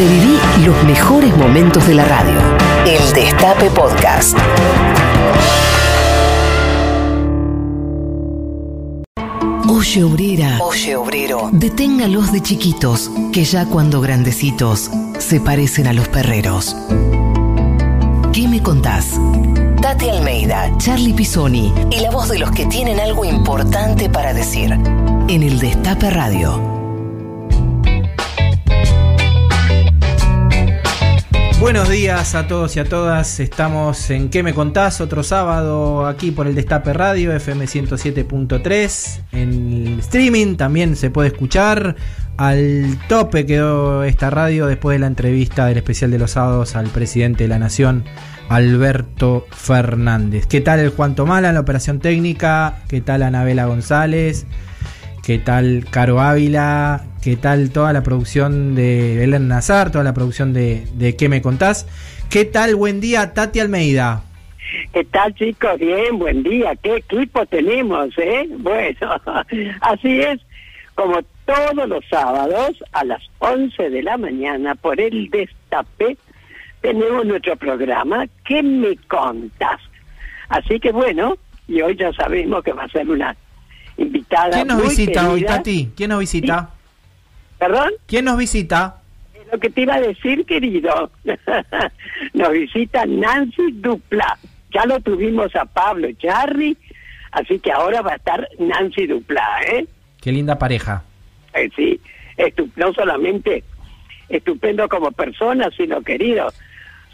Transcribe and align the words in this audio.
Reviví 0.00 0.38
los 0.64 0.82
mejores 0.84 1.36
momentos 1.36 1.86
de 1.86 1.92
la 1.92 2.06
radio. 2.06 2.32
El 2.86 3.12
Destape 3.12 3.68
Podcast. 3.68 4.34
Oye 9.68 10.02
obrera, 10.02 10.58
oye 10.62 10.96
obrero, 10.96 11.50
deténgalos 11.52 12.32
de 12.32 12.40
chiquitos, 12.40 13.10
que 13.30 13.44
ya 13.44 13.66
cuando 13.66 14.00
grandecitos 14.00 14.90
se 15.18 15.38
parecen 15.38 15.86
a 15.86 15.92
los 15.92 16.08
perreros. 16.08 16.74
¿Qué 18.32 18.48
me 18.48 18.62
contás? 18.62 19.20
Tati 19.82 20.08
Almeida, 20.08 20.70
Charlie 20.78 21.12
Pisoni 21.12 21.74
y 21.90 22.00
la 22.00 22.10
voz 22.10 22.30
de 22.30 22.38
los 22.38 22.52
que 22.52 22.64
tienen 22.64 23.00
algo 23.00 23.26
importante 23.26 24.08
para 24.08 24.32
decir. 24.32 24.72
En 25.28 25.42
el 25.42 25.58
Destape 25.58 26.08
Radio. 26.08 26.69
Buenos 31.60 31.90
días 31.90 32.34
a 32.34 32.48
todos 32.48 32.74
y 32.76 32.80
a 32.80 32.86
todas. 32.86 33.38
Estamos 33.38 34.08
en 34.08 34.30
¿Qué 34.30 34.42
me 34.42 34.54
contás? 34.54 35.02
Otro 35.02 35.22
sábado 35.22 36.06
aquí 36.06 36.30
por 36.30 36.46
el 36.46 36.54
Destape 36.54 36.94
Radio, 36.94 37.34
FM 37.34 37.66
107.3. 37.66 39.20
En 39.32 39.98
streaming 39.98 40.56
también 40.56 40.96
se 40.96 41.10
puede 41.10 41.28
escuchar. 41.28 41.96
Al 42.38 42.98
tope 43.08 43.44
quedó 43.44 44.04
esta 44.04 44.30
radio 44.30 44.68
después 44.68 44.94
de 44.94 45.00
la 45.00 45.06
entrevista 45.06 45.66
del 45.66 45.76
especial 45.76 46.10
de 46.10 46.18
los 46.18 46.30
sábados 46.30 46.76
al 46.76 46.86
presidente 46.86 47.44
de 47.44 47.48
la 47.48 47.58
Nación, 47.58 48.04
Alberto 48.48 49.46
Fernández. 49.50 50.46
¿Qué 50.46 50.62
tal 50.62 50.80
el 50.80 50.88
Juan 50.88 51.14
Tomala 51.14 51.48
en 51.48 51.54
la 51.56 51.60
operación 51.60 52.00
técnica? 52.00 52.84
¿Qué 52.88 53.02
tal 53.02 53.22
Anabela 53.22 53.66
González? 53.66 54.46
¿Qué 55.30 55.38
tal 55.38 55.84
Caro 55.88 56.18
Ávila? 56.20 57.04
¿Qué 57.22 57.36
tal 57.36 57.70
toda 57.70 57.92
la 57.92 58.02
producción 58.02 58.74
de 58.74 59.14
Belén 59.16 59.46
Nazar? 59.46 59.92
Toda 59.92 60.02
la 60.02 60.12
producción 60.12 60.52
de, 60.52 60.88
de 60.94 61.14
¿Qué 61.14 61.28
me 61.28 61.40
contás? 61.40 61.86
¿Qué 62.28 62.44
tal? 62.44 62.74
Buen 62.74 63.00
día, 63.00 63.32
Tati 63.32 63.60
Almeida. 63.60 64.24
¿Qué 64.92 65.04
tal, 65.04 65.32
chicos? 65.36 65.78
Bien, 65.78 66.18
buen 66.18 66.42
día. 66.42 66.74
¿Qué 66.82 66.96
equipo 66.96 67.46
tenemos, 67.46 68.08
eh? 68.18 68.48
Bueno, 68.58 69.20
así 69.82 70.20
es, 70.20 70.40
como 70.96 71.20
todos 71.44 71.88
los 71.88 72.04
sábados 72.10 72.82
a 72.90 73.04
las 73.04 73.22
11 73.38 73.88
de 73.88 74.02
la 74.02 74.16
mañana 74.16 74.74
por 74.74 75.00
el 75.00 75.30
Destape 75.30 76.16
tenemos 76.80 77.24
nuestro 77.24 77.54
programa 77.54 78.26
¿Qué 78.44 78.64
me 78.64 78.96
contás? 79.06 79.80
Así 80.48 80.80
que 80.80 80.90
bueno, 80.90 81.36
y 81.68 81.82
hoy 81.82 81.94
ya 81.94 82.12
sabemos 82.14 82.64
que 82.64 82.72
va 82.72 82.82
a 82.82 82.88
ser 82.88 83.08
una 83.08 83.36
invitada 84.02 84.50
¿Quién 84.50 84.66
nos 84.68 84.82
visita 84.82 85.28
hoy, 85.28 85.40
querida. 85.40 85.56
Tati? 85.56 85.90
¿Quién 85.96 86.10
nos 86.10 86.20
visita? 86.20 86.70
¿Perdón? 87.58 87.90
¿Quién 88.06 88.24
nos 88.24 88.38
visita? 88.38 88.96
Lo 89.52 89.58
que 89.58 89.68
te 89.70 89.82
iba 89.82 89.94
a 89.96 90.00
decir, 90.00 90.46
querido. 90.46 91.10
Nos 92.34 92.50
visita 92.52 93.04
Nancy 93.04 93.72
Dupla. 93.72 94.38
Ya 94.72 94.86
lo 94.86 95.00
tuvimos 95.00 95.54
a 95.56 95.64
Pablo 95.64 96.06
Charri, 96.18 96.76
así 97.32 97.58
que 97.58 97.72
ahora 97.72 98.00
va 98.00 98.12
a 98.12 98.16
estar 98.16 98.48
Nancy 98.60 99.06
Dupla, 99.08 99.42
¿eh? 99.72 99.86
Qué 100.20 100.30
linda 100.30 100.56
pareja. 100.56 101.02
Eh, 101.54 101.68
sí, 101.74 102.00
estu- 102.36 102.70
no 102.76 102.92
solamente 102.94 103.64
estupendo 104.28 104.88
como 104.88 105.10
persona, 105.10 105.68
sino 105.76 106.00
querido. 106.02 106.52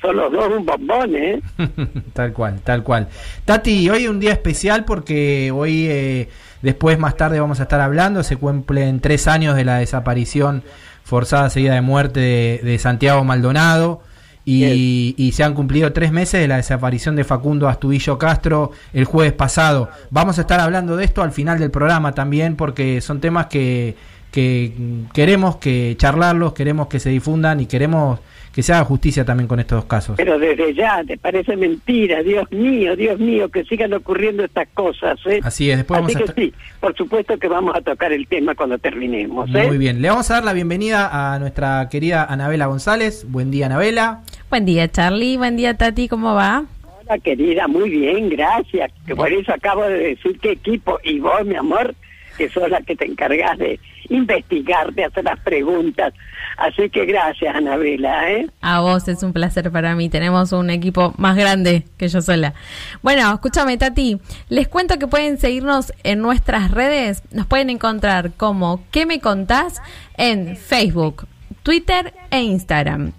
Son 0.06 0.16
los 0.16 0.30
dos 0.30 0.48
un 0.56 0.64
bombón, 0.64 1.16
¿eh? 1.16 1.42
tal 2.12 2.32
cual, 2.32 2.60
tal 2.62 2.84
cual. 2.84 3.08
Tati, 3.44 3.90
hoy 3.90 4.04
es 4.04 4.08
un 4.08 4.20
día 4.20 4.30
especial 4.30 4.84
porque 4.84 5.50
hoy, 5.52 5.86
eh, 5.88 6.28
después 6.62 6.96
más 6.96 7.16
tarde 7.16 7.40
vamos 7.40 7.58
a 7.58 7.64
estar 7.64 7.80
hablando, 7.80 8.22
se 8.22 8.36
cumplen 8.36 9.00
tres 9.00 9.26
años 9.26 9.56
de 9.56 9.64
la 9.64 9.78
desaparición 9.78 10.62
forzada 11.02 11.50
seguida 11.50 11.74
de 11.74 11.80
muerte 11.80 12.20
de, 12.20 12.60
de 12.62 12.78
Santiago 12.78 13.24
Maldonado 13.24 14.00
y, 14.44 15.16
y 15.16 15.32
se 15.32 15.42
han 15.42 15.54
cumplido 15.54 15.92
tres 15.92 16.12
meses 16.12 16.40
de 16.40 16.46
la 16.46 16.58
desaparición 16.58 17.16
de 17.16 17.24
Facundo 17.24 17.68
Astudillo 17.68 18.16
Castro 18.16 18.70
el 18.92 19.06
jueves 19.06 19.32
pasado. 19.32 19.90
Vamos 20.10 20.38
a 20.38 20.42
estar 20.42 20.60
hablando 20.60 20.96
de 20.96 21.04
esto 21.04 21.22
al 21.22 21.32
final 21.32 21.58
del 21.58 21.72
programa 21.72 22.12
también 22.12 22.54
porque 22.54 23.00
son 23.00 23.20
temas 23.20 23.46
que, 23.46 23.96
que 24.30 24.72
queremos 25.14 25.56
que 25.56 25.94
charlarlos, 25.96 26.52
queremos 26.52 26.88
que 26.88 27.00
se 27.00 27.10
difundan 27.10 27.60
y 27.60 27.66
queremos 27.66 28.20
que 28.56 28.62
se 28.62 28.72
haga 28.72 28.84
justicia 28.84 29.22
también 29.22 29.48
con 29.48 29.60
estos 29.60 29.80
dos 29.80 29.84
casos. 29.84 30.16
Pero 30.16 30.38
desde 30.38 30.72
ya, 30.72 31.04
¿te 31.06 31.18
parece 31.18 31.56
mentira? 31.56 32.22
Dios 32.22 32.50
mío, 32.50 32.96
Dios 32.96 33.20
mío, 33.20 33.50
que 33.50 33.64
sigan 33.64 33.92
ocurriendo 33.92 34.44
estas 34.44 34.66
cosas, 34.72 35.18
¿eh? 35.26 35.40
Así 35.42 35.70
es, 35.70 35.76
después 35.76 36.00
Así 36.00 36.14
vamos 36.14 36.30
a 36.30 36.32
que 36.32 36.40
sí, 36.40 36.54
por 36.80 36.96
supuesto 36.96 37.38
que 37.38 37.48
vamos 37.48 37.76
a 37.76 37.82
tocar 37.82 38.14
el 38.14 38.26
tema 38.26 38.54
cuando 38.54 38.78
terminemos, 38.78 39.54
¿eh? 39.54 39.66
Muy 39.66 39.76
bien, 39.76 40.00
le 40.00 40.08
vamos 40.08 40.30
a 40.30 40.34
dar 40.34 40.44
la 40.44 40.54
bienvenida 40.54 41.34
a 41.34 41.38
nuestra 41.38 41.86
querida 41.90 42.24
Anabela 42.24 42.64
González. 42.64 43.26
Buen 43.28 43.50
día, 43.50 43.66
Anabela. 43.66 44.22
Buen 44.48 44.64
día, 44.64 44.90
Charlie. 44.90 45.36
Buen 45.36 45.58
día, 45.58 45.76
Tati. 45.76 46.08
¿Cómo 46.08 46.34
va? 46.34 46.64
Hola, 47.02 47.18
querida, 47.18 47.68
muy 47.68 47.90
bien, 47.90 48.30
gracias. 48.30 48.90
Que 49.06 49.14
por 49.14 49.30
eso 49.30 49.52
acabo 49.52 49.82
de 49.82 49.98
decir 49.98 50.38
qué 50.40 50.52
equipo. 50.52 50.98
Y 51.04 51.18
vos, 51.20 51.44
mi 51.44 51.56
amor, 51.56 51.94
que 52.36 52.48
sos 52.48 52.68
la 52.70 52.80
que 52.82 52.96
te 52.96 53.06
encargas 53.06 53.58
de 53.58 53.80
investigar, 54.08 54.92
de 54.92 55.04
hacer 55.04 55.24
las 55.24 55.38
preguntas. 55.40 56.14
Así 56.56 56.88
que 56.88 57.04
gracias, 57.04 57.54
Anabela, 57.54 58.30
¿eh? 58.30 58.48
A 58.62 58.80
vos 58.80 59.08
es 59.08 59.22
un 59.22 59.32
placer 59.32 59.70
para 59.70 59.94
mí. 59.94 60.08
Tenemos 60.08 60.52
un 60.52 60.70
equipo 60.70 61.12
más 61.18 61.36
grande 61.36 61.84
que 61.98 62.08
yo 62.08 62.22
sola. 62.22 62.54
Bueno, 63.02 63.32
escúchame, 63.32 63.76
Tati. 63.76 64.18
Les 64.48 64.68
cuento 64.68 64.98
que 64.98 65.06
pueden 65.06 65.38
seguirnos 65.38 65.92
en 66.02 66.20
nuestras 66.20 66.70
redes. 66.70 67.22
Nos 67.30 67.46
pueden 67.46 67.68
encontrar 67.70 68.32
como 68.32 68.82
¿Qué 68.90 69.04
me 69.06 69.20
contás? 69.20 69.82
en 70.16 70.56
Facebook, 70.56 71.26
Twitter 71.62 72.14
e 72.30 72.40
Instagram. 72.40 73.12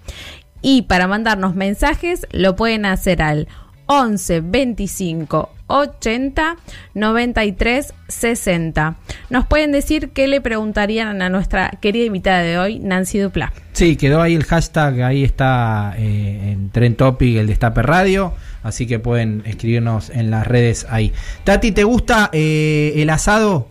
Y 0.62 0.82
para 0.82 1.06
mandarnos 1.06 1.54
mensajes 1.54 2.26
lo 2.32 2.56
pueden 2.56 2.86
hacer 2.86 3.22
al 3.22 3.46
11 3.86 4.40
25 4.40 5.50
80 5.68 6.56
93 6.94 7.94
60. 8.08 8.96
Nos 9.30 9.46
pueden 9.46 9.70
decir 9.70 10.10
qué 10.10 10.26
le 10.26 10.40
preguntarían 10.40 11.22
a 11.22 11.28
nuestra 11.28 11.70
querida 11.80 12.04
invitada 12.04 12.42
de 12.42 12.58
hoy, 12.58 12.78
Nancy 12.80 13.18
Dupla. 13.18 13.52
Sí, 13.72 13.96
quedó 13.96 14.20
ahí 14.20 14.34
el 14.34 14.44
hashtag, 14.44 15.02
ahí 15.02 15.22
está 15.22 15.94
eh, 15.96 16.52
en 16.52 16.70
Tren 16.70 16.96
Topic, 16.96 17.36
el 17.36 17.46
Destape 17.46 17.82
Radio, 17.82 18.32
así 18.62 18.86
que 18.86 18.98
pueden 18.98 19.42
escribirnos 19.46 20.10
en 20.10 20.30
las 20.30 20.46
redes 20.46 20.86
ahí. 20.90 21.12
Tati, 21.44 21.70
¿te 21.72 21.84
gusta 21.84 22.30
eh, 22.32 22.94
el 22.96 23.10
asado? 23.10 23.68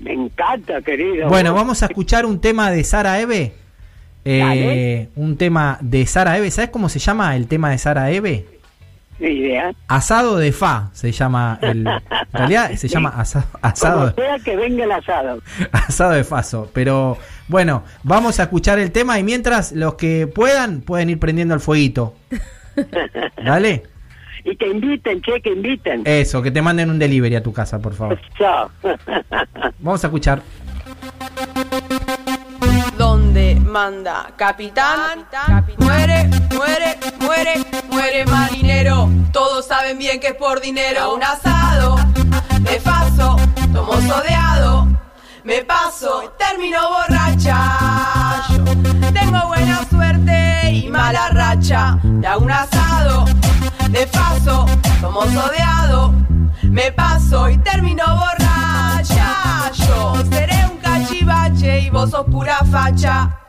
Me 0.00 0.12
encanta, 0.12 0.80
querido. 0.82 1.28
Bueno, 1.28 1.54
vamos 1.54 1.82
a 1.82 1.86
escuchar 1.86 2.26
un 2.26 2.40
tema 2.40 2.70
de 2.70 2.82
Sara 2.82 3.20
Eve. 3.20 3.52
Eh, 4.24 5.08
un 5.16 5.36
tema 5.36 5.78
de 5.80 6.06
Sara 6.06 6.36
Eve. 6.38 6.50
¿Sabes 6.50 6.70
cómo 6.70 6.88
se 6.88 6.98
llama 6.98 7.36
el 7.36 7.46
tema 7.46 7.70
de 7.70 7.78
Sara 7.78 8.10
Eve? 8.10 8.46
Idea. 9.22 9.72
Asado 9.88 10.36
de 10.36 10.52
Fa 10.52 10.90
se 10.92 11.12
llama. 11.12 11.58
El, 11.62 11.86
en 11.86 12.00
realidad 12.32 12.72
se 12.74 12.88
llama 12.94 13.10
asa- 13.16 13.46
asado. 13.60 14.14
Como 14.14 14.26
sea 14.26 14.38
que 14.44 14.56
venga 14.56 14.84
el 14.84 14.92
asado. 14.92 15.40
Asado 15.72 16.10
de 16.12 16.24
Faso. 16.24 16.70
Pero 16.72 17.16
bueno, 17.48 17.84
vamos 18.02 18.40
a 18.40 18.44
escuchar 18.44 18.78
el 18.78 18.90
tema 18.92 19.18
y 19.18 19.22
mientras 19.22 19.72
los 19.72 19.94
que 19.94 20.26
puedan 20.26 20.80
pueden 20.80 21.10
ir 21.10 21.18
prendiendo 21.18 21.54
el 21.54 21.60
fueguito. 21.60 22.14
¿Dale? 23.44 23.84
Y 24.44 24.56
que 24.56 24.66
inviten, 24.68 25.22
che, 25.22 25.40
que 25.40 25.50
inviten. 25.52 26.02
Eso, 26.04 26.42
que 26.42 26.50
te 26.50 26.60
manden 26.62 26.90
un 26.90 26.98
delivery 26.98 27.36
a 27.36 27.42
tu 27.42 27.52
casa, 27.52 27.78
por 27.80 27.94
favor. 27.94 28.18
Chao. 28.36 28.68
Vamos 29.78 30.02
a 30.02 30.06
escuchar. 30.08 30.42
donde 32.98 33.54
manda 33.56 34.30
capitán, 34.36 35.24
muere, 35.78 36.28
muere, 36.54 36.98
muere, 37.20 37.54
muere 37.92 38.24
marinero. 38.24 39.08
Todos 39.32 39.66
saben 39.66 39.98
bien 39.98 40.18
que 40.18 40.28
es 40.28 40.34
por 40.34 40.60
dinero. 40.60 41.14
Un 41.14 41.22
asado 41.22 41.96
de 42.60 42.80
faso, 42.80 43.36
tomo 43.72 43.92
sodeado, 44.00 44.88
me 45.44 45.62
paso, 45.62 46.32
termino 46.38 46.78
borracha. 46.88 48.42
Yo 48.50 49.12
tengo 49.12 49.46
buena 49.46 49.86
suerte 49.88 50.72
y 50.72 50.88
mala 50.88 51.28
racha. 51.28 51.98
De 52.02 52.36
un 52.36 52.50
asado 52.50 53.26
de 53.90 54.06
faso, 54.06 54.66
tomo 55.00 55.22
sodeado, 55.26 56.14
me 56.62 56.90
paso 56.92 57.48
y 57.50 57.58
termino 57.58 58.04
borracha. 58.06 59.70
Yo 59.86 60.14
seré 60.30 60.66
un 60.70 60.78
cachivache 60.78 61.80
y 61.80 61.90
vos 61.90 62.10
sos 62.10 62.24
pura 62.26 62.58
facha. 62.70 63.41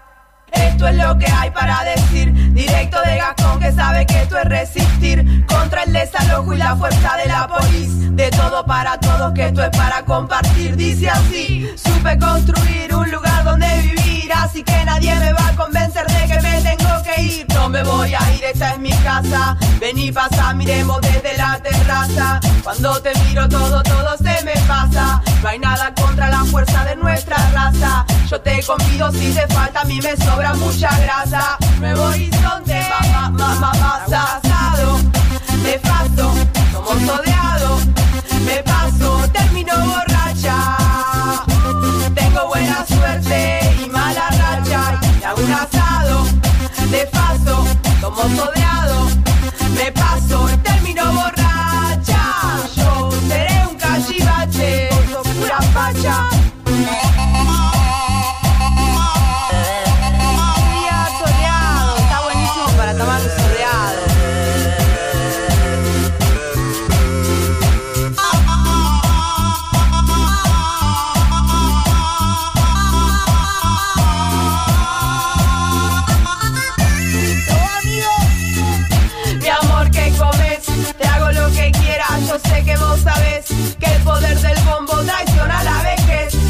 Esto 0.54 0.88
es 0.88 0.96
lo 0.96 1.18
que 1.18 1.28
hay 1.28 1.52
para 1.52 1.84
decir, 1.84 2.34
directo 2.54 3.02
de 3.06 3.18
Gascón 3.18 3.60
que 3.60 3.72
sabe 3.72 4.06
que 4.06 4.22
esto 4.22 4.38
es 4.38 4.46
resistir 4.46 5.46
contra 5.46 5.84
el 5.84 5.94
desalojo 5.94 6.54
y 6.54 6.58
la 6.58 6.76
fuerza 6.76 7.18
de 7.18 7.26
la 7.28 7.48
polis. 7.48 8.16
De 8.16 8.30
todo 8.30 8.64
para 8.66 9.00
todos, 9.00 9.34
que 9.34 9.48
esto 9.48 9.64
es 9.64 9.70
para 9.72 10.04
compartir. 10.04 10.76
Dice 10.76 11.10
así, 11.10 11.68
supe 11.76 12.18
construir 12.20 12.94
un 12.94 13.10
lugar 13.10 13.44
donde 13.44 13.68
vivir, 13.82 14.32
así 14.34 14.64
que 14.64 14.86
nadie 14.86 15.16
me 15.16 15.34
va 15.34 15.48
a 15.48 15.56
convencer 15.56 16.06
de 16.06 16.28
que 16.28 16.42
me 16.42 16.62
tengo 16.62 16.90
que 17.04 17.22
ir. 17.22 17.46
No 17.54 17.70
me 17.70 17.82
voy 17.84 18.14
a 18.14 18.34
ir, 18.36 18.44
esta 18.44 18.74
es 18.74 18.80
mi 18.80 18.92
casa. 18.92 19.58
Vení, 19.80 20.12
pasa, 20.12 20.54
miremos 20.54 21.02
desde 21.02 21.38
la 21.38 21.60
terraza. 21.60 22.40
Cuando 22.64 23.02
te 23.02 23.12
miro 23.26 23.50
todo, 23.50 23.82
todo 23.82 24.18
se 24.18 24.44
me 24.46 24.54
pasa. 24.68 25.22
No 25.42 25.50
hay 25.50 25.60
nada 25.60 25.94
contra 25.96 26.30
la 26.30 26.44
fuerza 26.46 26.86
de 26.86 26.96
nuestra 26.96 27.38
raza. 27.52 28.06
Yo 28.30 28.40
te 28.42 28.62
convido 28.64 29.12
si 29.12 29.34
te 29.34 29.48
falta, 29.48 29.82
a 29.82 29.86
mí 29.86 30.00
me 30.02 30.16
sobra 30.18 30.43
mucha 30.52 30.90
grasa. 31.00 31.58
Nuevo 31.80 32.04
horizonte, 32.04 32.86
mamá, 32.90 33.30
mamá, 33.30 33.72
pasado. 34.10 35.00
Me 35.64 35.80
paso, 35.80 36.34
somos 36.72 37.20
odiados. 37.20 37.86
Me 38.46 38.62
paso, 38.64 39.26
termino 39.32 39.74
borracha. 39.86 40.78
Tengo 42.14 42.48
buena 42.50 42.86
suerte 42.86 43.60
y 43.86 43.90
mala 43.90 44.30
racha. 44.32 45.00
Y 45.22 45.24
hago 45.24 45.42
un 45.42 45.54
asado. 45.54 46.26
De 46.92 47.06
paso, 47.08 47.66
somos 48.02 48.26
odiados. 48.26 48.73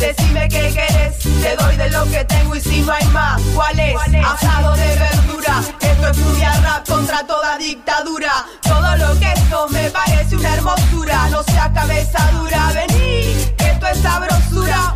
Decime 0.04 0.50
qué 0.50 0.70
querés, 0.74 1.18
te 1.20 1.56
doy 1.56 1.78
de 1.78 1.90
lo 1.90 2.04
que 2.12 2.26
tengo 2.26 2.54
y 2.58 2.60
si 2.60 2.82
no 2.82 2.92
hay 2.92 3.06
más, 3.08 3.42
¿cuál 3.56 3.80
es? 3.80 3.96
Asado 4.22 4.76
de 4.76 4.96
verdura. 4.98 5.64
Esto 5.80 6.08
es 6.10 6.18
un 6.18 6.42
rap 6.62 6.86
contra 6.86 7.26
toda 7.26 7.58
dictadura. 7.58 8.46
Todo 8.64 8.98
lo 8.98 9.18
que 9.18 9.32
esto 9.32 9.66
me 9.70 9.90
parece 9.92 10.36
una 10.36 10.56
hermosura. 10.56 11.30
No 11.30 11.42
sea 11.44 11.72
cabeza 11.72 12.20
dura, 12.34 12.74
vení, 12.74 13.34
que 13.58 13.70
esto 13.72 13.88
es 13.88 13.98
sabrosura. 14.00 14.94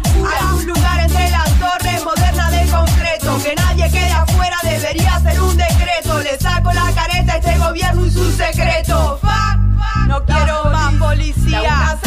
Un 0.55 0.65
lugar 0.67 0.99
entre 0.99 1.29
las 1.29 1.57
torres 1.57 2.03
moderna 2.03 2.51
de 2.51 2.69
concreto. 2.69 3.39
Que 3.41 3.55
nadie 3.55 3.89
quede 3.89 4.11
afuera, 4.11 4.57
debería 4.61 5.21
ser 5.21 5.39
un 5.39 5.55
decreto. 5.55 6.19
Le 6.19 6.37
saco 6.37 6.73
la 6.73 6.91
careta 6.91 7.31
a 7.31 7.37
este 7.37 7.57
gobierno 7.57 8.05
y 8.05 8.11
su 8.11 8.29
secreto. 8.33 9.19
Fuck, 9.21 10.07
no 10.09 10.25
quiero 10.25 10.65
más 10.65 10.93
policía. 10.95 11.97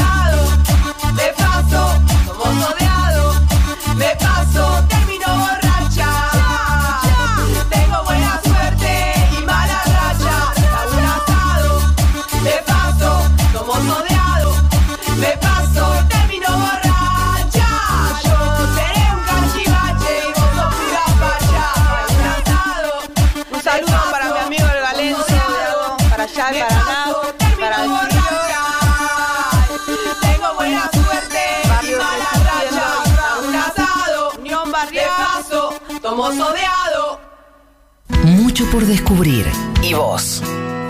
Mucho 38.61 38.73
por 38.73 38.85
descubrir. 38.85 39.47
¿Y 39.83 39.95
vos? 39.95 40.43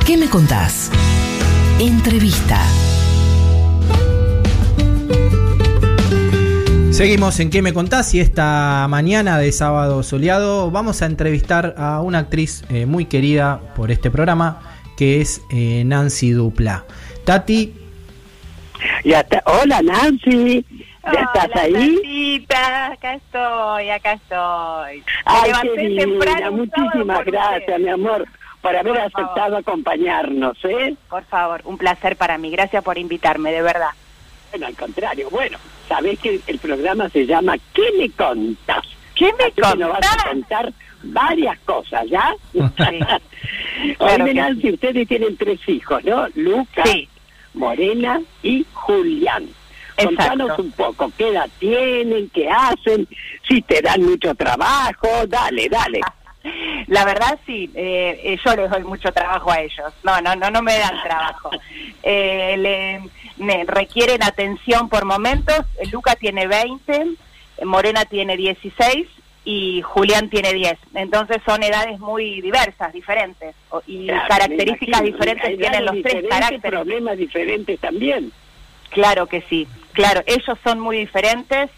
¿Qué 0.04 0.16
me 0.16 0.28
contás? 0.28 0.90
Entrevista. 1.78 2.58
Seguimos 6.90 7.38
en 7.38 7.50
¿Qué 7.50 7.62
me 7.62 7.72
contás? 7.72 8.12
Y 8.14 8.18
esta 8.18 8.88
mañana 8.88 9.38
de 9.38 9.52
sábado 9.52 10.02
soleado 10.02 10.72
vamos 10.72 11.00
a 11.02 11.06
entrevistar 11.06 11.76
a 11.78 12.00
una 12.00 12.18
actriz 12.18 12.64
eh, 12.70 12.86
muy 12.86 13.04
querida 13.04 13.60
por 13.76 13.92
este 13.92 14.10
programa, 14.10 14.80
que 14.96 15.20
es 15.20 15.40
eh, 15.52 15.84
Nancy 15.86 16.30
Dupla. 16.30 16.86
Tati, 17.24 17.72
Ya 19.04 19.20
está. 19.20 19.44
Hola 19.46 19.80
Nancy, 19.80 20.64
¿ya 21.04 21.20
estás 21.20 21.48
Hola, 21.52 21.62
ahí? 21.62 21.94
Tantita, 21.96 22.86
acá 22.92 23.14
estoy, 23.14 23.90
acá 23.90 24.12
estoy. 24.12 25.04
Ay, 25.24 25.52
qué 25.62 26.16
sábado 26.34 26.52
muchísimas 26.52 27.24
gracias, 27.24 27.60
usted. 27.60 27.78
mi 27.78 27.88
amor, 27.88 28.24
por 28.60 28.76
haber 28.76 28.92
Por 28.92 28.98
aceptado 29.00 29.34
favor. 29.34 29.58
acompañarnos, 29.60 30.56
¿eh? 30.64 30.94
Por 31.08 31.24
favor, 31.24 31.60
un 31.64 31.78
placer 31.78 32.16
para 32.16 32.38
mí. 32.38 32.50
Gracias 32.50 32.82
por 32.84 32.98
invitarme, 32.98 33.52
de 33.52 33.62
verdad. 33.62 33.90
Bueno, 34.50 34.66
al 34.66 34.76
contrario, 34.76 35.28
bueno, 35.30 35.58
sabés 35.88 36.18
que 36.18 36.40
el 36.46 36.58
programa 36.58 37.08
se 37.08 37.24
llama 37.26 37.56
¿Qué 37.72 37.84
me 37.98 38.10
contás? 38.10 38.84
¿Qué 39.14 39.32
me 39.38 39.44
Así 39.44 39.52
que 39.54 39.78
nos 39.78 39.88
vas 39.90 39.98
a 40.06 40.08
contás? 40.08 40.24
contar 40.24 40.72
varias 41.02 41.58
cosas, 41.60 42.06
¿ya? 42.08 42.34
Sí, 42.52 42.58
claro 43.98 44.26
Nancy, 44.34 44.72
ustedes 44.72 45.06
tienen 45.08 45.36
tres 45.36 45.60
hijos, 45.68 46.02
¿no? 46.04 46.26
Lucas, 46.34 46.88
Sí. 46.88 47.08
Morena 47.54 48.20
y 48.42 48.64
Julián. 48.72 49.48
Contanos 50.06 50.58
un 50.58 50.70
poco, 50.72 51.10
¿qué 51.16 51.28
edad 51.28 51.48
tienen? 51.58 52.28
¿Qué 52.30 52.48
hacen? 52.48 53.06
Si 53.48 53.62
te 53.62 53.80
dan 53.82 54.02
mucho 54.02 54.34
trabajo, 54.34 55.08
dale, 55.28 55.68
dale. 55.68 56.00
La 56.86 57.04
verdad 57.04 57.38
sí, 57.44 57.70
eh, 57.74 58.18
eh, 58.24 58.38
yo 58.44 58.56
les 58.56 58.70
doy 58.70 58.82
mucho 58.84 59.12
trabajo 59.12 59.50
a 59.50 59.60
ellos. 59.60 59.92
No, 60.02 60.20
no, 60.22 60.34
no, 60.36 60.50
no 60.50 60.62
me 60.62 60.78
dan 60.78 61.02
trabajo. 61.02 61.50
Eh, 62.02 62.56
le, 62.56 63.10
me 63.36 63.64
requieren 63.64 64.22
atención 64.22 64.88
por 64.88 65.04
momentos. 65.04 65.66
Luca 65.92 66.16
tiene 66.16 66.46
20, 66.46 66.94
eh, 67.58 67.64
Morena 67.66 68.06
tiene 68.06 68.38
16 68.38 69.06
y 69.44 69.82
Julián 69.82 70.30
tiene 70.30 70.54
10. 70.54 70.78
Entonces 70.94 71.42
son 71.44 71.62
edades 71.62 71.98
muy 72.00 72.40
diversas, 72.40 72.90
diferentes 72.94 73.54
y 73.86 74.06
Claro, 74.06 74.28
características 74.28 75.00
imagino. 75.00 75.16
diferentes 75.18 75.58
tienen 75.58 75.84
los 75.84 76.02
tres 76.02 76.24
caracteres. 76.26 76.70
problemas 76.70 77.18
diferentes 77.18 77.78
también. 77.80 78.32
Claro 78.88 79.26
que 79.26 79.42
sí, 79.42 79.68
claro, 79.92 80.22
ellos 80.26 80.58
son 80.64 80.80
muy 80.80 80.98
diferentes, 80.98 81.70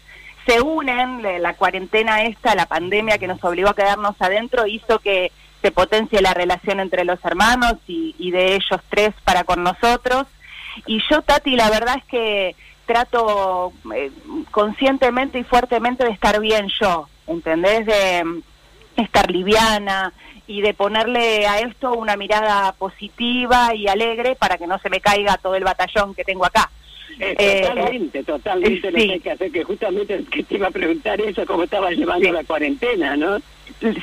se 0.45 0.61
unen, 0.61 1.21
la 1.41 1.53
cuarentena 1.53 2.23
esta, 2.23 2.55
la 2.55 2.65
pandemia 2.65 3.17
que 3.17 3.27
nos 3.27 3.43
obligó 3.43 3.69
a 3.69 3.75
quedarnos 3.75 4.15
adentro 4.19 4.67
hizo 4.67 4.99
que 4.99 5.31
se 5.61 5.71
potencie 5.71 6.21
la 6.21 6.33
relación 6.33 6.79
entre 6.81 7.05
los 7.05 7.23
hermanos 7.23 7.75
y, 7.87 8.15
y 8.19 8.31
de 8.31 8.55
ellos 8.55 8.81
tres 8.89 9.13
para 9.23 9.45
con 9.45 9.63
nosotros. 9.63 10.27
Y 10.85 11.01
yo, 11.09 11.21
Tati, 11.21 11.55
la 11.55 11.69
verdad 11.69 11.95
es 11.97 12.03
que 12.05 12.55
trato 12.85 13.71
eh, 13.95 14.11
conscientemente 14.51 15.39
y 15.39 15.43
fuertemente 15.43 16.03
de 16.03 16.11
estar 16.11 16.39
bien 16.39 16.67
yo, 16.81 17.07
¿entendés? 17.27 17.85
De 17.85 18.23
mm, 18.23 18.41
estar 18.97 19.31
liviana 19.31 20.13
y 20.47 20.61
de 20.61 20.73
ponerle 20.73 21.47
a 21.47 21.59
esto 21.59 21.93
una 21.93 22.17
mirada 22.17 22.73
positiva 22.73 23.73
y 23.73 23.87
alegre 23.87 24.35
para 24.35 24.57
que 24.57 24.67
no 24.67 24.77
se 24.79 24.89
me 24.89 24.99
caiga 24.99 25.37
todo 25.37 25.55
el 25.55 25.63
batallón 25.63 26.13
que 26.13 26.25
tengo 26.25 26.45
acá. 26.45 26.69
Eh, 27.19 27.35
Eh, 27.37 27.61
totalmente, 27.67 28.23
totalmente 28.23 28.91
sí. 28.91 29.19
que 29.19 29.31
hacer, 29.31 29.51
que 29.51 29.63
justamente 29.63 30.23
que 30.25 30.43
te 30.43 30.55
iba 30.55 30.67
a 30.67 30.71
preguntar 30.71 31.21
eso, 31.21 31.45
cómo 31.45 31.63
estabas 31.63 31.91
llevando 31.91 32.25
Sí. 32.27 32.31
la 32.31 32.43
cuarentena, 32.43 33.15
¿no? 33.15 33.37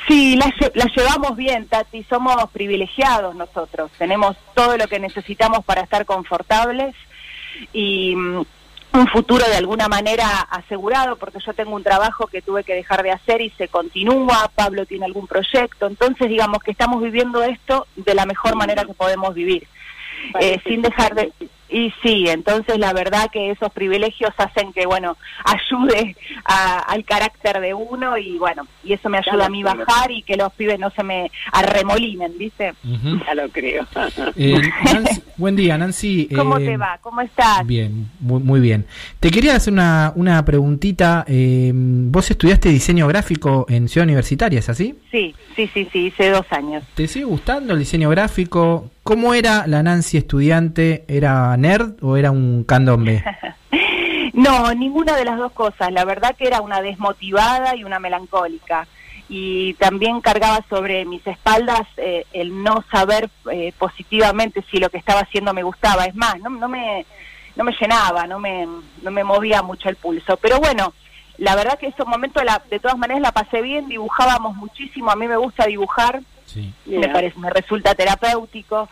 Sí, 0.06 0.36
la, 0.36 0.46
lle- 0.46 0.70
la 0.74 0.86
llevamos 0.94 1.36
bien, 1.36 1.66
Tati. 1.66 2.04
Somos 2.04 2.36
privilegiados 2.52 3.34
nosotros. 3.34 3.90
Tenemos 3.98 4.36
todo 4.54 4.76
lo 4.76 4.86
que 4.88 4.98
necesitamos 5.00 5.64
para 5.64 5.80
estar 5.82 6.04
confortables 6.06 6.94
y 7.72 8.14
mm, 8.16 8.42
un 8.92 9.06
futuro 9.08 9.44
de 9.48 9.56
alguna 9.56 9.88
manera 9.88 10.26
asegurado, 10.50 11.16
porque 11.16 11.38
yo 11.44 11.52
tengo 11.52 11.74
un 11.76 11.82
trabajo 11.82 12.26
que 12.26 12.42
tuve 12.42 12.64
que 12.64 12.74
dejar 12.74 13.02
de 13.02 13.12
hacer 13.12 13.40
y 13.40 13.50
se 13.50 13.68
continúa. 13.68 14.50
Pablo 14.54 14.86
tiene 14.86 15.04
algún 15.06 15.26
proyecto. 15.26 15.86
Entonces, 15.86 16.28
digamos 16.28 16.62
que 16.62 16.70
estamos 16.72 17.02
viviendo 17.02 17.42
esto 17.42 17.86
de 17.96 18.14
la 18.14 18.26
mejor 18.26 18.56
manera 18.56 18.84
que 18.84 18.94
podemos 18.94 19.34
vivir. 19.34 19.66
Eh, 20.40 20.60
sin 20.66 20.82
dejar 20.82 21.14
de 21.14 21.32
y 21.72 21.92
sí 22.02 22.24
entonces 22.28 22.78
la 22.78 22.92
verdad 22.92 23.30
que 23.32 23.50
esos 23.50 23.70
privilegios 23.72 24.30
hacen 24.38 24.72
que 24.72 24.86
bueno 24.86 25.16
ayude 25.44 26.16
a- 26.44 26.80
al 26.80 27.04
carácter 27.04 27.60
de 27.60 27.74
uno 27.74 28.18
y 28.18 28.38
bueno 28.38 28.66
y 28.84 28.92
eso 28.92 29.08
me 29.08 29.18
ayuda 29.18 29.30
Claro, 29.32 29.44
a 29.44 29.48
mí 29.50 29.62
claro. 29.62 29.84
bajar 29.86 30.10
y 30.10 30.22
que 30.22 30.36
los 30.36 30.52
pibes 30.54 30.78
no 30.78 30.90
se 30.90 31.02
me 31.04 31.30
arremolinen 31.52 32.36
viste. 32.38 32.72
Ya 33.26 33.34
lo 33.34 33.48
creo. 33.50 33.86
Eh, 34.36 34.60
Nancy, 34.92 35.22
buen 35.36 35.56
día, 35.56 35.76
Nancy. 35.78 36.28
cómo 36.34 36.58
Eh, 36.58 36.64
te 36.66 36.76
va 36.76 36.98
cómo 37.02 37.20
estás 37.20 37.66
Bien, 37.66 38.10
muy, 38.20 38.40
muy 38.42 38.60
bien. 38.60 38.86
Te 39.20 39.30
quería 39.30 39.56
hacer 39.56 39.72
una, 39.72 40.12
una 40.16 40.44
preguntita. 40.44 41.24
eh, 41.28 41.70
vos 41.74 42.30
estudiaste 42.30 42.68
diseño 42.70 43.06
gráfico 43.06 43.66
en 43.68 43.88
Ciudad 43.88 44.04
Universitaria, 44.06 44.58
¿es 44.58 44.68
así? 44.68 44.94
sí 45.10 45.34
sí 45.56 45.68
sí 45.74 45.88
sí 45.92 46.06
hice 46.06 46.30
dos 46.30 46.46
años 46.50 46.84
¿Te 46.94 47.06
sigue 47.08 47.24
gustando 47.24 47.72
el 47.74 47.78
diseño 47.80 48.08
gráfico? 48.10 48.90
¿Cómo 49.02 49.34
era 49.34 49.66
la 49.66 49.82
Nancy 49.82 50.18
estudiante? 50.18 51.04
¿Era 51.08 51.56
nerd 51.56 52.02
o 52.02 52.16
era 52.16 52.30
un 52.30 52.64
candombe? 52.64 53.24
No, 54.32 54.72
ninguna 54.72 55.16
de 55.16 55.24
las 55.24 55.36
dos 55.36 55.52
cosas. 55.52 55.92
La 55.92 56.04
verdad 56.04 56.34
que 56.34 56.46
era 56.46 56.60
una 56.60 56.80
desmotivada 56.80 57.76
y 57.76 57.84
una 57.84 57.98
melancólica. 57.98 58.86
Y 59.28 59.74
también 59.74 60.20
cargaba 60.20 60.64
sobre 60.70 61.04
mis 61.04 61.26
espaldas 61.26 61.82
eh, 61.98 62.24
el 62.32 62.62
no 62.62 62.82
saber 62.90 63.28
eh, 63.52 63.72
positivamente 63.78 64.64
si 64.70 64.78
lo 64.78 64.88
que 64.88 64.96
estaba 64.96 65.20
haciendo 65.20 65.52
me 65.52 65.62
gustaba. 65.62 66.06
Es 66.06 66.14
más, 66.14 66.38
no, 66.40 66.48
no, 66.48 66.68
me, 66.68 67.04
no 67.54 67.64
me 67.64 67.72
llenaba, 67.78 68.26
no 68.26 68.38
me, 68.38 68.66
no 69.02 69.10
me 69.10 69.24
movía 69.24 69.62
mucho 69.62 69.88
el 69.88 69.96
pulso. 69.96 70.36
Pero 70.38 70.58
bueno, 70.58 70.94
la 71.38 71.54
verdad 71.54 71.78
que 71.78 71.88
esos 71.88 72.06
momentos 72.06 72.44
la, 72.44 72.62
de 72.70 72.80
todas 72.80 72.98
maneras 72.98 73.22
la 73.22 73.32
pasé 73.32 73.62
bien, 73.62 73.88
dibujábamos 73.88 74.56
muchísimo, 74.56 75.10
a 75.10 75.16
mí 75.16 75.28
me 75.28 75.36
gusta 75.36 75.66
dibujar, 75.66 76.22
Sí. 76.52 76.72
me 76.86 77.08
parece, 77.08 77.38
me 77.38 77.50
resulta 77.50 77.94
terapéutico. 77.94 78.88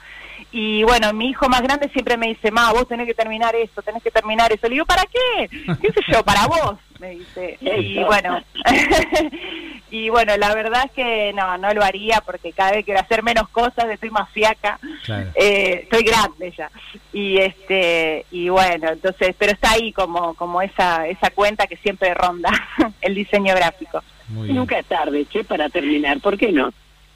Y 0.53 0.85
bueno, 0.85 1.13
mi 1.13 1.31
hijo 1.31 1.49
más 1.49 1.63
grande 1.63 1.89
siempre 1.91 2.17
me 2.17 2.29
dice, 2.29 2.51
ma, 2.51 2.73
vos 2.73 2.87
tenés 2.87 3.07
que 3.07 3.15
terminar 3.15 3.55
eso, 3.57 3.83
tenés 3.83 4.03
que 4.03 4.11
terminar 4.11 4.53
eso. 4.53 4.69
Le 4.69 4.75
digo, 4.75 4.87
¿para 4.87 5.03
qué? 5.03 5.49
¿Qué 5.49 5.93
sé 5.93 6.01
yo? 6.13 6.23
Para 6.23 6.47
vos, 6.47 6.77
me 7.01 7.11
dice. 7.11 7.59
Y 7.61 8.03
bueno, 8.05 8.41
y 9.91 10.09
bueno, 10.11 10.37
la 10.37 10.55
verdad 10.55 10.85
es 10.87 10.93
que 10.93 11.33
no, 11.35 11.59
no 11.59 11.75
lo 11.75 11.83
haría 11.83 12.21
porque 12.25 12.53
cada 12.53 12.73
vez 12.73 12.85
quiero 12.85 13.01
hacer 13.01 13.23
menos 13.25 13.49
cosas, 13.49 13.87
estoy 13.91 14.11
más 14.11 14.31
fiaca. 14.31 14.79
Claro. 15.05 15.31
Eh, 15.35 15.81
estoy 15.83 16.05
grande 16.05 16.53
ya 16.57 16.71
y 17.13 17.39
este 17.39 18.27
y 18.31 18.49
bueno 18.49 18.91
entonces 18.91 19.35
pero 19.39 19.53
está 19.53 19.73
ahí 19.73 19.93
como 19.93 20.35
como 20.35 20.61
esa 20.61 21.07
esa 21.09 21.31
cuenta 21.31 21.67
que 21.67 21.77
siempre 21.77 22.13
ronda 22.15 22.51
el 23.01 23.15
diseño 23.15 23.55
gráfico. 23.55 24.03
Nunca 24.29 24.79
es 24.79 24.85
tarde, 24.85 25.25
che, 25.25 25.43
para 25.43 25.71
terminar, 25.71 26.21
¿por 26.21 26.37
qué 26.37 26.53
no? 26.53 26.71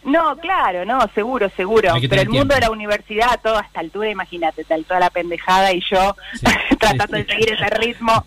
No 0.04 0.36
claro 0.38 0.84
no 0.84 0.98
seguro 1.14 1.48
seguro 1.56 1.90
pero 2.08 2.22
el 2.22 2.28
mundo 2.28 2.30
tiempo. 2.48 2.54
de 2.54 2.60
la 2.60 2.70
universidad 2.70 3.28
a 3.32 3.36
toda 3.36 3.60
esta 3.60 3.80
altura 3.80 4.10
imagínate 4.10 4.64
tal 4.64 4.84
toda 4.84 5.00
la 5.00 5.10
pendejada 5.10 5.72
y 5.72 5.80
yo 5.90 6.16
Sí, 6.34 6.46
tratando 6.80 7.16
de 7.18 7.24
seguir 7.26 7.52
ese 7.52 7.66
ritmo 7.76 8.24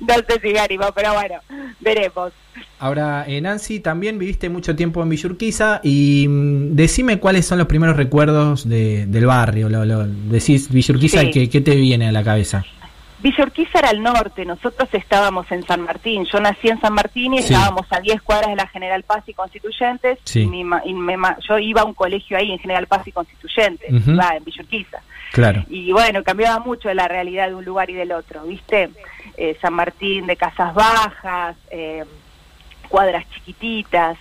no 0.00 0.14
sé 0.14 0.40
si 0.42 0.48
me 0.52 0.60
animo 0.60 0.86
pero 0.94 1.14
bueno 1.14 1.36
veremos 1.80 2.32
Ahora, 2.80 3.24
eh, 3.28 3.40
Nancy, 3.40 3.78
también 3.80 4.18
viviste 4.18 4.48
mucho 4.48 4.74
tiempo 4.74 5.00
en 5.02 5.08
Villurquiza 5.08 5.80
y 5.82 6.26
mm, 6.28 6.74
decime 6.74 7.18
cuáles 7.18 7.46
son 7.46 7.58
los 7.58 7.66
primeros 7.68 7.96
recuerdos 7.96 8.68
de- 8.68 9.06
del 9.06 9.26
barrio. 9.26 9.68
Lo, 9.68 9.84
lo- 9.84 10.06
decís 10.06 10.68
Villurquiza 10.70 11.20
Sí. 11.22 11.48
qué 11.48 11.60
te 11.60 11.74
viene 11.76 12.08
a 12.08 12.12
la 12.12 12.22
cabeza. 12.24 12.64
Villa 13.20 13.42
Urquiza 13.44 13.80
era 13.80 13.88
al 13.90 14.00
norte, 14.02 14.44
nosotros 14.44 14.88
estábamos 14.92 15.50
en 15.50 15.64
San 15.66 15.80
Martín. 15.82 16.24
Yo 16.32 16.38
nací 16.40 16.68
en 16.68 16.80
San 16.80 16.92
Martín 16.94 17.34
y 17.34 17.42
Sí. 17.42 17.52
estábamos 17.52 17.86
a 17.90 17.98
10 18.00 18.22
cuadras 18.22 18.50
de 18.50 18.56
la 18.56 18.66
General 18.68 19.02
Paz 19.02 19.24
y 19.26 19.34
Constituyentes. 19.34 20.18
Sí. 20.24 20.42
Y 20.42 20.46
mi 20.46 20.60
y 20.84 20.94
me 20.94 21.16
yo 21.48 21.58
iba 21.58 21.80
a 21.82 21.84
un 21.84 21.94
colegio 21.94 22.36
ahí 22.38 22.52
en 22.52 22.58
General 22.60 22.86
Paz 22.86 23.06
y 23.08 23.12
Constituyentes, 23.12 23.92
Ujú. 23.92 24.12
iba 24.12 24.36
en 24.36 24.44
Villa 24.44 24.62
Urquiza. 24.62 24.98
Claro. 25.32 25.64
Y 25.68 25.90
bueno, 25.92 26.22
cambiaba 26.22 26.60
mucho 26.60 26.92
la 26.94 27.08
realidad 27.08 27.48
de 27.48 27.54
un 27.56 27.64
lugar 27.64 27.90
y 27.90 27.94
del 27.94 28.12
otro, 28.12 28.42
¿viste? 28.44 28.90
Eh, 29.36 29.56
San 29.60 29.74
Martín 29.74 30.26
de 30.26 30.36
casas 30.36 30.72
bajas, 30.74 31.56
eh, 31.70 32.04
cuadras 32.88 33.24
chiquititas, 33.34 34.16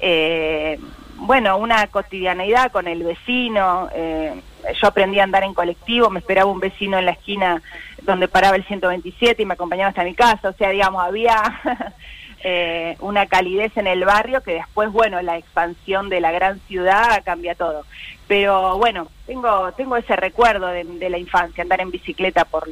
eh, 0.00 0.78
bueno, 1.16 1.58
una 1.58 1.86
cotidianeidad 1.88 2.70
con 2.72 2.86
el 2.88 3.02
vecino. 3.02 3.88
Yo 4.80 4.86
aprendí 4.86 5.18
a 5.20 5.24
andar 5.24 5.44
en 5.44 5.54
colectivo, 5.54 6.10
me 6.10 6.20
esperaba 6.20 6.50
un 6.50 6.60
vecino 6.60 6.98
en 6.98 7.06
la 7.06 7.12
esquina 7.12 7.62
donde 8.02 8.28
paraba 8.28 8.56
el 8.56 8.64
127 8.64 9.42
y 9.42 9.46
me 9.46 9.54
acompañaba 9.54 9.90
hasta 9.90 10.04
mi 10.04 10.14
casa. 10.14 10.48
O 10.48 10.52
sea, 10.52 10.70
digamos, 10.70 11.02
había 11.02 11.42
eh, 12.44 12.96
una 13.00 13.26
calidez 13.26 13.76
en 13.76 13.86
el 13.86 14.04
barrio 14.04 14.42
que 14.42 14.54
después, 14.54 14.90
bueno, 14.90 15.20
la 15.22 15.36
expansión 15.36 16.08
de 16.08 16.20
la 16.20 16.32
gran 16.32 16.60
ciudad 16.60 17.22
cambia 17.24 17.54
todo. 17.54 17.84
Pero 18.26 18.78
bueno, 18.78 19.08
tengo 19.26 19.72
tengo 19.72 19.96
ese 19.96 20.16
recuerdo 20.16 20.66
de, 20.68 20.84
de 20.84 21.10
la 21.10 21.18
infancia, 21.18 21.62
andar 21.62 21.80
en 21.80 21.90
bicicleta 21.90 22.44
por 22.44 22.68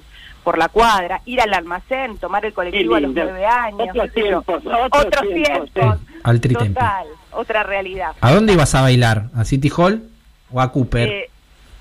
por 0.47 0.59
la 0.59 0.69
cuadra, 0.69 1.23
ir 1.25 1.41
al 1.41 1.53
almacén, 1.53 2.19
tomar 2.19 2.47
el 2.47 2.53
colectivo 2.53 2.95
a 2.95 3.01
los 3.01 3.13
nueve 3.13 3.45
años, 3.45 3.89
Otros 3.91 4.05
qué 4.05 4.11
sé 4.13 4.31
yo. 4.31 4.45
tiempos, 4.45 5.99
Al 6.23 6.41
total, 6.41 7.07
otra 7.33 7.65
realidad. 7.65 8.13
¿A 8.21 8.33
dónde 8.33 8.53
ibas 8.53 8.73
a 8.77 8.83
bailar? 8.83 9.25
¿A 9.35 9.45
City 9.45 9.73
Hall 9.77 10.09
o 10.53 10.61
a 10.61 10.71
Cooper? 10.71 11.09
Eh, 11.09 11.31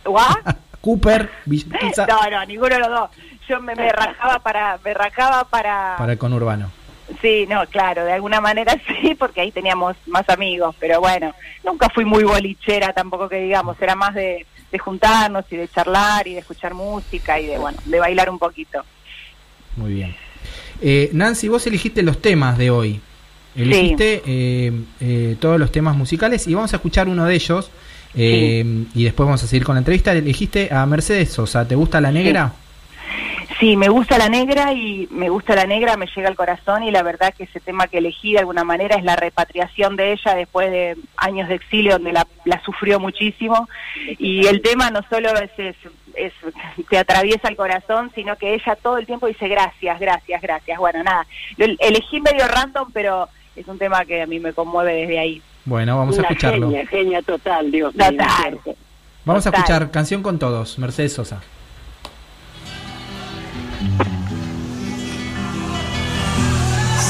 Cooper, 0.81 1.29
Villurquiza, 1.45 2.05
No, 2.05 2.29
no, 2.29 2.45
ninguno 2.45 2.75
de 2.75 2.79
los 2.79 2.89
dos. 2.89 3.09
Yo 3.47 3.59
me, 3.61 3.75
me 3.75 3.91
rajaba 3.91 4.39
para, 4.39 4.79
me 4.83 4.93
rajaba 4.93 5.43
para, 5.45 5.95
para 5.97 6.13
el 6.13 6.17
conurbano. 6.17 6.71
sí, 7.21 7.45
no, 7.47 7.65
claro, 7.67 8.03
de 8.05 8.13
alguna 8.13 8.41
manera 8.41 8.73
sí, 9.01 9.15
porque 9.15 9.41
ahí 9.41 9.51
teníamos 9.51 9.95
más 10.07 10.27
amigos, 10.29 10.75
pero 10.79 10.99
bueno, 10.99 11.33
nunca 11.63 11.89
fui 11.89 12.05
muy 12.05 12.23
bolichera 12.23 12.93
tampoco 12.93 13.29
que 13.29 13.37
digamos, 13.41 13.79
era 13.79 13.95
más 13.95 14.15
de, 14.15 14.45
de 14.71 14.79
juntarnos 14.79 15.45
y 15.51 15.57
de 15.57 15.67
charlar 15.67 16.27
y 16.27 16.33
de 16.33 16.39
escuchar 16.39 16.73
música 16.73 17.39
y 17.39 17.47
de, 17.47 17.57
bueno, 17.59 17.77
de 17.85 17.99
bailar 17.99 18.29
un 18.29 18.39
poquito. 18.39 18.83
Muy 19.75 19.93
bien. 19.93 20.15
Eh, 20.81 21.09
Nancy, 21.13 21.47
vos 21.47 21.65
elegiste 21.67 22.01
los 22.01 22.21
temas 22.21 22.57
de 22.57 22.69
hoy. 22.69 22.99
Elegiste 23.55 24.21
eh, 24.25 24.71
eh, 24.99 25.37
todos 25.39 25.57
los 25.59 25.71
temas 25.71 25.95
musicales 25.95 26.45
y 26.47 26.53
vamos 26.53 26.73
a 26.73 26.77
escuchar 26.77 27.07
uno 27.07 27.25
de 27.25 27.35
ellos. 27.35 27.71
Eh, 28.15 28.85
Y 28.93 29.03
después 29.03 29.25
vamos 29.27 29.43
a 29.43 29.47
seguir 29.47 29.65
con 29.65 29.75
la 29.75 29.79
entrevista. 29.79 30.11
Elegiste 30.11 30.73
a 30.73 30.85
Mercedes 30.85 31.31
Sosa. 31.31 31.67
¿Te 31.67 31.75
gusta 31.75 31.99
la 32.01 32.11
negra? 32.11 32.53
Sí, 33.59 33.77
me 33.77 33.87
gusta 33.87 34.17
la 34.17 34.27
negra 34.27 34.73
y 34.73 35.07
me 35.11 35.29
gusta 35.29 35.55
la 35.55 35.65
negra, 35.65 35.95
me 35.95 36.07
llega 36.13 36.27
al 36.27 36.35
corazón 36.35 36.83
y 36.83 36.91
la 36.91 37.03
verdad 37.03 37.33
que 37.33 37.45
ese 37.45 37.61
tema 37.61 37.87
que 37.87 37.99
elegí 37.99 38.33
de 38.33 38.39
alguna 38.39 38.65
manera 38.65 38.97
es 38.97 39.03
la 39.05 39.15
repatriación 39.15 39.95
de 39.95 40.11
ella 40.11 40.35
después 40.35 40.69
de 40.71 40.97
años 41.15 41.47
de 41.47 41.55
exilio 41.55 41.93
donde 41.93 42.11
la, 42.11 42.27
la 42.43 42.61
sufrió 42.65 42.99
muchísimo 42.99 43.69
y 44.19 44.45
el 44.47 44.61
tema 44.61 44.89
no 44.91 44.99
solo 45.09 45.29
es, 45.39 45.51
es, 45.57 45.75
es- 46.15 46.33
te 46.89 46.97
atraviesa 46.97 47.47
el 47.47 47.55
corazón, 47.55 48.11
sino 48.13 48.35
que 48.35 48.55
ella 48.55 48.75
todo 48.75 48.97
el 48.97 49.05
tiempo 49.05 49.27
dice 49.27 49.47
gracias, 49.47 50.01
gracias, 50.01 50.41
gracias. 50.41 50.77
Bueno, 50.77 51.01
nada, 51.03 51.25
lo 51.55 51.65
elegí 51.79 52.19
medio 52.19 52.45
random, 52.49 52.89
pero 52.93 53.29
es 53.55 53.65
un 53.69 53.77
tema 53.77 54.03
que 54.03 54.21
a 54.21 54.27
mí 54.27 54.37
me 54.37 54.51
conmueve 54.51 54.93
desde 54.95 55.17
ahí. 55.17 55.41
Bueno, 55.65 55.97
vamos 55.97 56.17
a 56.17 56.21
escucharlo. 56.21 56.69
Genia, 56.69 56.87
genia 56.87 57.21
total, 57.21 57.71
Dios 57.71 57.93
mío, 57.95 58.05
Total. 58.11 58.59
Vamos 59.25 59.45
a 59.45 59.49
escuchar 59.49 59.91
Canción 59.91 60.21
con 60.21 60.39
Todos, 60.39 60.77
Mercedes 60.77 61.13
Sosa. 61.13 61.41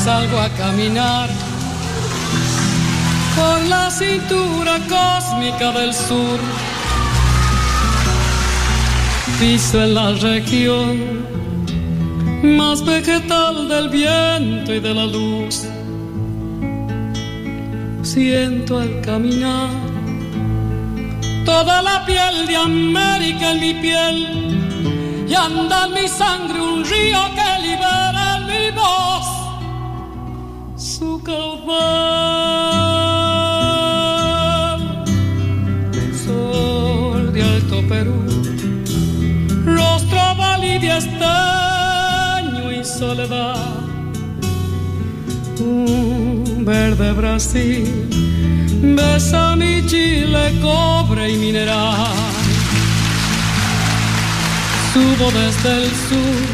salgo 0.06 0.38
a 0.40 0.50
caminar 0.50 1.28
por 3.36 3.60
la 3.68 3.90
cintura 3.90 4.78
cósmica 4.88 5.72
del 5.72 5.92
sur. 5.96 6.40
Piso 9.40 9.84
en 9.84 9.96
la 9.96 10.12
región 10.12 11.26
más 12.56 12.86
vegetal 12.86 13.68
del 13.68 13.90
viento 13.90 14.76
y 14.76 14.80
de 14.80 14.94
la 14.94 15.08
luz. 15.08 15.75
Siento 18.16 18.80
al 18.80 19.02
caminar 19.02 19.72
toda 21.44 21.82
la 21.82 22.06
piel 22.06 22.48
de 22.48 22.56
América 22.56 23.52
en 23.52 23.60
mi 23.60 23.74
piel 23.74 25.28
y 25.28 25.34
anda 25.36 25.88
en 25.88 25.94
mi 25.96 26.08
sangre 26.08 26.62
un 26.62 26.86
río 26.86 27.20
que 27.36 27.62
libera 27.62 28.40
mi 28.48 28.72
voz 28.72 29.26
su 30.78 31.22
caudal. 31.24 31.76
Sol 36.26 37.34
de 37.34 37.44
Alto 37.44 37.86
Perú, 37.90 38.16
rostro 39.66 40.36
válido 40.38 40.94
estaño 40.96 42.72
y 42.72 42.82
soledad. 42.82 43.76
Verde 46.66 47.12
Brasil 47.14 47.86
besa 48.82 49.56
mi 49.56 49.86
Chile, 49.88 50.54
cobre 50.62 51.32
y 51.32 51.38
mineral. 51.38 52.08
Subo 54.94 55.32
desde 55.32 55.84
el 55.84 55.92
sur 56.08 56.46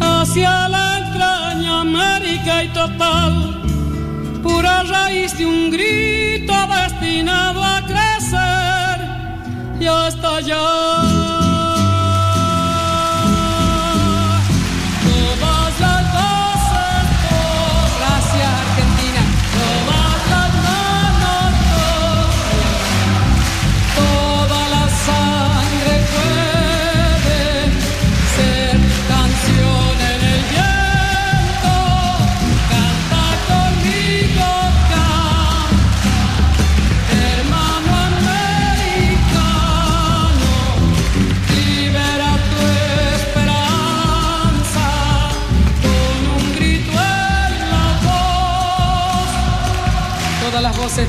hacia 0.00 0.68
la 0.68 0.98
entraña 0.98 1.80
América 1.80 2.64
y 2.64 2.68
total, 2.68 3.62
pura 4.42 4.82
raíz 4.84 5.36
de 5.36 5.46
un 5.46 5.70
grito 5.70 6.54
destinado 6.76 7.62
a 7.62 7.82
crecer 7.86 8.98
y 9.80 9.86
hasta 9.86 10.36
allá. 10.36 11.17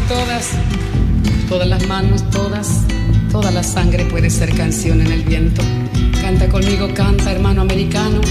Todas 0.07 0.51
todas 1.49 1.67
las 1.67 1.87
manos, 1.87 2.29
todas, 2.29 2.83
toda 3.31 3.49
la 3.49 3.63
sangre 3.63 4.05
puede 4.05 4.29
ser 4.29 4.55
canción 4.55 5.01
en 5.01 5.11
el 5.11 5.23
viento. 5.23 5.63
Canta 6.21 6.47
conmigo, 6.47 6.93
canta, 6.93 7.31
hermano 7.31 7.61
americano, 7.61 8.21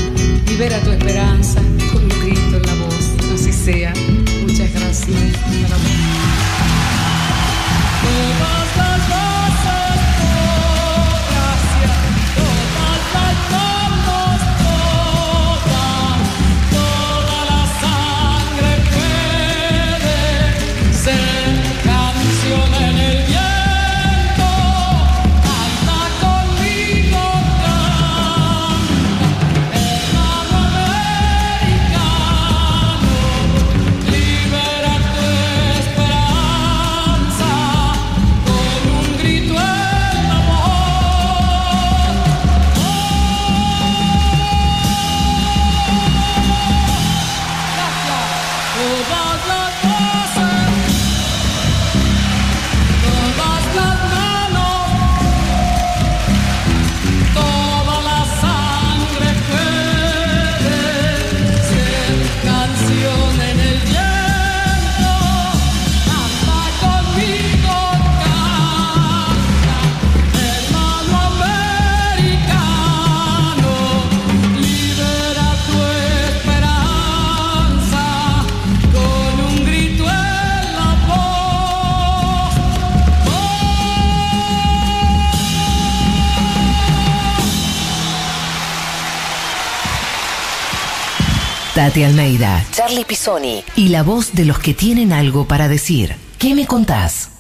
libera 0.47 0.79
tu 0.81 0.93
esperanza 0.93 1.61
con 1.93 2.05
un 2.05 2.21
grito 2.21 2.57
en 2.57 2.63
la 2.63 2.75
voz. 2.75 3.35
Así 3.35 3.53
sea. 3.53 3.93
Muchas 4.41 4.73
gracias. 4.73 5.68
Tati 91.99 92.05
Almeida, 92.05 92.65
Charlie 92.71 93.05
Pisoni 93.05 93.65
y 93.75 93.89
la 93.89 94.05
voz 94.05 94.33
de 94.33 94.45
los 94.45 94.61
que 94.61 94.73
tienen 94.73 95.13
algo 95.13 95.49
para 95.49 95.67
decir. 95.67 96.15
¿Qué 96.39 96.55
me 96.55 96.65
contás? 96.65 97.31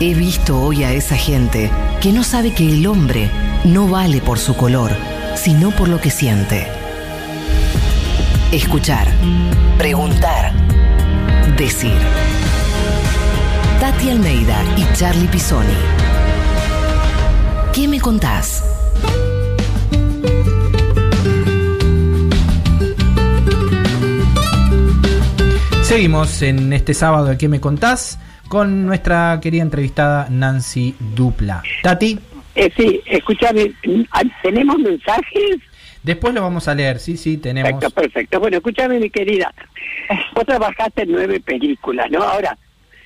He 0.00 0.14
visto 0.14 0.58
hoy 0.62 0.84
a 0.84 0.94
esa 0.94 1.16
gente 1.16 1.70
que 2.00 2.10
no 2.10 2.24
sabe 2.24 2.54
que 2.54 2.66
el 2.66 2.86
hombre 2.86 3.30
no 3.64 3.86
vale 3.86 4.22
por 4.22 4.38
su 4.38 4.56
color, 4.56 4.96
sino 5.36 5.70
por 5.70 5.88
lo 5.88 6.00
que 6.00 6.08
siente. 6.08 6.66
Escuchar, 8.52 9.06
preguntar, 9.76 10.54
decir. 11.58 11.98
Tati 13.80 14.08
Almeida 14.08 14.62
y 14.78 14.96
Charlie 14.96 15.28
Pisoni. 15.28 15.76
¿Qué 17.74 17.86
me 17.86 18.00
contás? 18.00 18.64
Seguimos 25.88 26.42
en 26.42 26.70
este 26.74 26.92
sábado 26.92 27.24
de 27.24 27.38
¿Qué 27.38 27.48
me 27.48 27.62
contás? 27.62 28.20
Con 28.50 28.84
nuestra 28.84 29.40
querida 29.42 29.62
entrevistada 29.62 30.28
Nancy 30.28 30.94
Dupla. 31.16 31.62
Tati. 31.82 32.18
Eh, 32.54 32.70
sí, 32.76 33.00
escúchame, 33.06 33.72
¿tenemos 34.42 34.78
mensajes? 34.80 35.56
Después 36.02 36.34
lo 36.34 36.42
vamos 36.42 36.68
a 36.68 36.74
leer, 36.74 36.98
sí, 36.98 37.16
sí, 37.16 37.38
tenemos. 37.38 37.70
Perfecto, 37.72 38.02
perfecto. 38.02 38.38
Bueno, 38.38 38.58
escúchame, 38.58 38.98
mi 38.98 39.08
querida. 39.08 39.50
Vos 40.34 40.44
trabajaste 40.44 41.04
en 41.04 41.12
nueve 41.12 41.40
películas, 41.40 42.10
¿no? 42.10 42.22
Ahora, 42.22 42.58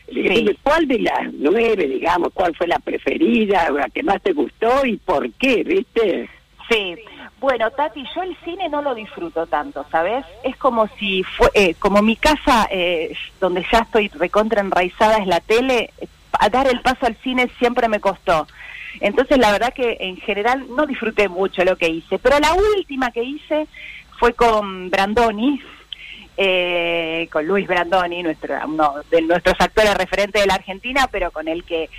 eh, 0.08 0.56
¿cuál 0.64 0.88
de 0.88 0.98
las 0.98 1.32
nueve, 1.34 1.86
digamos, 1.86 2.30
cuál 2.34 2.52
fue 2.56 2.66
la 2.66 2.80
preferida, 2.80 3.70
la 3.70 3.90
que 3.90 4.02
más 4.02 4.20
te 4.22 4.32
gustó 4.32 4.84
y 4.84 4.96
por 4.96 5.30
qué, 5.34 5.62
viste? 5.62 6.28
Sí, 6.68 6.96
bueno, 7.42 7.72
Tati, 7.72 8.04
yo 8.14 8.22
el 8.22 8.36
cine 8.44 8.68
no 8.68 8.82
lo 8.82 8.94
disfruto 8.94 9.46
tanto, 9.48 9.84
¿sabes? 9.90 10.24
Es 10.44 10.56
como 10.56 10.86
si 10.96 11.24
fue, 11.24 11.50
eh, 11.54 11.74
como 11.74 12.00
mi 12.00 12.14
casa, 12.14 12.68
eh, 12.70 13.14
donde 13.40 13.66
ya 13.70 13.80
estoy 13.80 14.08
recontra 14.08 14.60
enraizada 14.60 15.18
es 15.18 15.26
la 15.26 15.40
tele, 15.40 15.90
dar 16.52 16.68
el 16.68 16.80
paso 16.80 17.06
al 17.06 17.16
cine 17.16 17.50
siempre 17.58 17.88
me 17.88 17.98
costó. 17.98 18.46
Entonces, 19.00 19.38
la 19.38 19.50
verdad 19.50 19.74
que 19.74 19.96
en 19.98 20.18
general 20.18 20.66
no 20.70 20.86
disfruté 20.86 21.28
mucho 21.28 21.64
lo 21.64 21.76
que 21.76 21.88
hice, 21.88 22.20
pero 22.20 22.38
la 22.38 22.54
última 22.54 23.10
que 23.10 23.24
hice 23.24 23.66
fue 24.20 24.34
con 24.34 24.88
Brandoni, 24.88 25.60
eh, 26.36 27.28
con 27.32 27.44
Luis 27.44 27.66
Brandoni, 27.66 28.22
nuestro, 28.22 28.54
uno 28.66 28.94
de 29.10 29.20
nuestros 29.20 29.56
actores 29.58 29.94
referentes 29.94 30.40
de 30.40 30.46
la 30.46 30.54
Argentina, 30.54 31.08
pero 31.10 31.32
con 31.32 31.48
el 31.48 31.64
que 31.64 31.90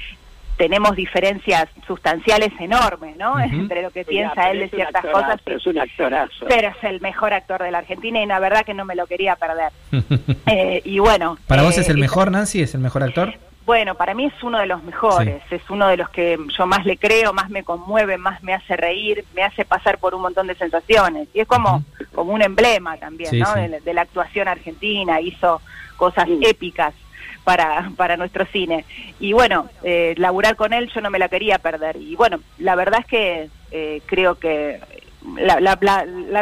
tenemos 0.58 0.96
diferencias 0.96 1.68
sustanciales 1.88 2.52
enormes, 2.60 3.18
¿no? 3.18 3.39
Entre 3.39 3.82
lo 3.82 3.92
que 3.92 4.06
piensa 4.06 4.52
él 4.52 4.60
de 4.60 4.70
ciertas 4.70 5.06
cosas. 5.06 5.39
Pero 5.44 5.58
es 5.58 5.68
un 5.68 5.80
actorazo. 5.80 6.46
Pero 6.48 6.70
es 6.70 6.84
el 6.84 7.02
mejor 7.02 7.34
actor 7.34 7.62
de 7.63 7.72
la 7.72 7.80
Argentina 7.80 8.22
y 8.22 8.26
la 8.26 8.39
verdad 8.39 8.66
que 8.66 8.74
no 8.74 8.86
me 8.86 8.96
lo 8.96 9.08
quería 9.08 9.36
perder. 9.36 9.72
eh, 10.48 10.82
y 10.84 11.00
bueno. 11.00 11.38
¿Para 11.48 11.63
vos 11.63 11.78
es 11.78 11.89
el 11.89 11.98
eh, 11.98 12.02
mejor, 12.02 12.32
Nancy? 12.32 12.62
¿Es 12.62 12.76
el 12.76 12.82
mejor 12.82 13.04
actor? 13.04 13.34
Bueno, 13.66 13.96
para 13.96 14.13
mí 14.13 14.26
es 14.26 14.44
uno 14.44 14.60
de 14.60 14.66
los 14.66 14.84
mejores, 14.84 15.42
es 15.50 15.70
uno 15.70 15.88
de 15.88 15.96
los 15.96 16.10
que 16.10 16.38
yo 16.58 16.68
más 16.68 16.86
le 16.86 16.98
creo, 16.98 17.32
más 17.32 17.50
me 17.50 17.63
conmueve, 17.63 18.18
más 18.18 18.44
me 18.44 18.54
hace 18.54 18.76
reír, 18.76 19.24
me 19.34 19.42
hace 19.42 19.63
pasar 19.63 20.00
por 20.00 20.13
un 20.13 20.22
montón 20.22 20.48
de 20.48 20.56
sensaciones. 20.56 21.30
Y 21.34 21.39
es 21.39 21.48
como, 21.48 21.82
como 22.13 22.34
un 22.34 22.42
emblema 22.42 22.98
también, 22.98 23.39
¿no? 23.39 23.54
De, 23.54 23.94
la 23.94 24.02
actuación 24.02 24.50
argentina, 24.50 25.22
hizo 25.22 25.62
cosas 25.96 26.28
épicas 26.42 26.94
para, 27.43 27.91
para 27.95 28.17
nuestro 28.17 28.45
cine. 28.45 28.86
Y 29.19 29.34
bueno, 29.34 29.69
eh, 29.84 30.13
laburar 30.17 30.56
con 30.56 30.73
él 30.73 30.89
yo 30.93 31.01
no 31.01 31.10
me 31.10 31.19
la 31.19 31.29
quería 31.29 31.60
perder. 31.60 31.97
Y 31.97 32.15
bueno, 32.15 32.39
la 32.58 32.75
verdad 32.75 33.01
es 33.01 33.06
que 33.06 33.49
eh, 33.71 34.01
creo 34.06 34.36
que 34.36 34.79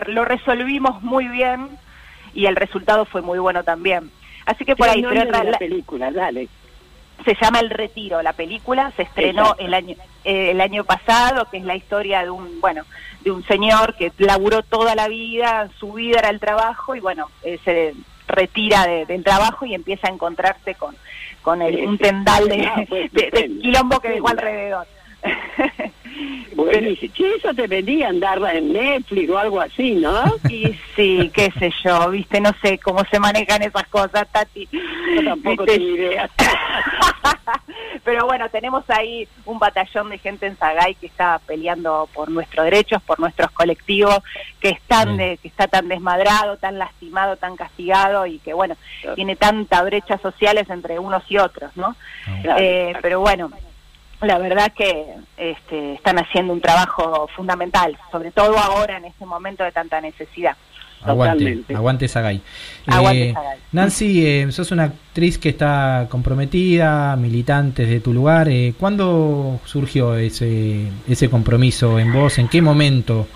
lo 0.08 0.26
resolvimos 0.26 1.02
muy 1.02 1.28
bien 1.28 1.70
y 2.34 2.46
el 2.46 2.56
resultado 2.56 3.06
fue 3.06 3.22
muy 3.22 3.40
bueno 3.40 3.64
también. 3.64 4.12
Así 4.46 4.66
que 4.66 4.76
por 4.76 4.90
ahí... 4.90 5.04
Pero 5.04 5.26
la 5.26 5.58
película, 5.58 6.12
dale. 6.12 6.48
Se 7.26 7.36
llama 7.40 7.60
El 7.60 7.70
Retiro, 7.70 8.24
la 8.24 8.34
película 8.34 8.92
se 8.96 9.04
estrenó 9.04 9.56
el 9.60 9.76
año 9.76 9.96
eh, 10.24 10.52
el 10.52 10.62
año 10.62 10.84
pasado, 10.84 11.48
que 11.52 11.58
es 11.58 11.64
la 11.64 11.76
historia 11.76 12.24
de 12.24 12.32
un 12.32 12.60
bueno 12.60 12.84
de 13.22 13.30
un 13.30 13.44
señor 13.46 13.96
que 13.96 14.12
laburó 14.18 14.64
toda 14.64 14.96
la 14.96 15.08
vida, 15.08 15.70
su 15.80 15.94
vida 15.94 16.18
era 16.18 16.30
el 16.30 16.40
trabajo 16.40 16.96
y 16.96 17.00
bueno 17.00 17.30
se 17.64 17.94
retira 18.28 18.86
del 18.88 19.24
trabajo 19.24 19.66
y 19.66 19.74
empieza 19.74 20.08
a 20.08 20.12
encontrarse 20.12 20.76
con, 20.76 20.96
con 21.42 21.62
el, 21.62 21.88
un 21.88 21.98
tendal 21.98 22.48
de, 22.48 22.66
ah, 22.66 22.84
pues, 22.88 23.12
quilombo 23.62 24.00
que 24.00 24.10
dejó 24.10 24.30
alrededor. 24.30 24.88
Bueno, 26.54 26.90
y 26.90 27.12
eso 27.38 27.54
te 27.54 27.68
vendía 27.68 28.10
andarla 28.10 28.54
en 28.54 28.74
Netflix 28.74 29.30
o 29.30 29.38
algo 29.38 29.62
así, 29.62 29.92
¿no? 29.96 30.24
Y 30.50 30.78
sí, 30.96 31.32
qué 31.34 31.52
sé 31.58 31.72
yo, 31.84 32.10
viste, 32.10 32.42
no 32.42 32.52
sé 32.62 32.78
cómo 32.78 33.04
se 33.06 33.20
manejan 33.20 33.64
esas 33.64 33.88
cosas, 33.88 34.28
Tati. 34.32 34.68
Yo 34.72 35.24
tampoco 35.24 35.66
tengo 35.66 35.88
idea. 35.88 36.30
Pero 38.04 38.26
bueno, 38.26 38.50
tenemos 38.50 38.84
ahí 38.90 39.28
un 39.46 39.60
batallón 39.60 40.10
de 40.10 40.18
gente 40.18 40.48
en 40.48 40.58
Sagay 40.58 40.96
que 40.96 41.06
está 41.06 41.40
peleando 41.46 42.10
por 42.14 42.30
nuestros 42.30 42.66
derechos, 42.66 43.02
por 43.04 43.20
nuestros 43.20 43.52
colectivos, 43.52 44.20
que, 44.60 44.70
están 44.70 45.18
de, 45.18 45.38
que 45.38 45.48
está 45.48 45.68
tan 45.68 45.88
desmadrado, 45.88 46.58
tan 46.58 46.80
lastimado, 46.80 47.38
tan 47.38 47.56
castigado 47.56 48.26
y 48.26 48.40
que 48.40 48.54
bueno, 48.54 48.76
tiene 49.16 49.36
tanta 49.36 49.84
brecha 49.84 50.18
sociales 50.18 50.70
entre 50.70 51.00
unos 51.00 51.24
y 51.30 51.38
otros, 51.38 51.76
¿no? 51.78 51.96
Eh, 52.58 52.94
pero 53.02 53.20
bueno, 53.20 53.52
la 54.22 54.38
verdad 54.38 54.72
que 54.74 55.16
este, 55.38 55.94
están 55.94 56.20
haciendo 56.20 56.54
un 56.54 56.62
trabajo 56.62 57.28
fundamental, 57.36 57.98
sobre 58.12 58.32
todo 58.32 58.58
ahora 58.58 58.98
en 58.98 59.06
este 59.06 59.26
momento 59.26 59.64
de 59.64 59.72
tanta 59.72 60.00
necesidad. 60.02 60.56
Aguante, 61.04 61.64
aguante 61.74 62.08
Sagay. 62.08 62.42
Eh, 62.88 63.34
Nancy, 63.72 64.26
eh, 64.26 64.52
sos 64.52 64.72
una 64.72 64.84
actriz 64.84 65.40
que 65.40 65.50
está 65.50 66.06
comprometida, 66.10 67.16
militante 67.16 67.88
de 67.88 68.00
tu 68.00 68.14
lugar. 68.14 68.50
Eh, 68.50 68.76
¿Cuándo 68.80 69.60
surgió 69.66 70.16
ese, 70.16 70.90
ese 71.08 71.28
compromiso 71.28 71.98
en 71.98 72.14
vos? 72.14 72.38
¿En 72.38 72.48
qué 72.48 72.62
momento? 72.62 73.28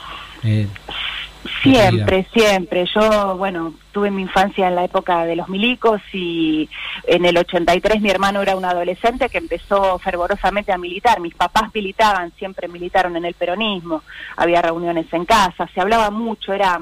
Siempre, 1.61 2.27
siempre. 2.33 2.85
Yo, 2.93 3.37
bueno, 3.37 3.73
tuve 3.91 4.11
mi 4.11 4.23
infancia 4.23 4.67
en 4.67 4.75
la 4.75 4.83
época 4.83 5.25
de 5.25 5.35
los 5.35 5.47
milicos 5.49 6.01
y 6.11 6.69
en 7.07 7.25
el 7.25 7.37
83 7.37 8.01
mi 8.01 8.09
hermano 8.09 8.41
era 8.41 8.55
un 8.55 8.65
adolescente 8.65 9.29
que 9.29 9.37
empezó 9.37 9.99
fervorosamente 9.99 10.71
a 10.71 10.77
militar. 10.77 11.19
Mis 11.19 11.35
papás 11.35 11.73
militaban, 11.73 12.31
siempre 12.37 12.67
militaron 12.67 13.15
en 13.15 13.25
el 13.25 13.33
peronismo, 13.33 14.03
había 14.37 14.61
reuniones 14.61 15.11
en 15.13 15.25
casa, 15.25 15.69
se 15.73 15.81
hablaba 15.81 16.09
mucho, 16.09 16.53
era 16.53 16.79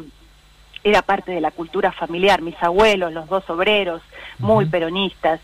era 0.83 1.01
parte 1.01 1.31
de 1.31 1.41
la 1.41 1.51
cultura 1.51 1.91
familiar, 1.91 2.41
mis 2.41 2.61
abuelos, 2.61 3.13
los 3.13 3.27
dos 3.29 3.49
obreros, 3.49 4.01
muy 4.39 4.65
peronistas. 4.65 5.39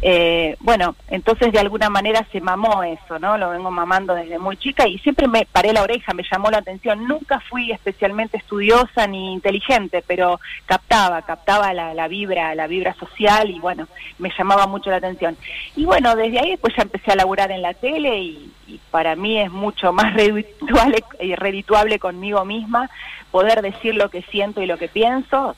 Eh, 0.00 0.56
bueno, 0.60 0.94
entonces 1.08 1.52
de 1.52 1.58
alguna 1.58 1.88
manera 1.88 2.26
se 2.30 2.40
mamó 2.40 2.82
eso, 2.82 3.18
¿no? 3.18 3.38
Lo 3.38 3.50
vengo 3.50 3.70
mamando 3.70 4.14
desde 4.14 4.38
muy 4.38 4.56
chica 4.56 4.86
y 4.86 4.98
siempre 4.98 5.28
me 5.28 5.46
paré 5.50 5.72
la 5.72 5.82
oreja, 5.82 6.12
me 6.12 6.24
llamó 6.30 6.50
la 6.50 6.58
atención. 6.58 7.06
Nunca 7.06 7.40
fui 7.40 7.70
especialmente 7.72 8.36
estudiosa 8.36 9.06
ni 9.06 9.32
inteligente, 9.32 10.02
pero 10.06 10.40
captaba, 10.66 11.22
captaba 11.22 11.72
la, 11.72 11.94
la 11.94 12.08
vibra, 12.08 12.54
la 12.54 12.66
vibra 12.66 12.94
social 12.94 13.50
y 13.50 13.58
bueno, 13.58 13.88
me 14.18 14.30
llamaba 14.36 14.66
mucho 14.66 14.90
la 14.90 14.96
atención. 14.96 15.36
Y 15.76 15.84
bueno, 15.84 16.14
desde 16.16 16.38
ahí 16.38 16.50
después 16.50 16.74
ya 16.76 16.82
empecé 16.82 17.12
a 17.12 17.16
laburar 17.16 17.50
en 17.50 17.62
la 17.62 17.74
tele 17.74 18.18
y, 18.18 18.52
y 18.72 18.80
para 18.90 19.16
mí 19.16 19.38
es 19.38 19.50
mucho 19.50 19.92
más 19.92 20.14
redituable, 20.14 21.04
eh, 21.18 21.36
redituable 21.36 21.98
conmigo 21.98 22.44
misma 22.44 22.88
poder 23.30 23.62
decir 23.62 23.94
lo 23.94 24.08
que 24.08 24.22
siento 24.22 24.62
y 24.62 24.66
lo 24.66 24.78
que 24.78 24.88
pienso 24.88 25.56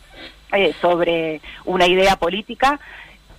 eh, 0.53 0.73
sobre 0.81 1.41
una 1.65 1.87
idea 1.87 2.17
política, 2.17 2.79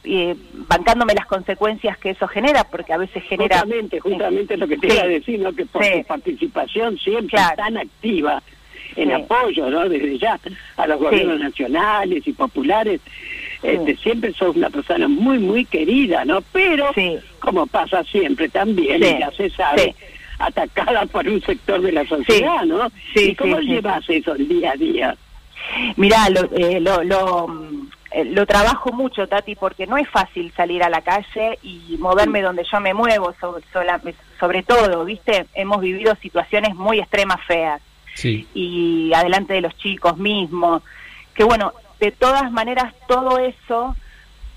eh, 0.03 0.35
bancándome 0.67 1.13
las 1.13 1.25
consecuencias 1.25 1.97
que 1.97 2.11
eso 2.11 2.27
genera, 2.27 2.63
porque 2.65 2.93
a 2.93 2.97
veces 2.97 3.23
genera... 3.23 3.59
Justamente, 3.59 3.99
justamente 3.99 4.57
lo 4.57 4.67
que 4.67 4.77
te 4.77 4.89
Sí. 4.89 4.95
iba 4.95 5.03
a 5.03 5.07
decir, 5.07 5.39
¿no? 5.39 5.53
que 5.53 5.65
por 5.65 5.83
Sí. 5.83 5.91
tu 6.01 6.03
participación 6.03 6.97
siempre 6.97 7.37
Claro. 7.37 7.55
tan 7.57 7.77
activa 7.77 8.41
en 8.95 9.07
Sí. 9.09 9.13
apoyo, 9.13 9.69
¿no? 9.69 9.89
Desde 9.89 10.17
ya 10.17 10.39
a 10.77 10.87
los 10.87 10.99
gobiernos 10.99 11.39
nacionales 11.39 12.25
y 12.27 12.33
populares, 12.33 13.01
este, 13.73 13.95
siempre 13.97 14.33
sos 14.33 14.55
una 14.55 14.69
persona 14.69 15.07
muy, 15.07 15.39
muy 15.39 15.65
querida, 15.65 16.23
¿no? 16.25 16.41
Pero, 16.51 16.91
Sí. 16.93 17.17
como 17.39 17.65
pasa 17.67 18.03
siempre 18.03 18.49
también, 18.49 19.01
Sí. 19.01 19.15
ya 19.19 19.31
se 19.31 19.49
sabe, 19.49 19.95
Sí. 19.97 20.05
atacada 20.39 21.05
por 21.05 21.27
un 21.27 21.41
sector 21.41 21.81
de 21.81 21.91
la 21.91 22.05
sociedad, 22.05 22.63
¿no? 22.65 22.89
Sí, 23.13 23.31
¿Y 23.31 23.35
cómo 23.35 23.57
sí, 23.59 23.65
sí. 23.65 23.71
llevas 23.73 24.09
eso 24.09 24.35
el 24.35 24.47
día 24.47 24.71
a 24.71 24.75
día? 24.75 25.17
Mirá, 25.95 26.29
lo, 26.29 26.41
eh, 26.55 26.79
lo, 26.79 27.03
lo, 27.03 27.47
eh, 28.11 28.23
lo 28.25 28.45
trabajo 28.45 28.91
mucho, 28.91 29.27
Tati, 29.27 29.55
porque 29.55 29.87
no 29.87 29.97
es 29.97 30.07
fácil 30.09 30.51
salir 30.55 30.83
a 30.83 30.89
la 30.89 31.01
calle 31.01 31.57
y 31.63 31.95
moverme 31.99 32.41
donde 32.41 32.63
yo 32.71 32.79
me 32.79 32.93
muevo, 32.93 33.33
sobre, 33.41 33.63
sobre 34.39 34.63
todo, 34.63 35.05
¿viste? 35.05 35.45
Hemos 35.55 35.81
vivido 35.81 36.15
situaciones 36.21 36.75
muy 36.75 36.99
extremas, 36.99 37.39
feas. 37.47 37.81
Sí. 38.17 38.47
y 38.53 39.11
adelante 39.13 39.55
de 39.55 39.59
los 39.59 39.75
chicos 39.75 40.17
mismos. 40.17 40.81
Que 41.33 41.43
bueno, 41.43 41.73
de 41.99 42.11
todas 42.11 42.51
maneras, 42.51 42.93
todo 43.07 43.37
eso 43.39 43.95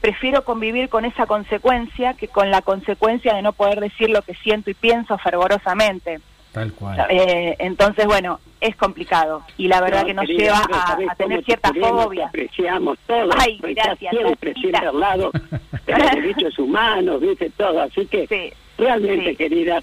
prefiero 0.00 0.44
convivir 0.44 0.88
con 0.88 1.04
esa 1.04 1.26
consecuencia 1.26 2.14
que 2.14 2.28
con 2.28 2.50
la 2.50 2.62
consecuencia 2.62 3.34
de 3.34 3.42
no 3.42 3.52
poder 3.52 3.80
decir 3.80 4.10
lo 4.10 4.22
que 4.22 4.34
siento 4.34 4.70
y 4.70 4.74
pienso 4.74 5.18
fervorosamente. 5.18 6.20
Tal 6.52 6.72
cual. 6.72 7.06
Eh, 7.10 7.56
entonces, 7.58 8.06
bueno, 8.06 8.40
es 8.60 8.74
complicado 8.76 9.42
y 9.56 9.68
la 9.68 9.80
verdad 9.80 10.00
No, 10.00 10.06
que 10.06 10.14
nos 10.14 10.26
querida, 10.26 10.62
lleva 10.66 10.78
a, 11.08 11.12
a 11.12 11.14
tener 11.14 11.44
cierta 11.44 11.72
fobia. 11.74 12.26
apreciamos 12.28 12.98
todos. 13.06 13.34
Ay, 13.38 13.58
gracias, 13.60 14.10
siempre, 14.10 14.54
siempre 14.54 14.86
al 14.88 14.98
lado 14.98 15.30
de 15.86 15.98
los 15.98 16.10
derechos 16.12 16.58
humanos, 16.58 17.20
viste 17.20 17.50
todo. 17.50 17.82
Así 17.82 18.06
que 18.06 18.26
Sí. 18.26 18.52
realmente, 18.82 19.30
Sí. 19.30 19.36
querida, 19.36 19.80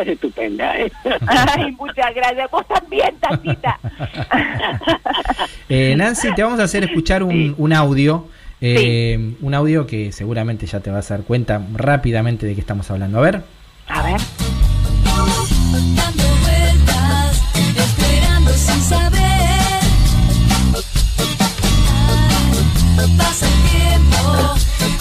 estupenda. 0.00 0.76
¿eh? 0.78 0.90
Ay, 1.26 1.72
muchas 1.72 2.14
gracias. 2.14 2.50
Vos 2.50 2.66
también, 2.66 3.14
Tatita. 3.20 3.78
Eh, 5.68 5.94
Nancy, 5.96 6.34
te 6.34 6.42
vamos 6.42 6.60
a 6.60 6.64
hacer 6.64 6.84
escuchar 6.84 7.22
un, 7.22 7.54
un 7.58 7.72
audio. 7.72 8.26
eh, 8.60 9.34
Un 9.40 9.54
audio 9.54 9.86
que 9.86 10.12
seguramente 10.12 10.66
ya 10.66 10.80
te 10.80 10.90
vas 10.90 11.10
a 11.10 11.16
dar 11.16 11.24
cuenta 11.26 11.60
rápidamente 11.74 12.46
de 12.46 12.54
qué 12.54 12.60
estamos 12.60 12.90
hablando. 12.90 13.18
A 13.18 13.22
ver. 13.22 13.42
A 13.88 14.02
ver. 14.02 14.20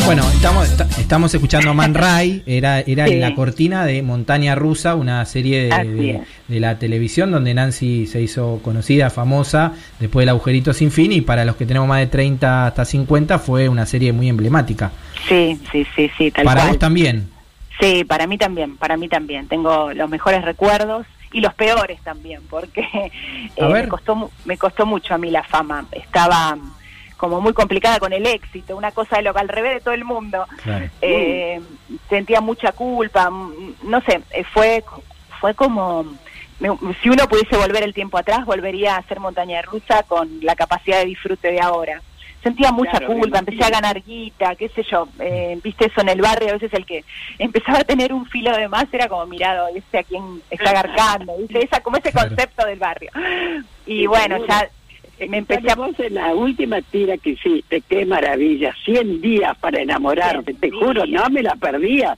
Bueno, 0.06 0.24
estamos, 0.34 0.68
esta- 0.70 0.88
estamos 1.00 1.34
escuchando 1.34 1.74
Man 1.74 1.94
Ray, 1.96 2.44
era, 2.46 2.80
era 2.82 3.08
Sí. 3.08 3.14
en 3.14 3.22
la 3.22 3.34
cortina 3.34 3.86
de 3.86 4.02
Montaña 4.02 4.56
Rusa, 4.56 4.96
una 4.96 5.24
serie 5.26 5.70
de, 5.70 6.60
la 6.60 6.78
televisión 6.80 7.32
donde 7.32 7.54
Nancy 7.54 8.08
se 8.08 8.22
hizo 8.22 8.60
conocida, 8.64 9.10
famosa, 9.10 9.74
después 10.00 10.24
del 10.24 10.30
agujerito 10.30 10.74
sin 10.74 10.92
fin, 10.92 11.14
y 11.14 11.22
para 11.22 11.46
los 11.46 11.56
que 11.56 11.66
tenemos 11.66 11.88
más 11.88 12.00
de 12.00 12.08
30 12.08 12.68
hasta 12.68 12.84
50 12.84 13.40
fue 13.40 13.70
una 13.70 13.86
serie 13.86 14.12
muy 14.12 14.28
emblemática. 14.28 14.92
Sí, 15.30 15.58
sí, 15.72 15.86
sí, 15.96 16.12
sí, 16.18 16.32
tal 16.32 16.44
para 16.46 16.62
cual. 16.62 16.70
vos 16.72 16.80
también. 16.80 17.30
Sí, 17.80 18.04
para 18.04 18.28
mí 18.28 18.38
también, 18.38 18.76
para 18.78 18.98
mí 18.98 19.08
también. 19.08 19.48
Tengo 19.48 19.94
los 19.94 20.10
mejores 20.10 20.44
recuerdos 20.44 21.06
y 21.32 21.40
los 21.40 21.54
peores 21.54 22.02
también, 22.04 22.42
porque 22.50 22.82
eh, 23.56 23.68
me, 23.72 23.88
costó, 23.88 24.30
me 24.46 24.58
costó 24.58 24.86
mucho 24.86 25.14
a 25.14 25.18
mí 25.18 25.32
la 25.32 25.44
fama. 25.44 25.86
Estaba 25.92 26.58
como 27.22 27.40
muy 27.40 27.54
complicada 27.54 28.00
con 28.00 28.12
el 28.14 28.26
éxito, 28.26 28.76
una 28.76 28.92
cosa 28.92 29.18
de 29.18 29.22
lo 29.22 29.32
que 29.32 29.40
al 29.42 29.48
revés 29.48 29.76
de 29.76 29.80
todo 29.82 29.94
el 29.94 30.04
mundo. 30.04 30.48
Claro. 30.64 30.90
Eh, 31.04 31.62
sentía 32.10 32.42
mucha 32.42 32.72
culpa, 32.72 33.30
mm, 33.30 33.76
no 33.84 34.02
sé, 34.02 34.22
eh, 34.32 34.44
fue, 34.44 34.84
fue 35.40 35.54
como... 35.54 36.04
me- 36.60 36.70
si 37.04 37.10
uno 37.10 37.28
pudiese 37.28 37.56
volver 37.58 37.84
el 37.84 37.94
tiempo 37.94 38.18
atrás, 38.18 38.44
volvería 38.44 38.96
a 38.96 39.00
hacer 39.00 39.20
montaña 39.20 39.62
rusa 39.62 40.02
con 40.08 40.28
la 40.42 40.56
capacidad 40.56 40.98
de 40.98 41.06
disfrute 41.06 41.52
de 41.52 41.62
ahora. 41.62 42.02
Sentía 42.42 42.72
mucha 42.72 42.98
Claro, 42.98 43.14
culpa, 43.14 43.38
empecé 43.38 43.64
a 43.64 43.70
ganar 43.70 44.02
guita, 44.02 44.56
qué 44.56 44.68
sé 44.70 44.82
yo, 44.92 45.08
eh, 45.20 45.60
viste 45.64 45.86
eso 45.86 46.02
en 46.02 46.10
el 46.10 46.22
barrio, 46.22 46.50
a 46.50 46.54
veces 46.54 46.74
el 46.74 46.88
que 46.88 47.04
empezaba 47.38 47.78
a 47.82 47.84
tener 47.84 48.12
un 48.12 48.26
filo 48.26 48.52
de 48.58 48.68
más 48.68 48.92
era 48.92 49.08
como 49.08 49.28
mirado, 49.28 49.72
¿viste? 49.76 50.00
A 50.00 50.04
quién 50.04 50.42
está 50.50 50.74
garcando, 50.74 51.38
¿viste? 51.38 51.64
Esa, 51.64 51.82
como 51.82 51.98
ese 51.98 52.12
Claro. 52.12 52.30
concepto 52.30 52.66
del 52.66 52.80
barrio. 52.80 53.12
Y 53.86 54.00
Sí, 54.00 54.08
bueno, 54.08 54.38
seguro. 54.38 54.48
ya 54.48 54.68
me 55.28 55.38
empecé 55.40 55.72
a... 55.72 55.76
Vos 55.76 56.00
en 56.00 56.14
la 56.16 56.34
última 56.36 56.82
tira 56.82 57.18
que 57.18 57.32
hiciste, 57.32 57.82
qué 57.90 58.06
maravilla, 58.06 58.76
100 58.86 59.22
días 59.22 59.58
para 59.60 59.82
enamorarte, 59.82 60.54
100 60.54 60.58
te 60.60 60.72
juro, 60.72 61.06
no 61.06 61.30
me 61.30 61.42
la 61.44 61.56
perdía. 61.56 62.18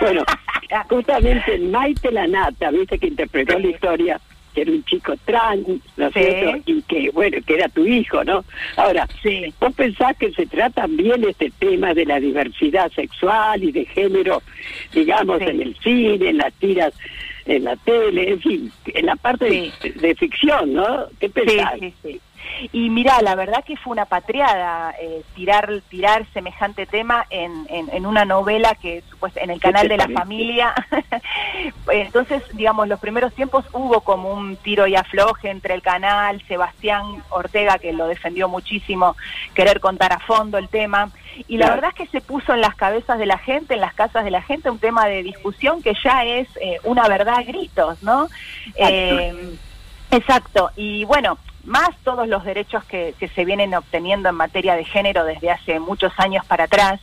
Bueno, 0.00 0.24
justamente 0.88 1.58
Maite 1.58 2.10
Lanata, 2.12 2.70
viste 2.70 2.98
que 2.98 3.08
interpretó 3.08 3.58
la 3.58 3.68
historia, 3.68 4.20
que 4.54 4.62
era 4.62 4.72
un 4.72 4.84
chico 4.84 5.14
trans, 5.24 5.66
¿no 5.96 6.06
es 6.06 6.12
Sí. 6.14 6.20
cierto? 6.20 6.62
Y 6.66 6.82
que, 6.82 7.10
bueno, 7.10 7.38
que 7.46 7.54
era 7.54 7.68
tu 7.68 7.86
hijo, 7.86 8.24
¿no? 8.24 8.44
Ahora, 8.76 9.06
Sí. 9.22 9.52
¿vos 9.60 9.74
pensás 9.74 10.16
que 10.16 10.32
se 10.32 10.46
trata 10.46 10.86
bien 10.88 11.24
este 11.28 11.50
tema 11.58 11.94
de 11.94 12.06
la 12.06 12.18
diversidad 12.20 12.90
sexual 12.92 13.62
y 13.62 13.72
de 13.72 13.84
género, 13.84 14.42
digamos, 14.92 15.38
Sí. 15.38 15.44
en 15.46 15.62
el 15.62 15.76
cine, 15.80 16.28
en 16.30 16.38
las 16.38 16.52
tiras, 16.54 16.92
en 17.46 17.64
la 17.64 17.76
tele, 17.76 18.30
en 18.30 18.40
fin, 18.40 18.72
en 18.86 19.06
la 19.06 19.16
parte 19.16 19.46
de, 19.46 19.90
de 19.92 20.14
ficción, 20.14 20.74
¿no? 20.74 21.06
¿Qué 21.18 21.28
pensás? 21.30 21.78
sí, 21.80 21.94
sí. 22.02 22.20
Y 22.72 22.90
mira, 22.90 23.20
la 23.22 23.34
verdad 23.34 23.64
que 23.64 23.76
fue 23.76 23.92
una 23.92 24.06
patriada 24.06 24.94
eh, 25.00 25.22
tirar 25.34 25.82
tirar 25.88 26.26
semejante 26.32 26.86
tema 26.86 27.26
en, 27.30 27.66
en, 27.68 27.88
en 27.90 28.06
una 28.06 28.24
novela 28.24 28.74
que 28.74 29.02
en 29.36 29.50
el 29.50 29.60
¿Qué 29.60 29.68
canal 29.68 29.88
de 29.88 29.96
la 29.96 30.08
familia. 30.08 30.74
Entonces, 31.90 32.42
digamos, 32.52 32.88
los 32.88 33.00
primeros 33.00 33.34
tiempos 33.34 33.64
hubo 33.72 34.00
como 34.00 34.32
un 34.32 34.56
tiro 34.56 34.86
y 34.86 34.96
afloje 34.96 35.50
entre 35.50 35.74
el 35.74 35.82
canal, 35.82 36.42
Sebastián 36.46 37.22
Ortega, 37.30 37.78
que 37.78 37.92
lo 37.92 38.06
defendió 38.06 38.48
muchísimo, 38.48 39.16
querer 39.54 39.80
contar 39.80 40.12
a 40.12 40.20
fondo 40.20 40.58
el 40.58 40.68
tema. 40.68 41.10
Y 41.46 41.56
la 41.56 41.70
verdad 41.70 41.90
es 41.90 41.96
que 41.96 42.06
se 42.06 42.20
puso 42.20 42.52
en 42.54 42.60
las 42.60 42.74
cabezas 42.74 43.18
de 43.18 43.26
la 43.26 43.38
gente, 43.38 43.74
en 43.74 43.80
las 43.80 43.94
casas 43.94 44.24
de 44.24 44.30
la 44.30 44.42
gente, 44.42 44.70
un 44.70 44.78
tema 44.78 45.06
de 45.06 45.22
discusión 45.22 45.82
que 45.82 45.94
ya 46.02 46.24
es 46.24 46.48
eh, 46.60 46.78
una 46.84 47.06
verdad 47.08 47.36
a 47.38 47.42
gritos, 47.42 48.02
¿no? 48.02 48.28
Eh, 48.76 49.56
Exacto, 50.10 50.70
y 50.74 51.04
bueno, 51.04 51.36
más 51.68 51.90
todos 52.02 52.26
los 52.26 52.44
derechos 52.44 52.82
que, 52.84 53.14
que 53.20 53.28
se 53.28 53.44
vienen 53.44 53.74
obteniendo 53.74 54.28
en 54.30 54.34
materia 54.34 54.74
de 54.74 54.84
género 54.84 55.24
desde 55.24 55.50
hace 55.50 55.78
muchos 55.78 56.12
años 56.18 56.44
para 56.46 56.64
atrás, 56.64 57.00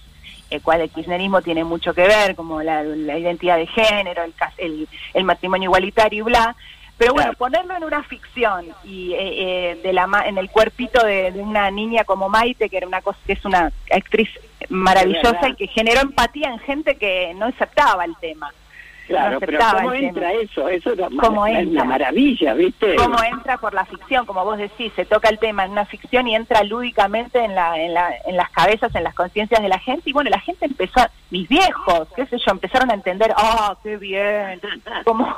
el 0.49 0.62
cual 0.62 0.82
el 0.82 0.89
kirchnerismo 0.89 1.41
tiene 1.41 1.63
mucho 1.63 1.93
que 1.93 2.08
ver, 2.08 2.36
como 2.36 2.62
la, 2.62 2.84
la 2.84 3.17
identidad 3.17 3.58
de 3.58 3.67
género, 3.67 4.23
el, 4.23 4.34
el, 4.58 4.88
el 5.13 5.23
matrimonio 5.23 5.67
igualitario 5.67 6.19
y 6.19 6.25
bla. 6.25 6.56
Pero 6.97 7.13
bueno, 7.13 7.34
Claro. 7.34 7.38
ponerlo 7.38 7.75
en 7.75 7.84
una 7.84 8.04
ficción 8.04 8.67
y 8.86 9.12
eh, 9.13 9.17
eh, 9.19 9.80
de 9.84 9.91
la 9.93 10.08
en 10.25 10.38
el 10.38 10.49
cuerpito 10.49 11.06
de, 11.06 11.32
de 11.32 11.41
una 11.41 11.69
niña 11.69 12.06
como 12.06 12.30
Maite, 12.30 12.69
que 12.69 12.78
era 12.78 12.88
una 12.88 13.01
cosa, 13.01 13.19
que 13.28 13.34
es 13.34 13.43
una 13.45 13.71
actriz 13.91 14.30
maravillosa 14.69 15.49
y 15.49 15.56
que 15.56 15.67
generó 15.67 16.01
empatía 16.01 16.47
en 16.49 16.60
gente 16.60 16.95
que 16.95 17.34
no 17.36 17.47
aceptaba 17.47 18.06
el 18.06 18.15
tema. 18.21 18.54
Claro, 19.08 19.39
pero 19.39 19.60
¿cómo 19.60 19.94
entra 19.94 20.30
tema. 20.30 20.41
eso? 20.41 20.70
Eso 20.70 20.94
es 20.94 21.00
¿Cómo 21.20 21.46
entra? 21.46 21.84
una 21.84 21.84
maravilla, 21.84 22.54
¿viste? 22.54 22.96
cómo 22.96 23.18
entra 23.24 23.58
por 23.58 23.74
la 23.74 23.86
ficción, 23.86 24.26
como 24.26 24.44
vos 24.44 24.58
decís, 24.58 24.91
se 24.96 25.06
toca 25.06 25.30
el 25.30 25.39
tema 25.39 25.65
en 25.65 25.72
una 25.72 25.86
ficción 25.86 26.28
y 26.28 26.36
entra 26.36 26.63
lúdicamente 26.63 27.44
en, 27.44 27.56
la, 27.56 27.80
en, 27.80 27.94
la, 27.94 28.13
en 28.26 28.36
las 28.36 28.50
cabezas, 28.52 28.94
en 28.96 29.04
las 29.04 29.13
conciencias 29.13 29.62
de 29.62 29.70
la 29.70 29.80
gente. 29.80 30.10
Y 30.10 30.13
bueno, 30.13 30.30
la 30.30 30.39
gente 30.39 30.65
empezó, 30.65 31.02
mis 31.30 31.48
viejos, 31.48 32.08
qué 32.15 32.26
sé 32.26 32.38
yo, 32.38 32.52
empezaron 32.52 32.91
a 32.91 32.94
entender, 32.94 33.34
ah, 33.38 33.76
qué 33.84 33.98
bien, 33.98 34.62
como 35.04 35.36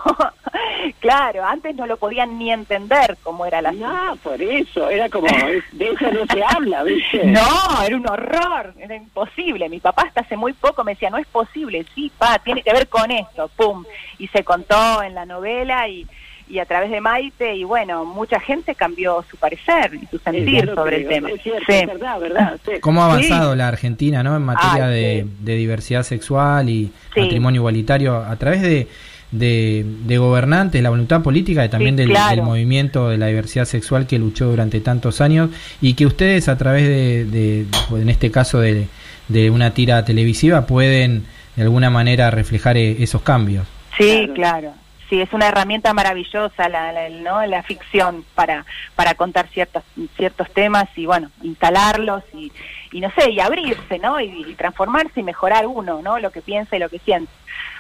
claro, 1.00 1.46
antes 1.46 1.76
no 1.76 1.88
lo 1.88 1.98
podían 1.98 2.38
ni 2.38 2.52
entender 2.52 3.18
cómo 3.24 3.46
era 3.46 3.62
la 3.62 3.72
No, 3.72 4.16
por 4.24 4.42
eso, 4.42 4.90
era 4.90 5.10
como, 5.10 5.28
de 5.28 5.90
eso 5.90 6.12
no 6.12 6.26
se 6.26 6.44
habla, 6.44 6.84
¿viste? 6.84 7.26
No, 7.38 7.82
era 7.86 7.96
un 7.96 8.08
horror, 8.10 8.74
era 8.80 8.96
imposible. 8.96 9.70
Mi 9.70 9.80
papá 9.80 10.04
hasta 10.04 10.22
hace 10.22 10.38
muy 10.38 10.54
poco 10.54 10.84
me 10.84 10.94
decía, 10.94 11.10
no 11.10 11.18
es 11.18 11.28
posible, 11.28 11.86
sí, 11.94 12.12
pa, 12.18 12.40
tiene 12.40 12.62
que 12.62 12.74
ver 12.74 12.88
con 12.88 13.10
esto, 13.12 13.50
pum. 13.58 13.84
Y 14.20 14.28
se 14.30 14.44
contó 14.44 15.02
en 15.04 15.16
la 15.16 15.26
novela 15.26 15.88
y, 15.90 16.06
y 16.50 16.60
a 16.60 16.66
través 16.66 16.90
de 16.92 17.02
Maite, 17.02 17.56
y 17.56 17.66
bueno, 17.66 18.06
mucha 18.06 18.40
gente 18.40 18.74
cambió 18.76 19.26
su 19.30 19.36
parecer 19.36 19.92
y 20.02 20.06
su 20.08 20.18
sentir 20.20 20.72
sobre 20.74 20.98
el 20.98 21.08
tema. 21.10 21.30
Es 21.32 21.42
cierto, 21.42 21.64
Sí. 21.68 21.74
es 21.74 21.88
verdad, 21.88 22.20
verdad. 22.22 22.60
sí. 22.66 22.72
¿Cómo 22.80 23.04
ha 23.04 23.08
Sí. 23.20 23.26
avanzado 23.28 23.56
la 23.56 23.68
Argentina 23.68 24.24
¿no? 24.24 24.36
en 24.38 24.44
materia 24.44 24.88
Ay, 24.88 24.94
de, 24.94 25.24
sí. 25.24 25.30
de 25.44 25.56
diversidad 25.56 26.04
sexual 26.04 26.70
y 26.70 26.92
Sí. 27.14 27.20
matrimonio 27.20 27.60
igualitario 27.60 28.16
a 28.16 28.34
través 28.38 28.62
de, 28.62 28.88
de, 29.32 29.86
de 30.06 30.18
gobernantes, 30.18 30.82
la 30.82 30.90
voluntad 30.90 31.22
política 31.22 31.66
y 31.66 31.70
también 31.70 31.96
Sí, 31.96 32.04
del, 32.04 32.10
claro. 32.12 32.36
del 32.38 32.46
movimiento 32.46 33.10
de 33.10 33.18
la 33.18 33.28
diversidad 33.28 33.66
sexual 33.66 34.08
que 34.08 34.18
luchó 34.18 34.46
durante 34.50 34.80
tantos 34.80 35.20
años 35.20 35.50
y 35.82 35.96
que 35.96 36.06
ustedes 36.06 36.48
a 36.48 36.58
través 36.58 36.88
de, 36.88 37.26
de- 37.26 37.66
pues, 37.90 38.02
en 38.04 38.08
este 38.10 38.32
caso 38.32 38.62
de, 38.62 38.88
de 39.28 39.50
una 39.50 39.72
tira 39.74 40.06
televisiva 40.06 40.66
pueden 40.66 41.26
de 41.58 41.64
alguna 41.64 41.90
manera 41.90 42.32
reflejar 42.32 42.78
eh, 42.78 42.96
esos 43.04 43.22
cambios. 43.24 43.68
Sí, 43.98 44.22
Claro. 44.28 44.34
claro. 44.36 44.74
Sí, 45.10 45.22
es 45.22 45.32
una 45.32 45.48
herramienta 45.48 45.94
maravillosa 45.94 46.68
la, 46.68 46.92
la- 46.92 47.08
¿no? 47.10 47.46
la 47.46 47.64
ficción 47.64 48.26
para, 48.36 48.66
para 48.96 49.14
contar 49.16 49.48
ciertos, 49.48 49.82
ciertos 50.18 50.50
temas 50.54 50.90
y, 50.98 51.06
bueno, 51.06 51.32
instalarlos 51.44 52.24
y, 52.34 52.52
y 52.92 53.00
no 53.00 53.10
sé, 53.18 53.32
y 53.32 53.40
abrirse, 53.40 54.00
¿no? 54.00 54.20
Y, 54.20 54.46
y 54.50 54.54
transformarse 54.56 55.22
y 55.22 55.24
mejorar 55.24 55.66
uno, 55.66 56.02
¿no? 56.02 56.20
Lo 56.20 56.30
que 56.32 56.42
piensa 56.42 56.76
y 56.76 56.80
lo 56.80 56.90
que 56.90 57.00
siente. 57.00 57.32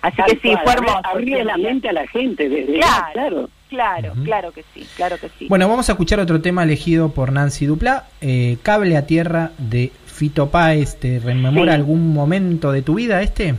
Así 0.01 0.15
Tal 0.15 0.25
que 0.27 0.35
sí, 0.39 0.53
cual, 0.53 0.63
fue 0.63 0.71
abrir- 0.73 0.87
hermoso. 0.87 1.01
Abrir 1.09 1.37
sí, 1.37 1.43
la 1.43 1.57
mente 1.57 1.89
a 1.89 1.93
la 1.93 2.07
gente, 2.07 2.47
desde 2.49 2.73
Claro. 2.75 3.05
claro. 3.13 3.49
Claro, 3.67 4.11
Ujú. 4.13 4.23
claro 4.23 4.51
que 4.53 4.63
sí, 4.73 4.87
claro 4.95 5.17
que 5.19 5.27
sí. 5.37 5.47
Bueno, 5.49 5.67
vamos 5.67 5.89
a 5.89 5.91
escuchar 5.91 6.21
otro 6.21 6.39
tema 6.39 6.63
elegido 6.63 7.11
por 7.11 7.33
Nancy 7.33 7.65
Duplá, 7.65 8.05
eh, 8.21 8.57
Cable 8.63 8.95
a 8.95 9.05
Tierra 9.05 9.51
de 9.57 9.91
Fito 10.17 10.49
Páez. 10.49 10.99
¿Te 10.99 11.19
rememora 11.19 11.71
Sí. 11.73 11.75
algún 11.75 12.11
momento 12.13 12.71
de 12.71 12.81
tu 12.81 12.95
vida 12.95 13.21
este? 13.21 13.53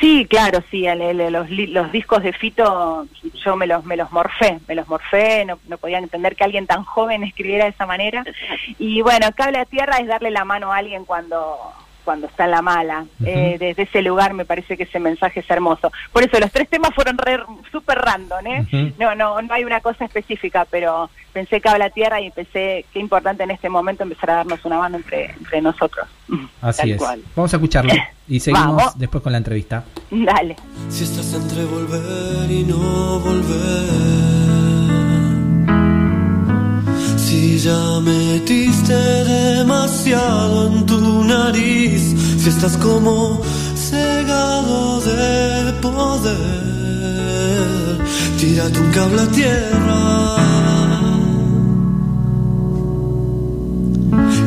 Sí, 0.00 0.26
claro, 0.28 0.62
sí, 0.70 0.86
el- 0.86 1.00
el- 1.00 1.32
los, 1.32 1.48
los 1.48 1.92
discos 1.92 2.22
de 2.22 2.32
Fito 2.32 3.06
yo 3.44 3.56
me 3.56 3.66
los, 3.66 3.84
me 3.84 3.96
los 3.96 4.10
morfé, 4.12 4.58
me 4.68 4.74
los 4.74 4.86
morfé, 4.88 5.44
no, 5.46 5.58
no 5.68 5.78
podían 5.78 6.02
entender 6.02 6.34
que 6.36 6.44
alguien 6.44 6.66
tan 6.66 6.84
joven 6.84 7.22
escribiera 7.24 7.64
de 7.64 7.70
esa 7.70 7.86
manera. 7.86 8.24
Y 8.78 9.00
bueno, 9.02 9.28
cable 9.34 9.58
a 9.58 9.64
tierra 9.64 9.98
es 9.98 10.06
darle 10.06 10.30
la 10.30 10.44
mano 10.44 10.72
a 10.72 10.76
alguien 10.78 11.04
cuando 11.04 11.56
cuando 12.06 12.26
está 12.28 12.46
en 12.46 12.52
la 12.52 12.62
mala. 12.62 13.04
Eh, 13.22 13.56
desde 13.60 13.82
ese 13.82 14.00
lugar 14.00 14.32
me 14.32 14.46
parece 14.46 14.78
que 14.78 14.84
ese 14.84 14.98
mensaje 14.98 15.40
es 15.40 15.50
hermoso. 15.50 15.92
Por 16.12 16.22
eso 16.22 16.40
los 16.40 16.50
tres 16.50 16.70
temas 16.70 16.94
fueron 16.94 17.18
re- 17.18 17.42
súper 17.70 17.98
random, 17.98 18.46
¿eh? 18.46 18.92
No, 18.98 19.14
no, 19.14 19.42
no 19.42 19.52
hay 19.52 19.64
una 19.64 19.80
cosa 19.80 20.06
específica, 20.06 20.64
pero 20.70 21.10
pensé 21.34 21.60
cable 21.60 21.84
a 21.84 21.90
tierra 21.90 22.18
y 22.22 22.30
pensé 22.30 22.86
qué 22.94 22.98
importante 22.98 23.42
en 23.42 23.50
este 23.50 23.68
momento 23.68 24.04
empezar 24.04 24.30
a 24.30 24.34
darnos 24.36 24.64
una 24.64 24.78
mano 24.78 24.96
entre, 24.96 25.32
entre 25.32 25.60
nosotros. 25.60 26.06
Así 26.62 26.78
Tal 26.82 26.90
es. 26.92 26.96
cual. 26.98 27.22
Vamos 27.34 27.52
a 27.52 27.56
escucharlo 27.56 27.92
y 28.28 28.40
seguimos 28.40 28.76
Vamos. 28.76 28.98
después 28.98 29.22
con 29.22 29.32
la 29.32 29.38
entrevista. 29.38 29.84
Dale. 30.10 30.56
Si 30.88 31.04
estás 31.04 31.34
entre 31.34 31.64
volver 31.66 32.50
y 32.50 32.62
no 32.64 33.18
volver. 33.20 34.55
Si 37.26 37.58
ya 37.58 37.98
metiste 38.02 38.94
demasiado 38.94 40.68
en 40.68 40.86
tu 40.86 41.24
nariz. 41.24 42.14
Si 42.38 42.48
estás 42.48 42.76
como 42.76 43.42
cegado 43.74 45.00
de 45.00 45.72
poder. 45.82 46.36
Tírate 48.38 48.78
un 48.78 48.90
cable 48.92 49.22
a 49.22 49.26
tierra. 49.38 50.36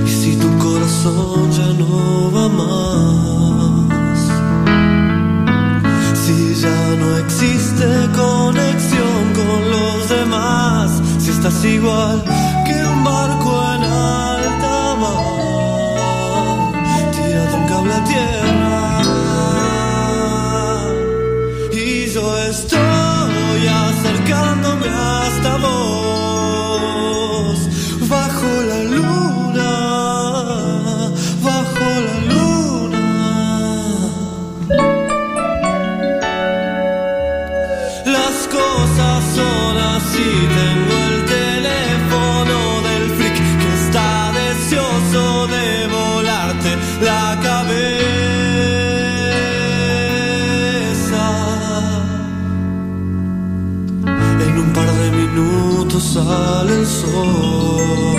Y 0.05 0.09
si 0.09 0.31
tu 0.37 0.49
corazón 0.57 1.51
ya 1.51 1.69
no 1.81 2.31
va 2.35 2.47
más. 2.61 4.19
Si 6.23 6.37
ya 6.63 6.79
no 7.01 7.07
existe 7.23 7.87
conexión 8.15 9.21
con 9.39 9.59
los 9.75 9.99
demás, 10.15 10.87
si 11.19 11.29
estás 11.31 11.65
igual 11.65 12.23
un 12.99 13.03
barco 13.03 13.51
en 13.75 13.83
alta 13.83 14.95
mar, 15.01 15.23
tírate 17.13 17.55
un 17.55 17.65
cable 17.71 17.97
tierra. 18.11 19.01
Y 21.71 22.07
yo 22.13 22.25
estoy 22.51 23.61
acercándome 23.87 24.87
hasta 24.87 25.51
vos, 25.63 25.98
sale 56.13 56.73
el 56.79 56.87
sol. 56.87 58.17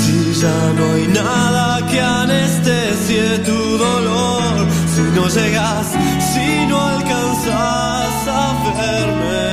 Si 0.00 0.16
ya 0.42 0.60
no 0.76 0.84
hay 0.94 1.06
nada 1.22 1.86
que 1.88 2.00
anestesie 2.00 3.38
tu 3.48 3.60
dolor, 3.86 4.54
si 4.94 5.02
no 5.16 5.24
llegas, 5.36 5.86
si 6.30 6.48
no 6.68 6.76
alcanzas 6.94 8.14
a 8.42 8.46
verme, 8.80 9.46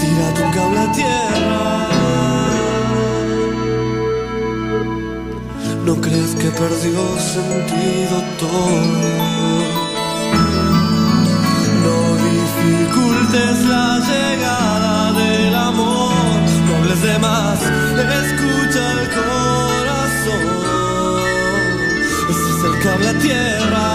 tírate 0.00 0.40
un 0.46 0.50
cable 0.56 0.80
a 0.86 0.92
tierra. 1.00 1.66
No 5.86 5.94
crees 6.04 6.32
que 6.40 6.48
perdió 6.62 7.00
sentido 7.34 8.16
todo. 8.42 9.02
No 11.86 11.98
dificultes 12.28 13.54
la 13.72 13.86
llegada 14.08 14.91
no 16.92 16.92
hables 16.92 17.02
de 17.02 17.18
más, 17.18 17.58
escucha 17.60 18.92
el 18.92 19.10
corazón. 19.10 20.46
Ese 22.30 22.50
es 22.50 22.64
el 22.64 22.78
cable 22.82 23.12
tierra. 23.14 23.90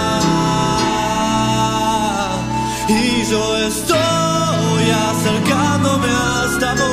Y 2.89 3.25
yo 3.29 3.57
estoy 3.57 4.91
acercándome 5.12 6.10
hasta 6.10 6.75
vos, 6.75 6.88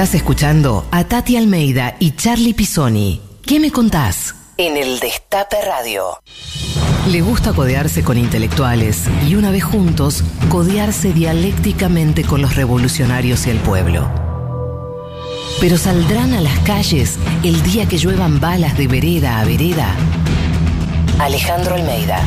Estás 0.00 0.14
escuchando 0.14 0.86
a 0.92 1.04
Tati 1.04 1.36
Almeida 1.36 1.94
y 1.98 2.12
Charlie 2.12 2.54
Pisoni. 2.54 3.20
¿Qué 3.44 3.60
me 3.60 3.70
contás? 3.70 4.34
En 4.56 4.78
el 4.78 4.98
Destape 4.98 5.58
Radio. 5.60 6.18
Le 7.10 7.20
gusta 7.20 7.52
codearse 7.52 8.02
con 8.02 8.16
intelectuales 8.16 9.02
y 9.28 9.34
una 9.34 9.50
vez 9.50 9.62
juntos, 9.62 10.24
codearse 10.48 11.12
dialécticamente 11.12 12.24
con 12.24 12.40
los 12.40 12.56
revolucionarios 12.56 13.46
y 13.46 13.50
el 13.50 13.58
pueblo. 13.58 14.10
Pero 15.60 15.76
saldrán 15.76 16.32
a 16.32 16.40
las 16.40 16.58
calles 16.60 17.18
el 17.42 17.62
día 17.62 17.86
que 17.86 17.98
lluevan 17.98 18.40
balas 18.40 18.78
de 18.78 18.86
vereda 18.86 19.38
a 19.38 19.44
vereda. 19.44 19.94
Alejandro 21.18 21.74
Almeida. 21.74 22.22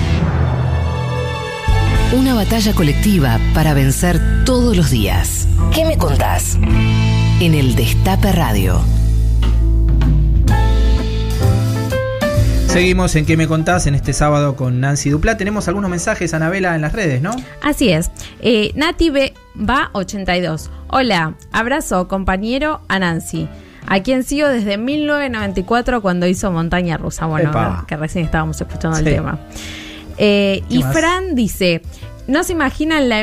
Una 2.16 2.36
batalla 2.36 2.76
colectiva 2.76 3.40
para 3.56 3.74
vencer 3.74 4.46
todos 4.46 4.78
los 4.78 4.92
días. 4.92 5.48
¿Qué 5.74 5.86
me 5.86 5.98
contás? 5.98 6.60
En 7.44 7.56
el 7.56 7.76
Destape 7.76 8.32
Radio. 8.32 8.80
Seguimos 12.68 13.18
en 13.18 13.26
¿Qué 13.26 13.36
me 13.36 13.50
contás? 13.50 13.86
En 13.86 13.96
este 13.96 14.14
sábado 14.14 14.56
con 14.56 14.80
Nancy 14.80 15.10
Duplá. 15.10 15.36
Tenemos 15.36 15.68
algunos 15.68 15.90
mensajes, 15.90 16.34
Anabela, 16.34 16.74
en 16.74 16.80
las 16.80 16.94
redes, 16.94 17.22
¿no? 17.22 17.32
Así 17.62 17.90
es. 17.90 18.12
Eh, 18.40 18.72
Nati 18.76 19.10
B 19.10 19.34
va 19.60 19.90
82. 19.92 20.72
Hola, 20.88 21.34
abrazo 21.52 22.08
compañero 22.08 22.80
a 22.88 23.00
Nancy. 23.00 23.50
A 23.88 24.02
quien 24.02 24.24
sigo 24.24 24.48
desde 24.48 24.78
1994 24.78 26.02
cuando 26.02 26.28
hizo 26.28 26.50
Montaña 26.50 26.96
Rusa. 26.96 27.26
Bueno, 27.26 27.50
Epa. 27.50 27.84
que 27.86 27.98
recién 27.98 28.24
estábamos 28.24 28.62
escuchando 28.62 29.00
el 29.00 29.04
tema. 29.04 29.38
Eh, 30.18 30.64
¿Qué 30.70 30.76
y 30.76 30.80
más? 30.82 30.94
Fran 30.94 31.36
dice, 31.36 31.82
no 32.26 32.46
se 32.46 32.54
imaginan 32.54 33.10
la, 33.10 33.20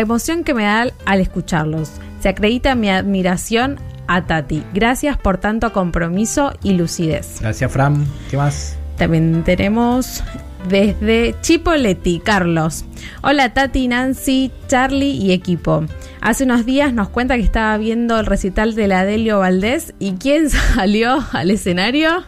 emoción 0.00 0.42
que 0.42 0.52
me 0.52 0.64
da 0.64 0.88
al 1.04 1.20
escucharlos. 1.20 1.92
Se 2.22 2.28
acredita 2.28 2.74
mi 2.76 2.88
admiración 2.88 3.78
a 4.06 4.26
Tati. 4.26 4.62
Gracias 4.72 5.16
por 5.18 5.38
tanto 5.38 5.72
compromiso 5.72 6.52
y 6.62 6.74
lucidez. 6.74 7.38
Gracias, 7.40 7.70
Fran. 7.72 8.06
¿Qué 8.30 8.36
más? 8.36 8.76
También 8.96 9.42
tenemos 9.44 10.22
desde 10.68 11.34
Chipoletti, 11.40 12.20
Carlos. 12.20 12.84
Hola 13.22 13.52
Tati, 13.52 13.88
Nancy, 13.88 14.52
Charlie 14.68 15.10
y 15.16 15.32
equipo. 15.32 15.84
Hace 16.20 16.44
unos 16.44 16.64
días 16.64 16.92
nos 16.92 17.08
cuenta 17.08 17.34
que 17.34 17.42
estaba 17.42 17.76
viendo 17.78 18.20
el 18.20 18.26
recital 18.26 18.76
de 18.76 18.86
la 18.86 19.00
Adelio 19.00 19.40
Valdés 19.40 19.92
y 19.98 20.12
¿quién 20.12 20.48
salió 20.76 21.24
al 21.32 21.50
escenario? 21.50 22.22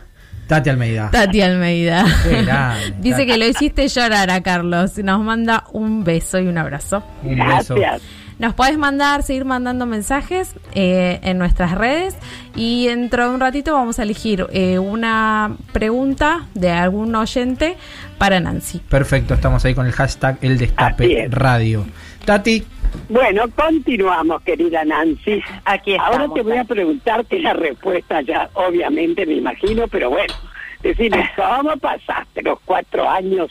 Tati 0.48 0.68
Almeida. 0.70 1.10
Tati 1.12 1.40
Almeida. 1.40 2.04
Qué 2.24 2.42
grande, 2.44 2.94
Dice 3.00 3.18
Tati. 3.18 3.26
que 3.26 3.38
lo 3.38 3.46
hiciste 3.46 3.86
llorar 3.88 4.30
a 4.30 4.42
Carlos. 4.42 4.98
Nos 4.98 5.20
manda 5.22 5.64
un 5.72 6.02
beso 6.02 6.40
y 6.40 6.48
un 6.48 6.58
abrazo. 6.58 7.04
Un 7.22 7.36
beso. 7.38 7.76
Gracias. 7.76 8.02
Nos 8.38 8.54
podés 8.54 8.76
mandar, 8.76 9.22
seguir 9.22 9.44
mandando 9.44 9.86
mensajes 9.86 10.56
eh, 10.74 11.20
en 11.22 11.38
nuestras 11.38 11.72
redes 11.72 12.16
y 12.56 12.88
dentro 12.88 13.28
de 13.28 13.34
un 13.34 13.40
ratito 13.40 13.72
vamos 13.72 13.98
a 14.00 14.02
elegir 14.02 14.46
eh, 14.52 14.78
una 14.78 15.56
pregunta 15.72 16.46
de 16.54 16.70
algún 16.70 17.14
oyente 17.14 17.76
para 18.18 18.40
Nancy. 18.40 18.80
Perfecto, 18.80 19.34
estamos 19.34 19.64
ahí 19.64 19.74
con 19.74 19.86
el 19.86 19.92
hashtag 19.92 20.38
El 20.40 20.58
Destape 20.58 21.24
es. 21.24 21.30
Radio. 21.30 21.84
Tati, 22.24 22.64
Bueno, 23.08 23.44
continuamos, 23.54 24.42
querida 24.42 24.84
Nancy. 24.84 25.40
Aquí 25.64 25.94
Ahora 25.94 26.24
estamos, 26.24 26.34
te 26.34 26.42
voy 26.42 26.56
a 26.56 26.64
preguntarte 26.64 27.38
la 27.38 27.52
respuesta 27.52 28.20
ya, 28.22 28.50
obviamente 28.54 29.26
me 29.26 29.34
imagino, 29.34 29.86
pero 29.86 30.10
bueno, 30.10 30.34
decime, 30.82 31.30
¿cómo 31.36 31.76
pasaste 31.76 32.42
los 32.42 32.58
cuatro 32.64 33.08
años 33.08 33.48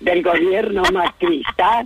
del 0.00 0.22
gobierno 0.24 0.82
macrista? 0.92 1.84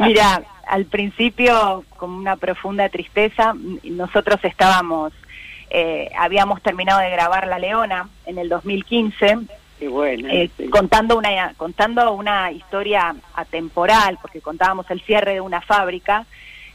Mira, 0.00 0.42
al 0.68 0.84
principio 0.84 1.84
con 1.96 2.10
una 2.10 2.36
profunda 2.36 2.88
tristeza, 2.88 3.54
nosotros 3.84 4.38
estábamos, 4.42 5.12
eh, 5.70 6.10
habíamos 6.16 6.62
terminado 6.62 7.00
de 7.00 7.10
grabar 7.10 7.46
La 7.46 7.58
Leona 7.58 8.08
en 8.26 8.38
el 8.38 8.48
2015, 8.48 9.38
Y 9.80 9.86
bueno, 9.86 10.28
eh, 10.28 10.50
sí. 10.56 10.68
contando 10.68 11.16
una 11.16 11.54
contando 11.56 12.12
una 12.12 12.52
historia 12.52 13.14
atemporal, 13.34 14.18
porque 14.20 14.40
contábamos 14.40 14.90
el 14.90 15.00
cierre 15.00 15.34
de 15.34 15.40
una 15.40 15.60
fábrica 15.60 16.26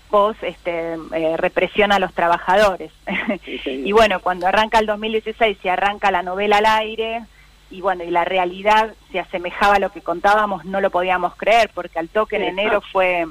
post 0.10 0.43
este, 0.43 0.93
eh, 1.12 1.38
represión 1.38 1.91
a 1.91 1.99
los 1.99 2.13
trabajadores. 2.13 2.91
Sí, 3.63 3.84
y 3.86 3.91
bueno, 3.91 4.19
cuando 4.19 4.47
arranca 4.47 4.79
el 4.79 4.86
2016 4.86 5.58
y 5.63 5.69
arranca 5.69 6.12
la 6.12 6.21
novela 6.21 6.58
al 6.58 6.65
aire, 6.65 7.23
y 7.71 7.82
bueno, 7.82 8.03
y 8.03 8.12
la 8.12 8.23
realidad 8.23 8.93
se 9.12 9.19
asemejaba 9.19 9.75
a 9.75 9.79
lo 9.79 9.91
que 9.91 10.01
contábamos, 10.01 10.65
no 10.65 10.82
lo 10.82 10.91
podíamos 10.91 11.36
creer, 11.36 11.71
porque 11.73 11.99
al 11.99 12.10
toque 12.10 12.36
en 12.36 12.43
enero 12.43 12.82
fue 12.91 13.25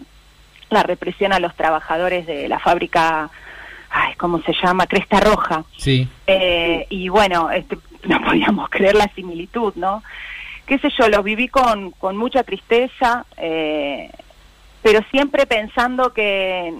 la 0.73 0.83
represión 0.83 1.33
a 1.33 1.39
los 1.39 1.55
trabajadores 1.55 2.27
de 2.27 2.49
la 2.49 2.59
fábrica, 2.59 3.31
ay, 3.91 4.15
¿cómo 4.17 4.41
se 4.43 4.53
llama? 4.63 4.87
Cresta 4.87 5.21
Roja. 5.21 5.65
sí. 5.77 6.09
Eh, 6.27 6.87
y 6.91 7.09
bueno, 7.09 7.51
este, 7.51 7.79
no 8.05 8.21
podíamos 8.23 8.69
creer 8.71 8.95
la 8.95 9.09
similitud, 9.15 9.75
¿no? 9.77 10.03
Qué 10.67 10.79
sé 10.79 10.89
yo, 10.99 11.09
lo 11.09 11.23
viví 11.23 11.49
con, 11.49 11.91
con 11.93 12.17
mucha 12.17 12.45
tristeza, 12.45 13.27
eh, 13.37 14.11
pero 14.83 15.01
siempre 15.11 15.47
pensando 15.47 16.13
que 16.13 16.73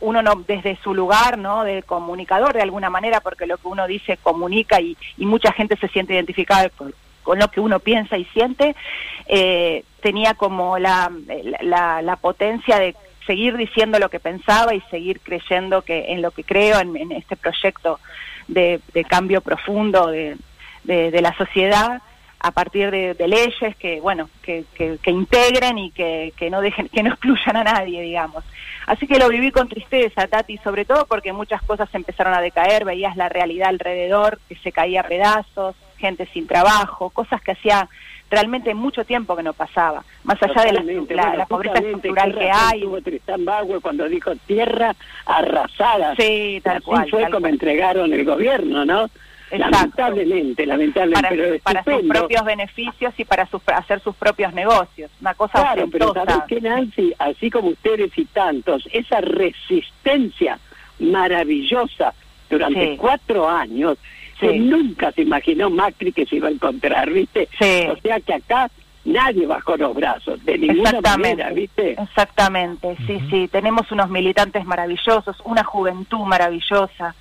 uno 0.00 0.22
no, 0.22 0.34
desde 0.46 0.76
su 0.82 0.94
lugar, 0.94 1.38
¿no? 1.38 1.64
De 1.64 1.82
comunicador 1.82 2.54
de 2.54 2.62
alguna 2.62 2.90
manera, 2.90 3.20
porque 3.20 3.46
lo 3.46 3.58
que 3.58 3.68
uno 3.68 3.86
dice 3.86 4.16
comunica 4.16 4.80
y, 4.80 4.96
y 5.16 5.26
mucha 5.26 5.52
gente 5.52 5.76
se 5.76 5.88
siente 5.88 6.14
identificada 6.14 6.68
con, 6.70 6.94
con 7.22 7.38
lo 7.38 7.48
que 7.48 7.60
uno 7.60 7.78
piensa 7.80 8.16
y 8.16 8.24
siente, 8.26 8.74
eh, 9.26 9.84
tenía 10.02 10.34
como 10.34 10.78
la, 10.78 11.10
la, 11.62 12.02
la 12.02 12.16
potencia 12.16 12.78
de 12.78 12.96
seguir 13.30 13.56
diciendo 13.56 14.00
lo 14.00 14.08
que 14.08 14.18
pensaba 14.18 14.74
y 14.74 14.80
seguir 14.90 15.20
creyendo 15.20 15.82
que 15.82 16.06
en 16.08 16.20
lo 16.20 16.32
que 16.32 16.42
creo 16.42 16.80
en, 16.80 16.96
en 16.96 17.12
este 17.12 17.36
proyecto 17.36 18.00
de, 18.48 18.80
de 18.92 19.04
cambio 19.04 19.40
profundo 19.40 20.08
de, 20.08 20.36
la 20.84 21.32
sociedad 21.36 22.02
a 22.40 22.50
partir 22.50 22.90
de, 22.90 23.28
leyes 23.28 23.76
que 23.76 24.00
bueno 24.00 24.28
que, 24.42 24.64
que, 24.74 24.98
que 25.00 25.10
integren 25.12 25.78
y 25.78 25.92
que, 25.92 26.32
que 26.36 26.50
no 26.50 26.60
dejen 26.60 26.88
que 26.88 27.04
no 27.04 27.10
excluyan 27.10 27.56
a 27.56 27.62
nadie 27.62 28.02
digamos. 28.02 28.42
Así 28.86 29.06
que 29.06 29.20
lo 29.20 29.28
viví 29.28 29.52
con 29.52 29.68
tristeza 29.68 30.26
Tati 30.26 30.58
sobre 30.58 30.84
todo 30.84 31.06
porque 31.06 31.32
muchas 31.32 31.62
cosas 31.62 31.88
empezaron 31.92 32.34
a 32.34 32.40
decaer. 32.40 32.84
Veías 32.84 33.16
la 33.16 33.28
realidad 33.28 33.68
alrededor 33.68 34.40
que 34.48 34.56
se 34.56 34.72
caía 34.72 35.02
a 35.02 35.08
pedazos 35.08 35.76
gente 35.98 36.26
sin 36.32 36.48
trabajo 36.48 37.10
cosas 37.10 37.40
que 37.42 37.52
hacía 37.52 37.88
realmente 38.30 38.74
mucho 38.74 39.04
tiempo 39.04 39.34
que 39.36 39.42
no 39.42 39.52
pasaba 39.52 40.04
más 40.24 40.40
allá 40.42 40.62
de 40.64 40.72
la, 40.72 40.82
la- 40.82 40.92
Bueno, 40.92 41.36
la 41.36 41.46
pobreza 41.46 41.78
estructural 41.78 42.34
que 42.38 42.50
hay 42.50 42.80
tuvo 42.82 43.02
Tristán 43.02 43.44
cuando 43.82 44.08
dijo 44.08 44.34
tierra 44.46 44.94
arrasada. 45.26 46.14
sí 46.16 46.60
tal 46.62 46.76
Así 46.76 46.84
cual 46.84 47.10
fue 47.10 47.22
tal 47.22 47.30
como 47.32 47.40
cual. 47.42 47.52
entregaron 47.52 48.12
el 48.12 48.24
gobierno, 48.24 48.84
¿no? 48.84 49.10
Exacto. 49.52 49.76
Lamentablemente, 49.78 50.64
lamentablemente, 50.64 51.58
para, 51.64 51.82
pero 51.82 51.82
para 51.82 51.98
sus 52.00 52.08
propios 52.08 52.44
beneficios 52.44 53.12
y 53.18 53.24
para 53.24 53.46
sus, 53.46 53.60
hacer 53.66 53.98
sus 54.00 54.14
propios 54.14 54.52
negocios. 54.54 55.10
Una 55.20 55.34
cosa 55.34 55.60
Claro, 55.60 55.88
pero. 55.90 56.14
¿sabes 56.14 56.36
qué, 56.46 56.60
Nancy? 56.60 57.12
Así 57.18 57.50
como 57.50 57.70
ustedes 57.70 58.16
y 58.16 58.26
tantos, 58.26 58.88
esa 58.92 59.20
resistencia 59.20 60.56
maravillosa 61.00 62.14
durante 62.48 62.90
Sí. 62.92 62.96
cuatro 62.96 63.48
años, 63.48 63.98
Sí. 64.40 64.46
que 64.48 64.58
nunca 64.58 65.12
se 65.12 65.22
imaginó 65.22 65.70
Macri 65.70 66.12
que 66.12 66.26
se 66.26 66.36
iba 66.36 66.48
a 66.48 66.52
encontrar, 66.52 67.10
¿viste? 67.10 67.48
Sí. 67.58 67.86
O 67.90 67.96
sea 68.00 68.18
que 68.20 68.34
acá 68.34 68.70
nadie 69.04 69.46
bajó 69.46 69.76
los 69.78 69.94
brazos, 69.94 70.44
de 70.44 70.58
ninguna 70.58 70.90
Exactamente, 70.90 71.36
manera, 71.42 71.54
¿viste? 71.54 71.92
exactamente, 72.02 72.96
sí, 73.06 73.18
sí, 73.30 73.48
tenemos 73.48 73.90
unos 73.92 74.10
militantes 74.10 74.64
maravillosos, 74.66 75.36
una 75.44 75.64
juventud 75.64 76.20
maravillosa, 76.26 77.14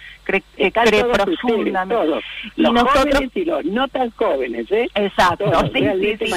Están 0.57 0.85
cree 0.87 1.01
todos 1.01 1.17
ustedes, 1.19 1.39
profundamente. 1.39 2.21
Y 2.57 2.61
nosotros- 2.63 3.03
jóvenes 3.05 3.31
y 3.35 3.45
los 3.45 3.65
no 3.65 3.87
tan 3.87 4.11
jóvenes, 4.11 4.69
¿eh? 4.71 4.87
Exacto, 4.93 5.45
Todos, 5.45 5.63
sí, 5.63 5.69
sí, 5.73 5.79
realmente 5.79 6.25
sí. 6.27 6.33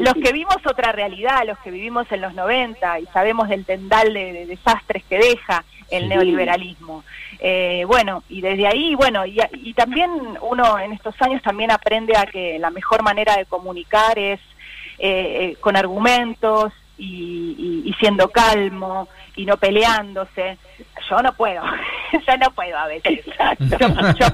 Los, 0.00 0.14
que 0.14 0.32
vimos 0.32 0.56
otra 0.64 0.92
realidad, 0.92 1.42
los 1.46 1.58
que 1.58 1.70
vivimos 1.72 2.10
en 2.12 2.20
los 2.20 2.32
90 2.34 3.00
y 3.00 3.06
sabemos 3.06 3.48
del 3.48 3.64
tendal 3.64 4.14
de, 4.14 4.32
de 4.32 4.46
desastres 4.46 5.02
que 5.04 5.18
deja 5.18 5.64
el 5.94 6.08
neoliberalismo. 6.08 7.04
Eh, 7.40 7.84
bueno, 7.86 8.22
y 8.28 8.40
desde 8.40 8.66
ahí, 8.66 8.94
bueno, 8.94 9.24
y, 9.26 9.38
y 9.62 9.74
también 9.74 10.10
uno 10.40 10.78
en 10.78 10.92
estos 10.92 11.14
años 11.22 11.42
también 11.42 11.70
aprende 11.70 12.16
a 12.16 12.26
que 12.26 12.58
la 12.58 12.70
mejor 12.70 13.02
manera 13.02 13.36
de 13.36 13.44
comunicar 13.46 14.18
es 14.18 14.40
eh, 14.98 15.52
eh, 15.52 15.56
con 15.60 15.76
argumentos 15.76 16.72
y, 16.96 17.56
y- 17.58 17.88
y 17.90 17.92
siendo 17.94 18.28
calmo 18.30 19.08
y 19.36 19.44
no 19.46 19.56
peleándose. 19.56 20.56
Yo 21.10 21.20
no 21.22 21.32
puedo, 21.34 21.62
yo 22.12 22.36
no 22.38 22.50
puedo 22.52 22.78
a 22.78 22.86
veces. 22.86 23.20
Yo, 23.58 23.76
yo 23.78 24.26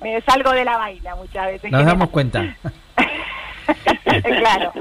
me 0.00 0.20
salgo 0.22 0.52
de 0.52 0.64
la 0.64 0.78
vaina 0.78 1.14
muchas 1.14 1.46
veces. 1.46 1.70
Nos 1.70 1.84
damos 1.84 2.08
cuenta. 2.10 2.56
claro. 4.22 4.72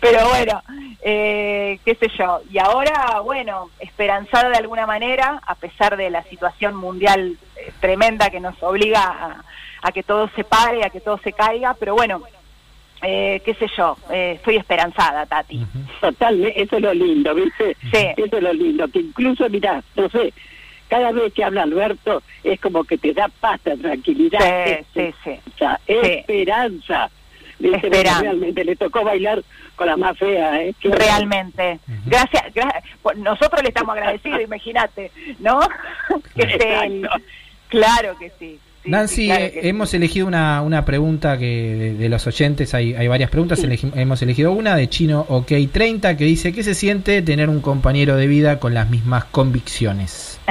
Pero 0.00 0.28
bueno, 0.28 0.62
eh, 1.02 1.78
qué 1.84 1.94
sé 1.96 2.08
yo. 2.16 2.40
Y 2.50 2.58
ahora, 2.58 3.20
bueno, 3.20 3.70
esperanzada 3.80 4.48
de 4.50 4.56
alguna 4.56 4.86
manera, 4.86 5.40
a 5.46 5.54
pesar 5.54 5.96
de 5.96 6.10
la 6.10 6.22
situación 6.24 6.76
mundial 6.76 7.36
eh, 7.56 7.72
tremenda 7.80 8.30
que 8.30 8.40
nos 8.40 8.60
obliga 8.62 9.00
a, 9.02 9.44
a 9.82 9.92
que 9.92 10.02
todo 10.02 10.30
se 10.36 10.44
pare, 10.44 10.84
a 10.84 10.90
que 10.90 11.00
todo 11.00 11.18
se 11.18 11.32
caiga, 11.32 11.74
pero 11.74 11.94
bueno, 11.94 12.22
eh, 13.02 13.42
qué 13.44 13.54
sé 13.54 13.66
yo, 13.76 13.96
eh, 14.10 14.34
estoy 14.36 14.56
esperanzada, 14.56 15.26
Tati. 15.26 15.60
Totalmente, 16.00 16.62
eso 16.62 16.76
es 16.76 16.82
lo 16.82 16.94
lindo, 16.94 17.34
¿viste? 17.34 17.76
Sí. 17.92 18.06
Eso 18.16 18.36
es 18.36 18.42
lo 18.42 18.52
lindo, 18.52 18.86
que 18.88 19.00
incluso, 19.00 19.48
mirá, 19.50 19.82
no 19.96 20.08
sé, 20.08 20.32
cada 20.88 21.10
vez 21.10 21.32
que 21.32 21.42
habla 21.42 21.62
Alberto 21.62 22.22
es 22.44 22.60
como 22.60 22.84
que 22.84 22.98
te 22.98 23.12
da 23.12 23.28
paz, 23.40 23.60
tranquilidad, 23.62 24.38
Sí, 24.66 24.84
sí, 24.94 25.14
sí. 25.24 25.64
Esperanza. 25.86 27.10
realmente 27.58 28.64
le 28.64 28.76
tocó 28.76 29.02
bailar 29.02 29.42
con 29.76 29.86
la 29.86 29.96
más 29.96 30.16
fea, 30.18 30.62
¿eh? 30.62 30.74
Realmente. 30.82 31.78
Gracias, 32.06 32.44
gra- 32.54 32.82
pues 33.02 33.16
nosotros 33.18 33.62
le 33.62 33.68
estamos 33.68 33.96
agradecidos, 33.96 34.40
imagínate, 34.42 35.10
¿no? 35.40 35.60
que 36.34 36.42
Exacto. 36.42 37.24
Claro 37.68 38.18
que 38.18 38.30
sí. 38.38 38.58
sí, 38.84 38.90
Nancy, 38.90 39.14
sí, 39.14 39.26
claro 39.28 39.44
eh, 39.44 39.50
sí. 39.62 39.68
hemos 39.68 39.94
elegido 39.94 40.26
una, 40.26 40.60
una 40.60 40.84
pregunta 40.84 41.38
que 41.38 41.46
de, 41.74 41.94
de 41.94 42.08
los 42.10 42.26
oyentes, 42.26 42.74
hay, 42.74 42.94
hay 42.94 43.08
varias 43.08 43.30
preguntas, 43.30 43.62
elegi- 43.64 43.92
hemos 43.96 44.20
elegido 44.22 44.52
una 44.52 44.76
de 44.76 44.88
Chino 44.90 45.24
OK30 45.28 46.16
que 46.16 46.24
dice, 46.24 46.52
¿qué 46.52 46.62
se 46.62 46.74
siente 46.74 47.22
tener 47.22 47.48
un 47.48 47.60
compañero 47.62 48.16
de 48.16 48.26
vida 48.26 48.58
con 48.60 48.74
las 48.74 48.90
mismas 48.90 49.24
convicciones? 49.26 50.38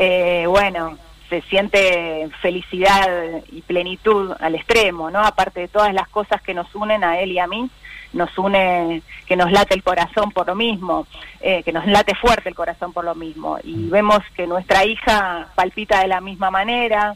Eh, 0.00 0.44
bueno, 0.46 0.96
se 1.28 1.42
siente 1.42 2.28
felicidad 2.40 3.42
y 3.52 3.62
plenitud 3.62 4.32
al 4.40 4.54
extremo, 4.54 5.10
¿no? 5.10 5.20
Aparte 5.20 5.60
de 5.60 5.68
todas 5.68 5.92
las 5.92 6.08
cosas 6.08 6.40
que 6.42 6.54
nos 6.54 6.74
unen 6.74 7.04
a 7.04 7.20
él 7.20 7.32
y 7.32 7.38
a 7.38 7.46
mí, 7.46 7.68
nos 8.12 8.36
une 8.38 9.02
que 9.26 9.36
nos 9.36 9.52
late 9.52 9.74
el 9.74 9.82
corazón 9.82 10.30
por 10.32 10.46
lo 10.46 10.54
mismo, 10.54 11.06
eh, 11.40 11.62
que 11.62 11.72
nos 11.72 11.86
late 11.86 12.14
fuerte 12.14 12.48
el 12.48 12.54
corazón 12.54 12.92
por 12.92 13.04
lo 13.04 13.14
mismo. 13.14 13.58
Y 13.62 13.88
vemos 13.88 14.20
que 14.34 14.46
nuestra 14.46 14.84
hija 14.84 15.48
palpita 15.54 16.00
de 16.00 16.08
la 16.08 16.20
misma 16.20 16.50
manera. 16.50 17.14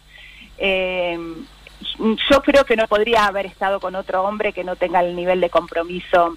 Eh, 0.58 1.18
yo 2.30 2.42
creo 2.42 2.64
que 2.64 2.76
no 2.76 2.86
podría 2.86 3.26
haber 3.26 3.46
estado 3.46 3.80
con 3.80 3.94
otro 3.94 4.22
hombre 4.22 4.52
que 4.52 4.64
no 4.64 4.76
tenga 4.76 5.00
el 5.00 5.16
nivel 5.16 5.40
de 5.40 5.50
compromiso 5.50 6.36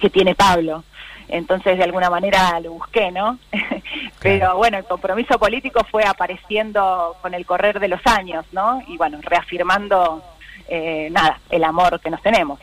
que 0.00 0.10
tiene 0.10 0.34
Pablo. 0.34 0.84
Entonces, 1.28 1.76
de 1.76 1.84
alguna 1.84 2.10
manera 2.10 2.58
lo 2.60 2.72
busqué, 2.72 3.10
¿no? 3.10 3.38
Pero 4.20 4.56
bueno, 4.56 4.78
el 4.78 4.84
compromiso 4.84 5.38
político 5.38 5.84
fue 5.90 6.04
apareciendo 6.04 7.16
con 7.20 7.34
el 7.34 7.44
correr 7.44 7.80
de 7.80 7.88
los 7.88 8.00
años, 8.06 8.46
¿no? 8.52 8.82
Y 8.88 8.96
bueno, 8.96 9.18
reafirmando, 9.22 10.22
eh, 10.68 11.08
nada, 11.10 11.38
el 11.50 11.64
amor 11.64 12.00
que 12.00 12.10
nos 12.10 12.22
tenemos. 12.22 12.58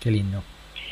Qué 0.00 0.10
lindo. 0.10 0.42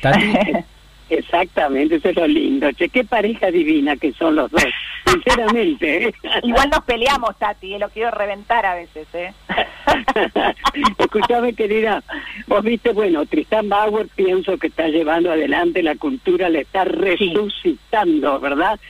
Tati, 0.01 0.33
Exactamente, 1.13 1.97
eso 1.97 2.09
es 2.09 2.17
lo 2.17 2.27
lindo. 2.27 2.73
Che, 2.73 2.89
qué 2.89 3.05
pareja 3.05 3.51
divina 3.51 3.97
que 3.97 4.15
son 4.15 4.35
los 4.35 4.51
dos, 4.51 4.65
sinceramente. 5.07 6.09
¿eh? 6.09 6.15
Igual 6.43 6.71
nos 6.71 6.83
peleamos, 6.85 7.37
Tati, 7.39 7.75
y 7.75 7.79
lo 7.79 7.91
quiero 7.91 8.11
reventar 8.11 8.65
a 8.65 8.75
veces, 8.75 9.07
¿eh? 9.13 9.35
Escuchame, 10.99 11.53
querida, 11.53 12.03
vos 12.47 12.65
viste, 12.65 12.93
bueno, 12.93 13.27
Tristan 13.27 13.69
Bauer 13.69 14.09
pienso 14.17 14.57
que 14.57 14.69
está 14.69 14.89
llevando 14.89 15.31
adelante 15.31 15.83
la 15.83 15.97
cultura, 15.97 16.49
la 16.49 16.61
está 16.61 16.85
resucitando, 16.85 18.41
¿verdad? 18.41 18.81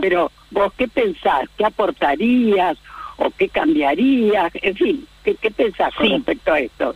Pero 0.00 0.32
vos, 0.52 0.72
¿qué 0.78 0.88
pensás? 0.88 1.46
¿Qué 1.58 1.66
aportarías? 1.66 2.78
¿O 3.18 3.30
qué 3.30 3.50
cambiarías? 3.50 4.50
En 4.54 4.74
fin, 4.76 5.06
¿qué, 5.22 5.34
qué 5.34 5.50
pensás 5.50 5.94
con 5.94 6.08
respecto 6.08 6.52
a 6.54 6.58
esto? 6.58 6.94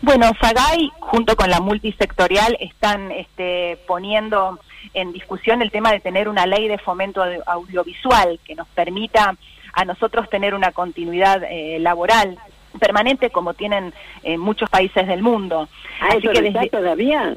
Bueno, 0.00 0.30
Sagay, 0.40 0.90
junto 1.00 1.36
con 1.36 1.50
la 1.50 1.60
multisectorial, 1.60 2.56
están 2.60 3.10
este, 3.12 3.78
poniendo 3.86 4.58
en 4.94 5.12
discusión 5.12 5.62
el 5.62 5.70
tema 5.70 5.92
de 5.92 6.00
tener 6.00 6.28
una 6.28 6.46
ley 6.46 6.66
de 6.68 6.78
fomento 6.78 7.22
audiovisual 7.46 8.40
que 8.44 8.54
nos 8.54 8.66
permita 8.68 9.36
a 9.74 9.84
nosotros 9.84 10.28
tener 10.30 10.54
una 10.54 10.72
continuidad 10.72 11.42
eh, 11.44 11.78
laboral 11.78 12.38
permanente 12.78 13.30
como 13.30 13.54
tienen 13.54 13.92
eh, 14.22 14.38
muchos 14.38 14.68
países 14.70 15.06
del 15.06 15.22
mundo. 15.22 15.68
¿Ah, 16.00 16.08
Así 16.10 16.22
que 16.28 16.40
desde- 16.42 16.68
todavía? 16.70 17.34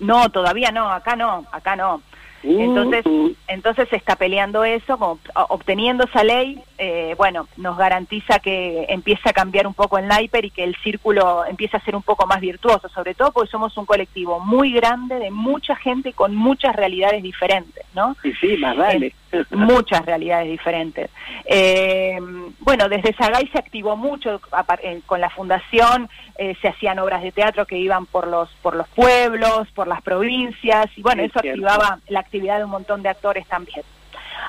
No, 0.00 0.28
todavía 0.30 0.72
no, 0.72 0.88
acá 0.90 1.14
no, 1.16 1.44
acá 1.52 1.76
no. 1.76 2.02
Entonces, 2.44 3.06
Uh, 3.06 3.30
entonces 3.46 3.88
se 3.88 3.94
está 3.94 4.16
peleando 4.16 4.64
eso, 4.64 4.98
como 4.98 5.20
obteniendo 5.48 6.02
esa 6.04 6.24
ley, 6.24 6.58
eh, 6.84 7.14
bueno, 7.16 7.46
nos 7.58 7.78
garantiza 7.78 8.40
que 8.40 8.86
empiece 8.88 9.28
a 9.28 9.32
cambiar 9.32 9.68
un 9.68 9.74
poco 9.74 9.98
el 9.98 10.08
naiper 10.08 10.46
y 10.46 10.50
que 10.50 10.64
el 10.64 10.74
círculo 10.82 11.44
empiece 11.46 11.76
a 11.76 11.84
ser 11.84 11.94
un 11.94 12.02
poco 12.02 12.26
más 12.26 12.40
virtuoso, 12.40 12.88
sobre 12.88 13.14
todo 13.14 13.30
porque 13.30 13.52
somos 13.52 13.76
un 13.76 13.86
colectivo 13.86 14.40
muy 14.40 14.72
grande 14.72 15.20
de 15.20 15.30
mucha 15.30 15.76
gente 15.76 16.12
con 16.12 16.34
muchas 16.34 16.74
realidades 16.74 17.22
diferentes, 17.22 17.84
¿no? 17.94 18.16
y 18.24 18.32
sí, 18.32 18.56
más 18.56 18.76
vale. 18.76 19.14
muchas 19.52 20.04
realidades 20.04 20.48
diferentes. 20.50 21.08
Eh, 21.44 22.18
bueno, 22.58 22.88
desde 22.88 23.14
Sagay 23.14 23.46
se 23.52 23.60
activó 23.60 23.96
mucho 23.96 24.40
eh, 24.82 25.00
con 25.06 25.20
la 25.20 25.30
fundación, 25.30 26.08
eh, 26.36 26.56
se 26.60 26.66
hacían 26.66 26.98
obras 26.98 27.22
de 27.22 27.30
teatro 27.30 27.64
que 27.64 27.78
iban 27.78 28.06
por 28.06 28.26
los 28.26 28.48
por 28.60 28.74
los 28.74 28.88
pueblos, 28.88 29.70
por 29.72 29.86
las 29.86 30.02
provincias 30.02 30.86
y 30.96 31.02
bueno, 31.02 31.22
Sí, 31.22 31.26
eso 31.30 31.38
cierto. 31.40 31.64
activaba 31.64 32.00
la 32.08 32.18
actividad 32.18 32.58
de 32.58 32.64
un 32.64 32.70
montón 32.70 33.04
de 33.04 33.08
actores 33.10 33.46
también. 33.46 33.82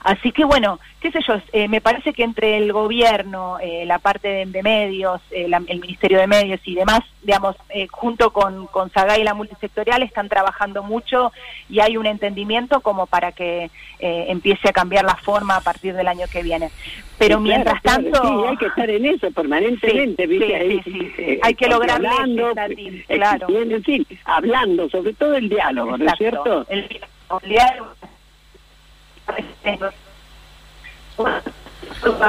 Así 0.04 0.34
que 0.34 0.44
bueno, 0.44 0.80
qué 1.00 1.12
sé 1.12 1.20
yo, 1.26 1.36
eh, 1.54 1.68
me 1.70 1.80
parece 1.80 2.12
que 2.12 2.24
entre 2.24 2.58
el 2.58 2.74
gobierno, 2.74 3.58
eh, 3.62 3.86
la 3.86 4.00
parte 4.00 4.28
de, 4.28 4.46
de 4.48 4.62
medios, 4.62 5.22
eh, 5.32 5.48
la- 5.48 5.62
el 5.66 5.80
Ministerio 5.80 6.20
de 6.20 6.28
Medios 6.28 6.60
y 6.66 6.76
demás, 6.76 7.00
digamos, 7.22 7.56
eh, 7.70 7.88
junto 7.90 8.32
con, 8.32 8.68
con 8.68 8.92
Sagay 8.92 9.22
y 9.22 9.24
la 9.24 9.34
multisectorial 9.34 10.04
están 10.04 10.28
trabajando 10.28 10.84
mucho 10.84 11.32
y 11.70 11.80
hay 11.80 11.96
un 11.96 12.06
entendimiento 12.06 12.82
como 12.82 13.08
para 13.08 13.32
que 13.32 13.70
eh, 14.00 14.26
empiece 14.28 14.68
a 14.70 14.74
cambiar 14.74 15.06
la 15.06 15.16
forma 15.16 15.56
a 15.56 15.62
partir 15.62 15.94
del 15.94 16.08
año 16.10 16.26
que 16.32 16.44
viene. 16.44 16.70
Pero 17.18 17.38
Sí, 17.38 17.44
mientras 17.44 17.82
claro, 17.82 18.02
claro, 18.04 18.22
tanto... 18.22 18.40
Sí, 18.44 18.48
hay 18.50 18.58
que 18.58 18.66
estar 18.66 18.90
en 18.90 19.06
eso 19.06 19.32
permanentemente, 19.32 20.24
Sí, 20.24 20.30
¿viste? 20.30 20.48
sí, 20.48 20.54
Ahí, 20.54 20.82
sí, 20.84 20.92
sí. 20.92 21.12
eh, 21.18 21.40
Hay 21.44 21.54
que 21.56 21.68
lograr 21.70 21.96
hablando, 22.06 22.52
claro. 22.54 22.74
exigiendo, 23.48 23.76
En 23.78 23.84
fin, 23.84 24.08
hablando, 24.26 24.90
sobre 24.90 25.14
todo 25.14 25.36
el 25.36 25.48
diálogo, 25.48 25.98
¿no 25.98 26.06
es 26.06 26.12
Exacto. 26.20 26.44
cierto? 26.44 26.66
El, 26.70 27.00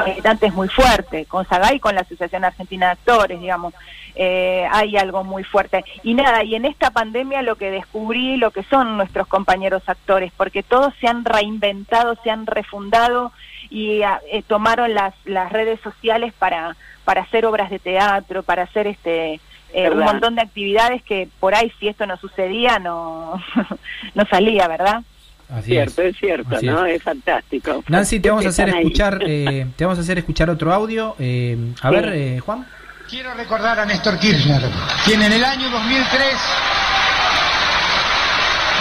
militante 0.05 0.47
es 0.47 0.53
muy 0.53 0.67
fuerte, 0.67 1.25
con 1.25 1.47
Sagay 1.47 1.77
y 1.77 1.79
con 1.79 1.95
la 1.95 2.01
Asociación 2.01 2.43
Argentina 2.43 2.87
de 2.87 2.91
Actores, 2.93 3.39
digamos, 3.39 3.73
eh, 4.15 4.67
hay 4.71 4.95
algo 4.97 5.23
muy 5.23 5.43
fuerte. 5.43 5.83
Y 6.03 6.13
nada, 6.13 6.43
y 6.43 6.55
en 6.55 6.65
esta 6.65 6.91
pandemia 6.91 7.41
lo 7.41 7.55
que 7.55 7.71
descubrí, 7.71 8.37
lo 8.37 8.51
que 8.51 8.63
son 8.63 8.97
nuestros 8.97 9.27
compañeros 9.27 9.83
actores, 9.87 10.31
porque 10.35 10.63
todos 10.63 10.93
se 10.99 11.07
han 11.07 11.25
reinventado, 11.25 12.17
se 12.23 12.31
han 12.31 12.45
refundado 12.45 13.31
y 13.69 14.03
ah, 14.03 14.21
eh, 14.31 14.43
tomaron 14.43 14.93
las, 14.93 15.13
las 15.25 15.51
redes 15.51 15.79
sociales 15.81 16.33
para, 16.37 16.77
para 17.03 17.21
hacer 17.21 17.45
obras 17.45 17.69
de 17.69 17.79
teatro, 17.79 18.43
para 18.43 18.63
hacer 18.63 18.87
este... 18.87 19.39
eh, 19.73 19.89
un 19.89 19.99
montón 19.99 20.35
de 20.35 20.41
actividades 20.41 21.03
que 21.03 21.27
por 21.39 21.53
ahí 21.53 21.71
si 21.79 21.89
esto 21.89 22.05
no 22.05 22.15
sucedía 22.17 22.79
no, 22.79 23.41
no 24.13 24.25
salía, 24.29 24.67
¿verdad? 24.67 25.03
Así 25.49 25.71
cierto, 25.71 26.01
es. 26.01 26.13
es, 26.13 26.19
cierto, 26.19 26.55
Así 26.55 26.65
¿no? 26.65 26.85
es. 26.85 26.95
Es, 26.97 27.03
fantástico. 27.03 27.83
Nancy, 27.87 28.19
te 28.19 28.29
vamos 28.29 28.45
a 28.45 28.49
hacer 28.49 28.69
escuchar, 28.69 29.19
eh, 29.25 29.67
te 29.75 29.85
vamos 29.85 29.97
a 29.99 30.01
hacer 30.01 30.17
escuchar 30.17 30.49
otro 30.49 30.73
audio. 30.73 31.15
eh, 31.19 31.57
a 31.81 31.89
Sí. 31.89 31.95
ver, 31.95 32.11
eh, 32.13 32.39
Juan. 32.39 32.65
Quiero 33.09 33.33
recordar 33.35 33.79
a 33.79 33.85
Néstor 33.85 34.17
Kirchner, 34.19 34.61
quien 35.05 35.21
en 35.21 35.31
el 35.33 35.43
año 35.43 35.69
2003 35.69 36.27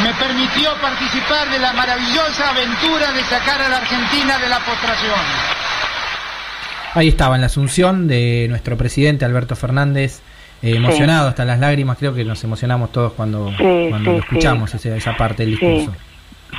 me 0.02 0.12
permitió 0.14 0.70
participar 0.82 1.50
de 1.50 1.58
la 1.58 1.72
maravillosa 1.72 2.50
aventura 2.50 3.12
de 3.12 3.22
sacar 3.22 3.60
a 3.62 3.68
la 3.68 3.76
Argentina 3.78 4.38
de 4.38 4.48
la 4.48 4.58
postración. 4.60 5.14
Ahí 6.94 7.08
estaba, 7.08 7.34
en 7.36 7.42
la 7.42 7.46
asunción 7.46 8.08
de 8.08 8.46
nuestro 8.48 8.76
presidente 8.76 9.24
Alberto 9.24 9.56
Fernández, 9.56 10.20
eh, 10.62 10.76
emocionado 10.76 11.28
hasta 11.28 11.44
las 11.44 11.58
lágrimas, 11.58 11.98
creo 11.98 12.14
que 12.14 12.24
nos 12.24 12.42
emocionamos 12.44 12.90
todos 12.92 13.12
cuando, 13.12 13.50
Sí, 13.58 13.86
cuando 13.90 14.10
sí, 14.10 14.16
lo 14.16 14.18
escuchamos, 14.22 14.70
sí. 14.70 14.76
ese- 14.78 14.96
esa 14.96 15.16
parte 15.16 15.44
del 15.44 15.58
Sí. 15.58 15.66
discurso. 15.66 15.96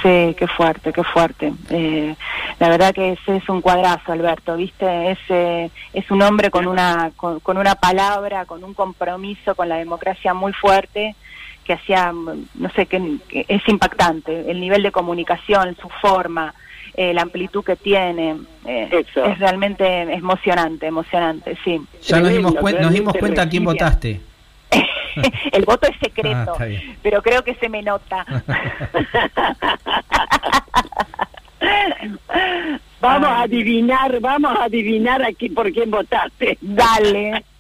Sí, 0.02 0.36
qué 0.38 0.48
fuerte, 0.48 0.92
qué 0.94 1.04
fuerte. 1.04 1.54
Eh, 1.70 2.16
la 2.60 2.70
verdad 2.70 2.94
que 2.94 3.14
ese 3.14 3.38
es 3.38 3.50
un 3.50 3.62
cuadrazo, 3.62 4.12
Alberto, 4.12 4.56
¿viste? 4.58 5.12
Es, 5.12 5.20
eh, 5.30 5.70
es 5.94 6.10
un 6.12 6.22
hombre 6.22 6.50
con 6.52 6.68
una, 6.68 7.12
con, 7.16 7.40
con 7.40 7.58
una 7.58 7.76
palabra, 7.76 8.46
con 8.46 8.64
un 8.64 8.74
compromiso 8.74 9.56
con 9.56 9.70
la 9.70 9.78
democracia 9.78 10.34
muy 10.34 10.54
fuerte, 10.54 11.16
que 11.64 11.74
hacía, 11.74 12.12
no 12.14 12.70
sé, 12.76 12.86
que, 12.86 13.18
que 13.28 13.46
es 13.48 13.68
impactante. 13.68 14.50
El 14.52 14.60
nivel 14.62 14.84
de 14.84 14.92
comunicación, 14.92 15.76
su 15.82 15.90
forma, 16.02 16.54
eh, 16.96 17.14
la 17.14 17.24
amplitud 17.24 17.64
que 17.64 17.76
tiene, 17.76 18.36
eh, 18.66 18.90
es 19.16 19.40
realmente 19.40 20.02
emocionante, 20.14 20.88
emocionante, 20.88 21.58
sí. 21.64 21.82
Ya 22.02 22.20
nos 22.20 22.30
dimos, 22.32 22.54
cuen- 22.54 22.80
nos 22.82 22.92
dimos 22.94 23.14
cuenta 23.20 23.42
a 23.42 23.50
quién 23.50 23.64
votaste. 23.66 24.22
El 25.52 25.66
voto 25.66 25.88
es 25.88 25.96
Ah, 25.96 26.00
secreto, 26.04 26.56
bien. 26.68 26.98
pero 27.02 27.22
creo 27.22 27.44
que 27.44 27.56
se 27.56 27.70
me 27.70 27.82
nota. 27.82 28.26
Vamos 33.02 33.30
a 33.30 33.42
adivinar, 33.44 34.20
vamos 34.20 34.58
a 34.58 34.64
adivinar 34.66 35.22
aquí 35.24 35.50
por 35.50 35.72
quién 35.72 35.92
votaste. 35.92 36.58
Dale. 36.62 37.44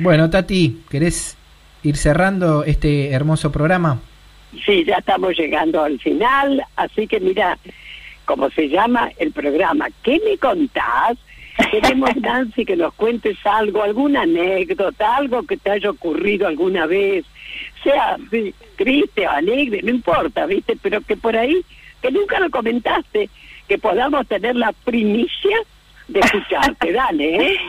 Bueno, 0.00 0.30
Tati, 0.30 0.82
¿querés 0.88 1.36
ir 1.82 1.96
cerrando 1.96 2.62
este 2.64 3.10
hermoso 3.10 3.50
programa? 3.50 4.00
Sí, 4.64 4.84
ya 4.84 4.96
estamos 4.96 5.36
llegando 5.36 5.82
al 5.82 5.98
final, 5.98 6.62
así 6.76 7.06
que 7.08 7.18
mira, 7.20 7.58
como 8.24 8.48
se 8.50 8.68
llama 8.68 9.10
el 9.18 9.32
programa, 9.32 9.88
¿qué 10.02 10.20
me 10.24 10.38
contás? 10.38 11.16
Queremos, 11.70 12.16
Nancy, 12.16 12.64
que 12.64 12.76
nos 12.76 12.94
cuentes 12.94 13.36
algo, 13.44 13.82
alguna 13.82 14.22
anécdota, 14.22 15.16
algo 15.16 15.42
que 15.42 15.56
te 15.56 15.70
haya 15.70 15.90
ocurrido 15.90 16.46
alguna 16.46 16.86
vez, 16.86 17.24
sea 17.82 18.16
sí, 18.30 18.54
triste 18.76 19.26
o 19.26 19.30
alegre, 19.30 19.82
no 19.82 19.90
importa, 19.90 20.46
¿viste? 20.46 20.76
Pero 20.80 21.00
que 21.00 21.16
por 21.16 21.36
ahí 21.36 21.62
que 22.00 22.10
nunca 22.10 22.38
lo 22.40 22.50
comentaste, 22.50 23.28
que 23.66 23.78
podamos 23.78 24.26
tener 24.26 24.56
la 24.56 24.72
primicia 24.72 25.56
de 26.06 26.20
escucharte. 26.20 26.92
Dale, 26.92 27.52
¿eh? 27.52 27.60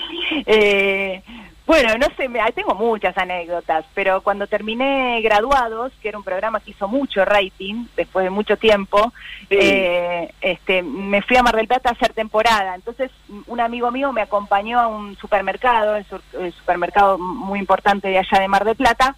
Eh, 0.45 1.21
bueno, 1.69 1.95
no 1.99 2.07
sé, 2.17 2.27
me- 2.27 2.39
tengo 2.53 2.73
muchas 2.73 3.15
anécdotas, 3.15 3.85
pero 3.93 4.21
cuando 4.21 4.47
terminé 4.47 5.21
Graduados, 5.21 5.91
que 6.01 6.09
era 6.09 6.17
un 6.17 6.23
programa 6.23 6.59
que 6.61 6.71
hizo 6.71 6.87
mucho 6.87 7.23
rating 7.25 7.85
después 7.95 8.23
de 8.23 8.31
mucho 8.31 8.57
tiempo, 8.57 9.13
Sí. 9.41 9.57
eh, 9.59 10.33
este, 10.41 10.81
me 10.81 11.21
fui 11.21 11.37
a 11.37 11.43
Mar 11.43 11.55
del 11.55 11.67
Plata 11.67 11.89
a 11.89 11.91
hacer 11.91 12.13
temporada. 12.13 12.73
Entonces, 12.73 13.11
un 13.45 13.59
amigo 13.59 13.91
mío 13.91 14.11
me 14.11 14.21
acompañó 14.21 14.79
a 14.79 14.87
un 14.87 15.15
supermercado, 15.17 15.95
el, 15.95 16.05
sur- 16.05 16.23
el 16.39 16.51
supermercado 16.53 17.19
muy 17.19 17.59
importante 17.59 18.07
de 18.07 18.17
allá 18.17 18.39
de 18.39 18.47
Mar 18.47 18.65
del 18.65 18.75
Plata, 18.75 19.15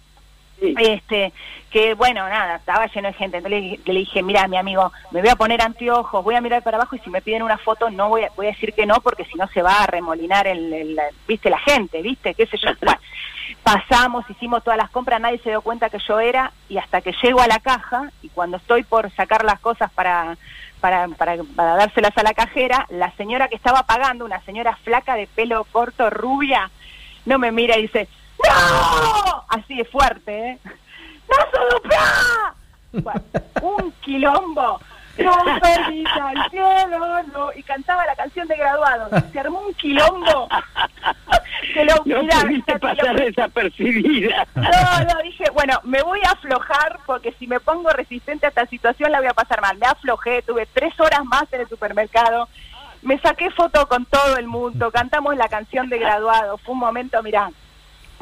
Sí. 0.62 0.74
este 0.78 1.32
que 1.70 1.94
bueno 1.94 2.28
nada 2.28 2.56
estaba 2.56 2.86
lleno 2.86 3.08
de 3.08 3.14
gente 3.14 3.38
entonces 3.38 3.60
le, 3.60 3.80
le 3.84 3.98
dije 4.00 4.22
mira 4.22 4.46
mi 4.46 4.56
amigo 4.56 4.92
me 5.10 5.20
voy 5.20 5.28
a 5.30 5.36
poner 5.36 5.60
anteojos 5.60 6.22
voy 6.22 6.34
a 6.36 6.40
mirar 6.40 6.62
para 6.62 6.76
abajo 6.76 6.94
y 6.94 7.00
si 7.00 7.10
me 7.10 7.20
piden 7.22 7.42
una 7.42 7.58
foto 7.58 7.90
no 7.90 8.08
voy 8.08 8.22
a, 8.24 8.28
voy 8.36 8.46
a 8.46 8.50
decir 8.50 8.72
que 8.72 8.86
no 8.86 9.00
porque 9.00 9.24
si 9.24 9.34
no 9.36 9.48
se 9.48 9.60
va 9.62 9.82
a 9.82 9.86
remolinar 9.86 10.46
el, 10.46 10.72
el- 10.72 11.00
viste 11.26 11.50
la 11.50 11.58
gente 11.58 12.00
viste 12.02 12.34
qué 12.34 12.46
sé 12.46 12.56
yo 12.58 12.70
Bueno, 12.80 13.00
pasamos 13.62 14.28
hicimos 14.30 14.62
todas 14.62 14.78
las 14.78 14.90
compras 14.90 15.20
nadie 15.20 15.38
se 15.38 15.50
dio 15.50 15.62
cuenta 15.62 15.90
que 15.90 15.98
yo 16.06 16.20
era 16.20 16.52
y 16.68 16.78
hasta 16.78 17.00
que 17.00 17.12
llego 17.22 17.40
a 17.40 17.46
la 17.46 17.58
caja 17.58 18.10
y 18.22 18.28
cuando 18.28 18.56
estoy 18.56 18.82
por 18.84 19.10
sacar 19.12 19.44
las 19.44 19.60
cosas 19.60 19.90
para 19.92 20.36
para, 20.80 21.06
para, 21.08 21.36
para 21.54 21.76
dárselas 21.76 22.10
a 22.18 22.24
la 22.24 22.34
cajera, 22.34 22.86
la 22.90 23.12
señora 23.12 23.46
que 23.46 23.54
estaba 23.54 23.84
pagando, 23.84 24.24
una 24.24 24.40
señora 24.40 24.74
flaca 24.82 25.14
de 25.14 25.28
pelo 25.28 25.62
corto, 25.70 26.10
rubia, 26.10 26.72
no 27.24 27.38
me 27.38 27.52
mira 27.52 27.78
y 27.78 27.82
dice, 27.82 28.08
¡No! 28.48 29.44
Así 29.48 29.76
de 29.76 29.84
fuerte, 29.84 30.50
¿eh? 30.50 30.58
¡No! 31.28 33.00
Bueno, 33.02 33.20
un 33.62 33.92
quilombo. 34.02 34.80
No 35.18 35.32
perdita 35.60 36.28
al 36.28 36.50
cielo, 36.50 37.22
no. 37.34 37.52
Y 37.54 37.62
cantaba 37.62 38.04
la 38.06 38.16
canción 38.16 38.48
de 38.48 38.56
graduado. 38.56 39.08
Se 39.30 39.40
armó 39.40 39.60
un 39.60 39.74
quilombo. 39.74 40.48
Que 41.74 41.84
lo, 41.84 41.94
No 42.04 42.22
mirá, 42.22 42.40
pudiste 42.40 42.72
lo- 42.74 42.80
pasar 42.80 43.16
desapercibida. 43.16 44.46
no, 44.54 44.62
no, 45.14 45.22
dije, 45.22 45.44
bueno, 45.52 45.78
me 45.84 46.02
voy 46.02 46.20
a 46.26 46.30
aflojar 46.32 46.98
porque 47.06 47.32
si 47.38 47.46
me 47.46 47.60
pongo 47.60 47.90
resistente 47.90 48.46
a 48.46 48.48
esta 48.50 48.66
situación 48.66 49.12
la 49.12 49.18
voy 49.20 49.28
a 49.28 49.34
pasar 49.34 49.60
mal. 49.60 49.76
Me 49.78 49.86
aflojé, 49.86 50.42
tuve 50.42 50.66
tres 50.72 50.98
horas 51.00 51.24
más 51.24 51.44
en 51.52 51.60
el 51.62 51.68
supermercado, 51.68 52.48
me 53.02 53.18
saqué 53.20 53.50
foto 53.50 53.86
con 53.88 54.04
todo 54.06 54.36
el 54.36 54.46
mundo, 54.46 54.90
cantamos 54.90 55.36
la 55.36 55.48
canción 55.48 55.88
de 55.88 55.98
graduado. 55.98 56.58
Fue 56.58 56.72
un 56.74 56.80
momento, 56.80 57.22
mirá, 57.22 57.50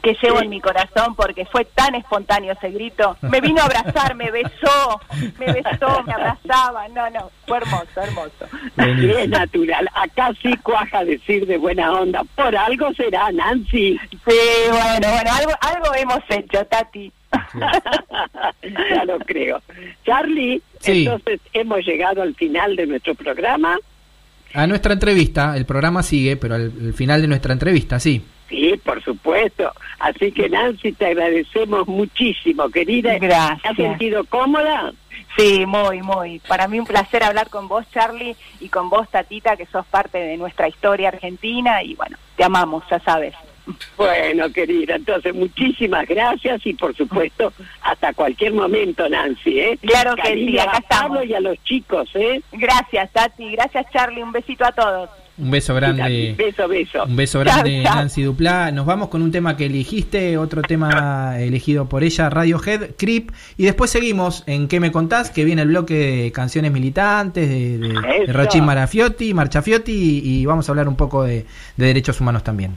que 0.01 0.17
llevo 0.23 0.41
en 0.43 0.49
mi 0.51 0.61
corazón 0.61 1.15
porque 1.15 1.45
fue 1.47 1.65
tan 1.65 1.95
espontáneo 1.95 2.53
ese 2.53 2.71
grito. 2.71 3.17
Me 3.23 3.41
vino 3.41 3.61
a 3.63 3.65
abrazar, 3.67 4.15
me 4.15 4.31
besó, 4.31 5.01
me 5.39 5.47
besó, 5.53 6.03
me 6.05 6.13
abrazaba. 6.13 6.89
No, 6.89 7.09
no, 7.11 7.31
fue 7.47 7.59
hermoso, 7.59 8.01
hermoso. 8.01 8.47
Sí, 8.77 9.11
es 9.11 9.29
natural. 9.29 9.89
Acá 9.95 10.31
sí 10.43 10.55
cuaja 10.63 11.05
decir 11.05 11.47
de 11.47 11.59
buena 11.59 11.93
onda. 11.93 12.23
Por 12.35 12.57
algo 12.57 12.93
será, 12.95 13.31
Nancy. 13.33 13.99
Sí, 14.11 14.37
bueno, 14.71 15.09
bueno, 15.11 15.31
algo, 15.33 15.53
algo 15.61 15.95
hemos 15.97 16.21
hecho, 16.29 16.65
Tati. 16.67 17.13
ya 18.91 19.05
lo 19.05 19.19
creo. 19.21 19.63
Charlie, 20.05 20.63
Sí. 20.81 21.05
entonces 21.05 21.41
hemos 21.53 21.85
llegado 21.85 22.23
al 22.23 22.35
final 22.35 22.75
de 22.77 22.87
nuestro 22.87 23.15
programa. 23.15 23.77
A 24.55 24.67
nuestra 24.67 24.95
entrevista, 24.95 25.57
el 25.57 25.65
programa 25.65 26.03
sigue, 26.03 26.37
pero 26.37 26.55
al, 26.57 26.73
al 26.85 26.95
final 26.95 27.21
de 27.21 27.29
nuestra 27.29 27.53
entrevista, 27.53 28.01
sí. 28.01 28.25
Sí, 28.51 28.79
por 28.85 29.03
supuesto. 29.03 29.73
Así 30.01 30.33
que 30.33 30.51
Nancy, 30.51 30.93
te 30.93 31.07
agradecemos 31.07 31.87
muchísimo, 31.87 32.69
querida. 32.69 33.17
Gracias. 33.19 33.63
¿Te 33.63 33.69
has 33.69 33.77
sentido 33.77 34.25
cómoda? 34.25 34.93
Sí, 35.37 35.65
muy, 35.65 36.03
muy. 36.03 36.41
Para 36.41 36.67
mí 36.67 36.81
un 36.81 36.87
placer 36.87 37.23
hablar 37.23 37.49
con 37.49 37.69
vos, 37.69 37.87
Charlie, 37.93 38.37
y 38.59 38.69
con 38.69 38.91
vos, 38.91 39.09
Tatita, 39.09 39.57
que 39.57 39.67
sos 39.67 39.87
parte 39.87 40.19
de 40.19 40.37
nuestra 40.37 40.69
historia 40.69 41.09
argentina. 41.09 41.83
Y 41.85 41.95
bueno, 41.95 42.19
te 42.37 42.43
amamos, 42.43 42.83
ya 42.91 42.99
sabes. 42.99 43.35
Bueno, 43.97 44.51
querida, 44.53 44.97
entonces 44.97 45.35
muchísimas 45.35 46.07
gracias 46.07 46.64
y 46.66 46.75
por 46.75 46.95
supuesto 46.97 47.53
hasta 47.83 48.12
cualquier 48.12 48.53
momento, 48.53 49.09
Nancy, 49.09 49.61
¿eh? 49.61 49.79
Claro 49.81 50.14
que 50.16 50.35
sí, 50.35 50.59
acá 50.59 50.79
a 50.79 50.81
Pablo 50.81 51.21
estamos. 51.21 51.27
y 51.27 51.35
a 51.35 51.41
los 51.41 51.62
chicos, 51.64 52.09
¿eh? 52.14 52.43
Gracias, 52.53 53.11
Tati. 53.12 53.53
Gracias, 53.53 53.87
Charlie. 53.93 54.23
Un 54.23 54.33
besito 54.33 54.64
a 54.64 54.73
todos. 54.73 55.11
Un 55.39 55.51
beso 55.51 55.75
grande. 55.75 56.35
Beso, 56.37 56.68
beso. 56.68 57.05
Un 57.05 57.16
beso 57.16 57.41
grande. 57.41 57.83
Nancy 57.83 58.23
Duplá. 58.23 58.71
Nos 58.73 58.85
vamos 58.85 59.09
con 59.09 59.23
un 59.23 59.31
tema 59.33 59.57
que 59.57 59.66
elegiste, 59.66 60.37
otro 60.37 60.61
tema 60.61 61.41
elegido 61.41 61.89
por 61.89 62.05
ella, 62.05 62.29
Radiohead, 62.29 62.91
Creep. 62.99 63.31
Y 63.57 63.64
después 63.64 63.91
seguimos 63.91 64.45
en 64.47 64.68
¿Qué 64.68 64.81
me 64.81 64.93
contás? 64.93 65.31
Que 65.31 65.45
viene 65.45 65.62
el 65.62 65.68
bloque 65.68 65.95
de 65.95 66.33
canciones 66.33 66.73
militantes, 66.73 67.49
de, 67.49 67.79
de, 67.79 67.89
de. 68.27 68.33
Rochín 68.33 68.64
Marafiotti, 68.66 69.33
Marchafiotti, 69.33 69.93
y, 69.93 70.41
y 70.41 70.47
vamos 70.47 70.68
a 70.68 70.73
hablar 70.73 70.89
un 70.89 70.97
poco 70.97 71.25
de, 71.25 71.47
de 71.77 71.87
derechos 71.87 72.21
humanos 72.21 72.45
también. 72.45 72.77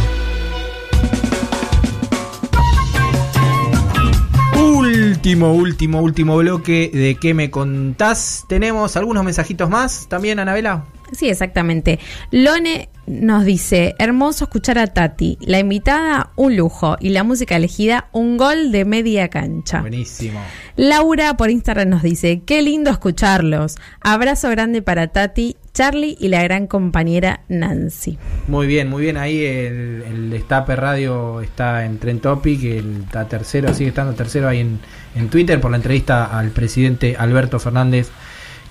Último, 5.21 5.53
último, 5.53 6.01
último 6.01 6.37
bloque 6.37 6.89
de 6.91 7.13
¿Qué 7.13 7.35
me 7.35 7.51
contás? 7.51 8.45
Tenemos 8.49 8.97
algunos 8.97 9.23
mensajitos 9.23 9.69
más 9.69 10.07
también, 10.09 10.39
Anabela. 10.39 10.85
Sí, 11.11 11.29
exactamente. 11.29 11.99
Lone 12.31 12.89
nos 13.05 13.45
dice, 13.45 13.93
hermoso 13.99 14.45
escuchar 14.45 14.79
a 14.79 14.87
Tati, 14.87 15.37
la 15.41 15.59
invitada 15.59 16.31
un 16.35 16.57
lujo 16.57 16.97
y 16.99 17.09
la 17.09 17.23
música 17.23 17.55
elegida 17.55 18.09
un 18.13 18.37
gol 18.37 18.71
de 18.71 18.83
media 18.83 19.27
cancha. 19.27 19.81
Buenísimo. 19.81 20.41
Laura 20.75 21.37
por 21.37 21.51
Instagram 21.51 21.89
nos 21.89 22.01
dice, 22.01 22.41
qué 22.43 22.63
lindo 22.63 22.89
escucharlos. 22.89 23.75
Abrazo 23.99 24.49
grande 24.49 24.81
para 24.81 25.09
Tati, 25.09 25.55
Charlie 25.73 26.17
y 26.19 26.27
la 26.27 26.43
gran 26.43 26.67
compañera 26.67 27.41
Nancy. 27.47 28.17
Muy 28.47 28.67
bien, 28.67 28.89
muy 28.89 29.03
bien. 29.03 29.17
Ahí 29.17 29.43
el, 29.45 30.03
el 30.07 30.29
Destape 30.29 30.75
Radio 30.75 31.41
está 31.41 31.85
en 31.85 31.97
Trend 31.97 32.21
Topic, 32.21 32.63
el, 32.63 33.03
está 33.05 33.27
tercero, 33.27 33.73
sigue 33.73 33.89
estando 33.89 34.13
tercero 34.13 34.47
ahí 34.49 34.59
en, 34.59 34.79
en 35.15 35.29
Twitter 35.29 35.61
por 35.61 35.71
la 35.71 35.77
entrevista 35.77 36.37
al 36.37 36.49
presidente 36.51 37.15
Alberto 37.17 37.59
Fernández. 37.59 38.09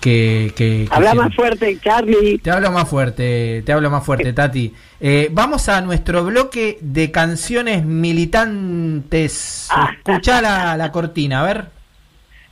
Que, 0.00 0.52
que, 0.56 0.86
que 0.88 0.94
Habla 0.94 1.10
se- 1.10 1.16
más 1.18 1.34
fuerte, 1.34 1.78
Charlie. 1.78 2.38
Te 2.38 2.50
hablo 2.50 2.70
más 2.72 2.88
fuerte, 2.88 3.62
te 3.66 3.70
hablo 3.72 3.90
más 3.90 4.02
fuerte, 4.02 4.32
Tati. 4.32 4.72
Eh, 4.98 5.28
vamos 5.30 5.68
a 5.68 5.82
nuestro 5.82 6.24
bloque 6.24 6.78
de 6.80 7.10
canciones 7.10 7.84
militantes. 7.84 9.68
Escuchá 9.98 10.40
la, 10.40 10.76
la 10.78 10.90
cortina, 10.90 11.40
a 11.40 11.44
ver. 11.44 11.64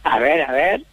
A 0.05 0.19
ver, 0.19 0.43
a 0.43 0.53
ver. 0.53 0.85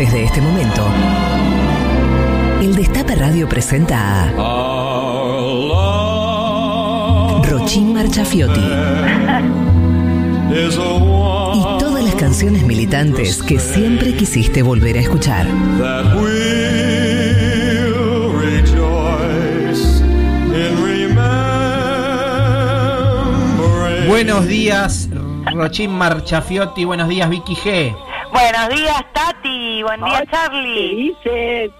Desde 0.00 0.24
este 0.24 0.40
momento, 0.40 0.88
el 2.62 2.74
Destape 2.74 3.16
Radio 3.16 3.46
presenta 3.46 4.30
a 4.34 4.62
Rochín 7.44 7.92
Marchafiotti 7.92 8.62
y 10.54 11.78
todas 11.78 12.02
las 12.02 12.14
canciones 12.14 12.62
militantes 12.62 13.42
que 13.42 13.58
siempre 13.58 14.14
quisiste 14.14 14.62
volver 14.62 14.96
a 14.96 15.00
escuchar. 15.00 15.46
Buenos 24.08 24.46
días, 24.46 25.10
Rochín 25.52 25.90
Marchafiotti. 25.90 26.86
Buenos 26.86 27.10
días, 27.10 27.28
Vicky 27.28 27.54
G. 27.54 27.94
Buenos 28.32 28.68
días, 28.68 29.04
Tati. 29.12 29.82
Buen 29.82 30.04
día, 30.04 30.22
Charlie. 30.30 31.14
dices? 31.24 31.70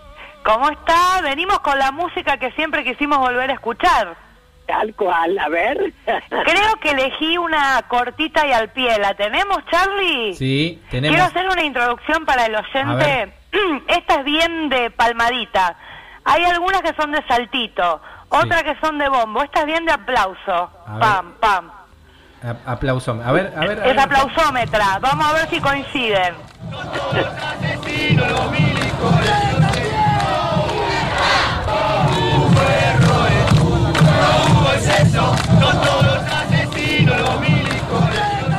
¿Cómo 0.45 0.69
está? 0.71 1.21
Venimos 1.23 1.61
con 1.61 1.79
la 1.79 1.93
música 1.93 2.39
que 2.39 2.51
siempre 2.53 2.83
quisimos 2.85 3.19
volver 3.19 3.51
a 3.51 3.55
escuchar. 3.55 4.17
Tal 4.67 4.95
cual, 4.95 5.39
a 5.39 5.49
ver. 5.49 5.93
Creo 6.05 6.77
que 6.81 6.91
elegí 6.91 7.37
una 7.39 7.83
cortita 7.89 8.47
y 8.47 8.53
al 8.53 8.71
pie. 8.71 8.99
¿La 8.99 9.15
tenemos, 9.15 9.59
Charlie? 9.71 10.35
Sí, 10.35 10.81
Quiero 10.91 11.09
tenemos. 11.09 11.29
hacer 11.29 11.49
una 11.49 11.63
introducción 11.63 12.25
para 12.25 12.47
el 12.47 12.55
oyente. 12.55 13.33
Esta 13.89 14.15
es 14.17 14.25
bien 14.25 14.69
de 14.69 14.91
palmadita. 14.91 15.77
Hay 16.25 16.45
algunas 16.45 16.83
que 16.83 16.95
son 16.95 17.13
de 17.13 17.23
saltito, 17.27 18.01
otras 18.29 18.63
que 18.63 18.77
son 18.81 18.99
de 18.99 19.09
bombo. 19.09 19.43
Esta 19.43 19.61
es 19.61 19.67
bien 19.67 19.85
de 19.87 19.93
aplauso. 19.93 20.71
A 20.87 20.93
ver. 20.93 21.01
Pam, 21.01 21.33
pam. 21.41 21.71
A- 22.43 22.73
aplauso. 22.73 23.13
A 23.25 23.33
ver, 23.33 23.53
a 23.57 23.61
ver. 23.61 23.81
a 23.81 23.87
ver. 23.87 23.97
Es 23.97 23.99
aplausómetra. 23.99 24.99
Vamos 25.01 25.27
a 25.27 25.33
ver 25.35 25.49
si 25.51 25.61
coinciden. 25.61 26.35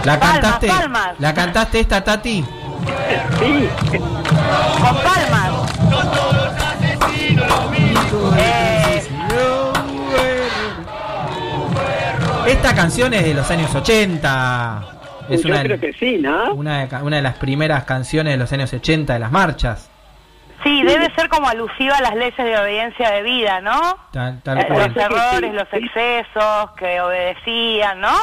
La 0.04 0.20
cantaste. 0.20 0.68
Palmas, 0.68 0.82
palmas. 0.82 1.20
La 1.20 1.34
cantaste 1.34 1.80
esta, 1.80 2.04
Tati. 2.04 2.44
Sí. 3.40 3.70
Con 4.82 4.96
palmas. 5.04 5.52
Eh, 8.38 9.08
Esta 12.48 12.74
canción 12.76 13.14
es 13.14 13.24
de 13.24 13.34
los 13.34 13.50
años 13.52 13.74
80. 13.74 14.84
Es 15.30 15.44
Yo 15.44 15.50
una, 15.50 15.64
creo 15.64 15.80
que 15.80 15.94
sí, 15.94 16.18
¿no? 16.18 16.54
una, 16.54 16.82
de 16.82 16.88
ca- 16.88 17.04
una 17.04 17.18
de 17.18 17.22
las 17.22 17.36
primeras 17.38 17.84
canciones 17.86 18.34
de 18.34 18.38
los 18.38 18.52
años 18.52 18.74
80 18.74 19.14
de 19.14 19.20
las 19.20 19.32
marchas. 19.32 19.90
sí, 20.64 20.84
debe 20.84 21.12
ser 21.16 21.28
como 21.30 21.48
alusiva 21.48 21.98
a 21.98 22.02
las 22.02 22.16
leyes 22.16 22.38
de 22.38 22.58
obediencia 22.58 23.10
de 23.12 23.24
vida, 23.24 23.62
¿no? 23.62 23.80
Tal, 24.12 24.42
tal 24.44 24.60
Eh, 24.60 24.66
cual. 24.68 24.94
los 24.94 24.98
errores, 25.06 25.54
los 25.54 25.68
excesos 25.72 26.72
que 26.78 27.02
obedecían, 27.02 28.00
¿no? 28.02 28.14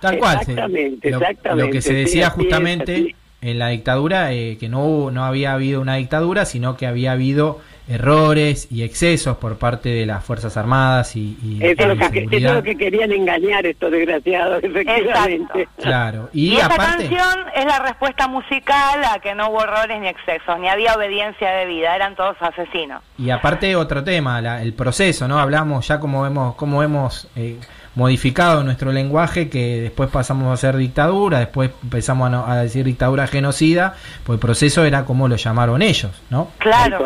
Tal 0.00 0.18
cual. 0.18 0.38
Exactamente, 0.40 1.10
lo, 1.10 1.18
exactamente, 1.20 1.64
lo 1.66 1.70
que 1.70 1.82
se 1.82 1.92
decía 1.94 2.30
justamente 2.30 3.14
en 3.42 3.58
la 3.58 3.68
dictadura, 3.68 4.32
eh, 4.32 4.56
que 4.58 4.68
no, 4.68 4.80
hubo- 4.84 5.10
no 5.12 5.24
había 5.24 5.52
habido 5.52 5.80
una 5.80 5.96
dictadura, 5.96 6.44
sino 6.46 6.76
que 6.76 6.86
había 6.86 7.12
habido 7.12 7.60
errores 7.88 8.68
y 8.70 8.82
excesos 8.82 9.36
por 9.38 9.56
parte 9.58 9.88
de 9.88 10.06
las 10.06 10.24
Fuerzas 10.24 10.56
Armadas 10.56 11.16
y, 11.16 11.36
y 11.42 11.58
Eso 11.62 11.70
es, 11.70 11.76
de 11.78 11.86
lo 11.86 12.10
que, 12.10 12.18
eso 12.24 12.36
es 12.48 12.54
lo 12.54 12.62
que 12.62 12.76
querían 12.76 13.12
engañar 13.12 13.64
estos 13.66 13.90
desgraciados, 13.90 14.62
efectivamente. 14.62 15.68
Claro. 15.80 16.28
Y, 16.32 16.50
Y, 16.52 16.56
esa 16.56 16.66
aparte, 16.66 17.08
canción 17.08 17.38
es 17.54 17.64
la 17.64 17.78
respuesta 17.80 18.28
musical 18.28 19.02
a 19.04 19.18
que 19.20 19.34
no 19.34 19.48
hubo 19.50 19.62
errores 19.64 20.00
ni 20.00 20.08
excesos, 20.08 20.58
ni 20.60 20.68
había 20.68 20.94
obediencia 20.94 21.50
de 21.50 21.66
vida, 21.66 21.94
eran 21.96 22.14
todos 22.14 22.36
asesinos. 22.40 23.02
y 23.18 23.30
aparte 23.30 23.74
otro 23.76 24.04
tema, 24.04 24.40
la- 24.40 24.62
el 24.62 24.72
proceso, 24.74 25.26
¿no? 25.28 25.38
Hablamos 25.38 25.88
ya 25.88 25.98
como 26.00 26.26
hemos, 26.26 26.54
como 26.56 26.82
hemos 26.82 27.28
eh, 27.36 27.56
modificado 27.94 28.62
nuestro 28.62 28.92
lenguaje, 28.92 29.48
que 29.48 29.80
después 29.80 30.08
pasamos 30.10 30.52
a 30.52 30.56
ser 30.56 30.76
dictadura, 30.76 31.38
después 31.40 31.70
empezamos 31.82 32.26
a, 32.26 32.30
no- 32.30 32.46
a 32.46 32.56
decir 32.58 32.84
dictadura 32.84 33.26
genocida, 33.26 33.94
pues 34.24 34.36
el 34.36 34.40
proceso 34.40 34.84
era 34.84 35.04
como 35.04 35.26
lo 35.26 35.36
llamaron 35.36 35.82
ellos, 35.82 36.12
¿no? 36.30 36.48
Claro. 36.58 37.04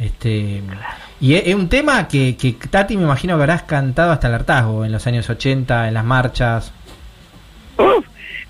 Este, 0.00 0.62
y 1.20 1.34
es, 1.34 1.46
es 1.46 1.54
un 1.54 1.68
tema 1.68 2.08
que, 2.08 2.36
que 2.36 2.52
Tati 2.52 2.96
me 2.96 3.04
imagino 3.04 3.36
que 3.36 3.42
habrás 3.42 3.62
cantado 3.62 4.12
hasta 4.12 4.28
el 4.28 4.34
hartazgo 4.34 4.84
en 4.84 4.92
los 4.92 5.06
años 5.06 5.28
80, 5.30 5.88
en 5.88 5.94
las 5.94 6.04
marchas. 6.04 6.72
Uf, 7.76 8.04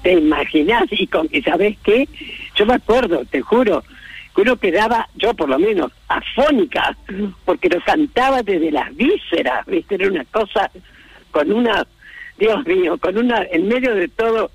te 0.04 0.12
imaginas 0.12 0.84
y 0.90 1.06
con 1.06 1.26
y 1.32 1.40
sabes 1.42 1.76
qué 1.82 2.06
yo 2.54 2.66
me 2.66 2.74
acuerdo 2.74 3.24
te 3.24 3.40
juro 3.40 3.82
que 4.36 4.42
uno 4.42 4.56
quedaba 4.56 5.08
yo 5.14 5.32
por 5.32 5.48
lo 5.48 5.58
menos 5.58 5.90
afónica 6.08 6.94
porque 7.46 7.70
lo 7.70 7.80
cantaba 7.80 8.42
desde 8.42 8.70
las 8.70 8.94
vísceras 8.94 9.64
viste 9.66 9.94
era 9.94 10.08
una 10.08 10.24
cosa 10.26 10.70
con 11.30 11.50
una 11.50 11.86
Dios 12.38 12.66
mío 12.66 12.98
con 12.98 13.16
una 13.16 13.44
en 13.50 13.66
medio 13.66 13.94
de 13.94 14.08
todo 14.08 14.50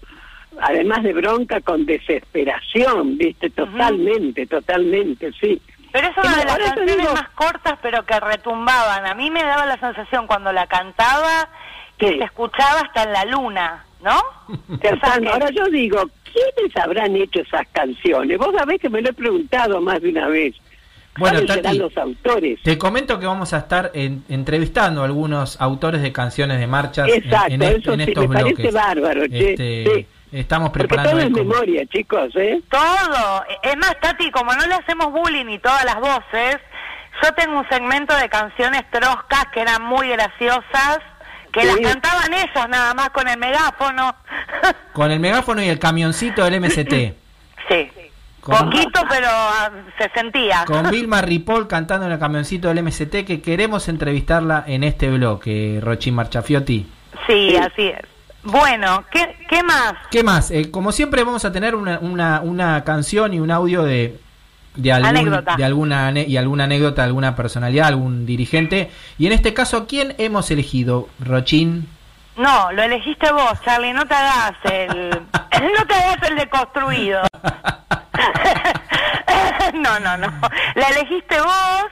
además 0.61 1.01
de 1.01 1.13
bronca 1.13 1.61
con 1.61 1.83
desesperación 1.83 3.17
viste 3.17 3.49
totalmente 3.49 4.45
totalmente 4.45 5.31
sí 5.41 5.59
Pero 5.91 6.07
es 6.07 6.17
una 6.17 6.37
de 6.37 6.45
las 6.45 6.57
canciones 6.57 6.97
digo- 6.97 7.13
más 7.13 7.29
cortas 7.29 7.79
pero 7.81 8.05
que 8.05 8.19
retumbaban. 8.19 9.05
A 9.05 9.13
mí 9.15 9.29
me 9.31 9.43
daba 9.43 9.65
la 9.65 9.77
sensación 9.79 10.27
cuando 10.27 10.51
la 10.51 10.67
cantaba 10.67 11.49
que 11.97 12.17
se 12.17 12.23
escuchaba 12.23 12.81
hasta 12.81 13.03
en 13.03 13.13
la 13.13 13.25
luna, 13.25 13.85
¿no? 14.01 14.21
Ahora 15.31 15.49
yo 15.49 15.65
digo, 15.65 16.01
¿quiénes 16.23 16.75
habrán 16.77 17.15
hecho 17.15 17.41
esas 17.41 17.67
canciones? 17.71 18.37
Vos 18.37 18.53
sabés 18.57 18.79
que 18.79 18.89
me 18.89 19.01
lo 19.01 19.09
he 19.09 19.13
preguntado 19.13 19.81
más 19.81 20.01
de 20.01 20.09
una 20.09 20.27
vez. 20.27 20.55
Bueno, 21.17 21.39
¿Cuáles 21.39 21.49
serán 21.49 21.63
Tati, 21.63 21.77
los 21.79 21.97
autores? 21.97 22.59
Te 22.63 22.77
comento 22.77 23.19
que 23.19 23.25
vamos 23.25 23.51
a 23.53 23.57
estar 23.57 23.91
en- 23.93 24.23
entrevistando 24.29 25.01
a 25.01 25.05
algunos 25.05 25.59
autores 25.59 26.01
de 26.01 26.13
canciones 26.13 26.59
de 26.59 26.67
marchas 26.67 27.09
en- 27.09 27.15
Exacto, 27.23 27.53
en, 27.53 27.61
est- 27.63 27.79
eso 27.79 27.93
en 27.93 27.99
sí, 27.99 28.05
estos 28.11 28.27
me 28.29 28.41
parece 28.41 28.71
bárbaro, 28.71 29.27
che, 29.27 29.49
Este, 29.51 29.83
sí. 29.95 30.07
Estamos 30.31 30.69
Porque 30.69 30.87
preparando 30.87 31.17
todo 31.17 31.21
es 31.27 31.31
memoria, 31.31 31.85
chicos, 31.87 32.35
¿eh? 32.35 32.61
Todo. 32.69 33.43
Es 33.63 33.77
más, 33.77 33.99
Tati, 33.99 34.29
como 34.31 34.53
no 34.53 34.65
le 34.67 34.75
hacemos 34.75 35.11
bullying 35.11 35.47
y 35.49 35.59
todas 35.59 35.83
las 35.85 35.95
voces, 35.95 36.57
yo 37.23 37.33
tengo 37.33 37.59
un 37.59 37.67
segmento 37.69 38.15
de 38.15 38.29
canciones 38.29 38.83
troscas 38.91 39.45
que 39.53 39.61
eran 39.61 39.81
muy 39.83 40.07
graciosas, 40.09 40.99
que 41.51 41.61
Sí. 41.61 41.67
las 41.67 41.77
cantaban 41.91 42.33
ellos 42.33 42.69
nada 42.69 42.93
más 42.93 43.09
con 43.09 43.27
el 43.27 43.39
megáfono. 43.39 44.15
con 44.93 45.09
el 45.11 45.19
megáfono 45.19 45.63
y 45.63 45.67
el 45.69 45.79
camioncito 45.79 46.43
del 46.45 46.55
MST. 46.61 47.13
sí. 47.67 47.91
Con- 48.41 48.55
Poquito, 48.69 49.01
pero 49.09 49.27
ah, 49.29 49.69
se 49.97 50.09
sentía. 50.15 50.63
Con 50.65 50.89
Vilma 50.89 51.21
Ripoll 51.21 51.67
cantando 51.67 52.05
en 52.05 52.13
el 52.13 52.19
camioncito 52.19 52.69
del 52.69 52.81
MST 52.83 53.25
que 53.25 53.41
queremos 53.41 53.89
entrevistarla 53.89 54.63
en 54.65 54.85
este 54.85 55.09
bloque, 55.09 55.79
Rochi 55.83 56.09
Marchafiotti. 56.11 56.87
Sí, 57.27 57.57
así 57.57 57.87
es. 57.87 57.99
Bueno, 58.51 59.03
¿qué, 59.11 59.35
qué 59.49 59.63
más? 59.63 59.93
¿Qué 60.11 60.23
más? 60.23 60.51
Eh, 60.51 60.71
como 60.71 60.91
siempre 60.91 61.23
vamos 61.23 61.45
a 61.45 61.51
tener 61.51 61.75
una, 61.75 61.99
una, 61.99 62.41
una 62.41 62.83
canción 62.83 63.33
y 63.33 63.39
un 63.39 63.51
audio 63.51 63.83
de, 63.83 64.19
de, 64.75 64.91
algún, 64.91 65.09
Anécdota. 65.09 65.55
de 65.55 65.63
alguna 65.63 66.11
y 66.11 66.37
alguna 66.37 66.63
anécdota, 66.65 67.03
alguna 67.03 67.35
personalidad, 67.35 67.87
algún 67.87 68.25
dirigente. 68.25 68.91
Y 69.17 69.27
en 69.27 69.33
este 69.33 69.53
caso, 69.53 69.87
¿quién 69.87 70.15
hemos 70.17 70.49
elegido? 70.51 71.09
Rochín. 71.19 71.87
No, 72.37 72.71
lo 72.71 72.83
elegiste 72.83 73.31
vos, 73.31 73.53
Charlie, 73.65 73.93
no 73.93 74.05
te 74.05 74.13
hagas 74.13 74.53
el... 74.63 75.09
no 75.11 75.85
te 75.87 75.93
hagas 75.93 76.29
el 76.29 76.37
deconstruido. 76.37 77.21
no, 79.73 79.99
no, 79.99 80.17
no. 80.17 80.27
La 80.75 80.87
elegiste 80.89 81.39
vos, 81.41 81.85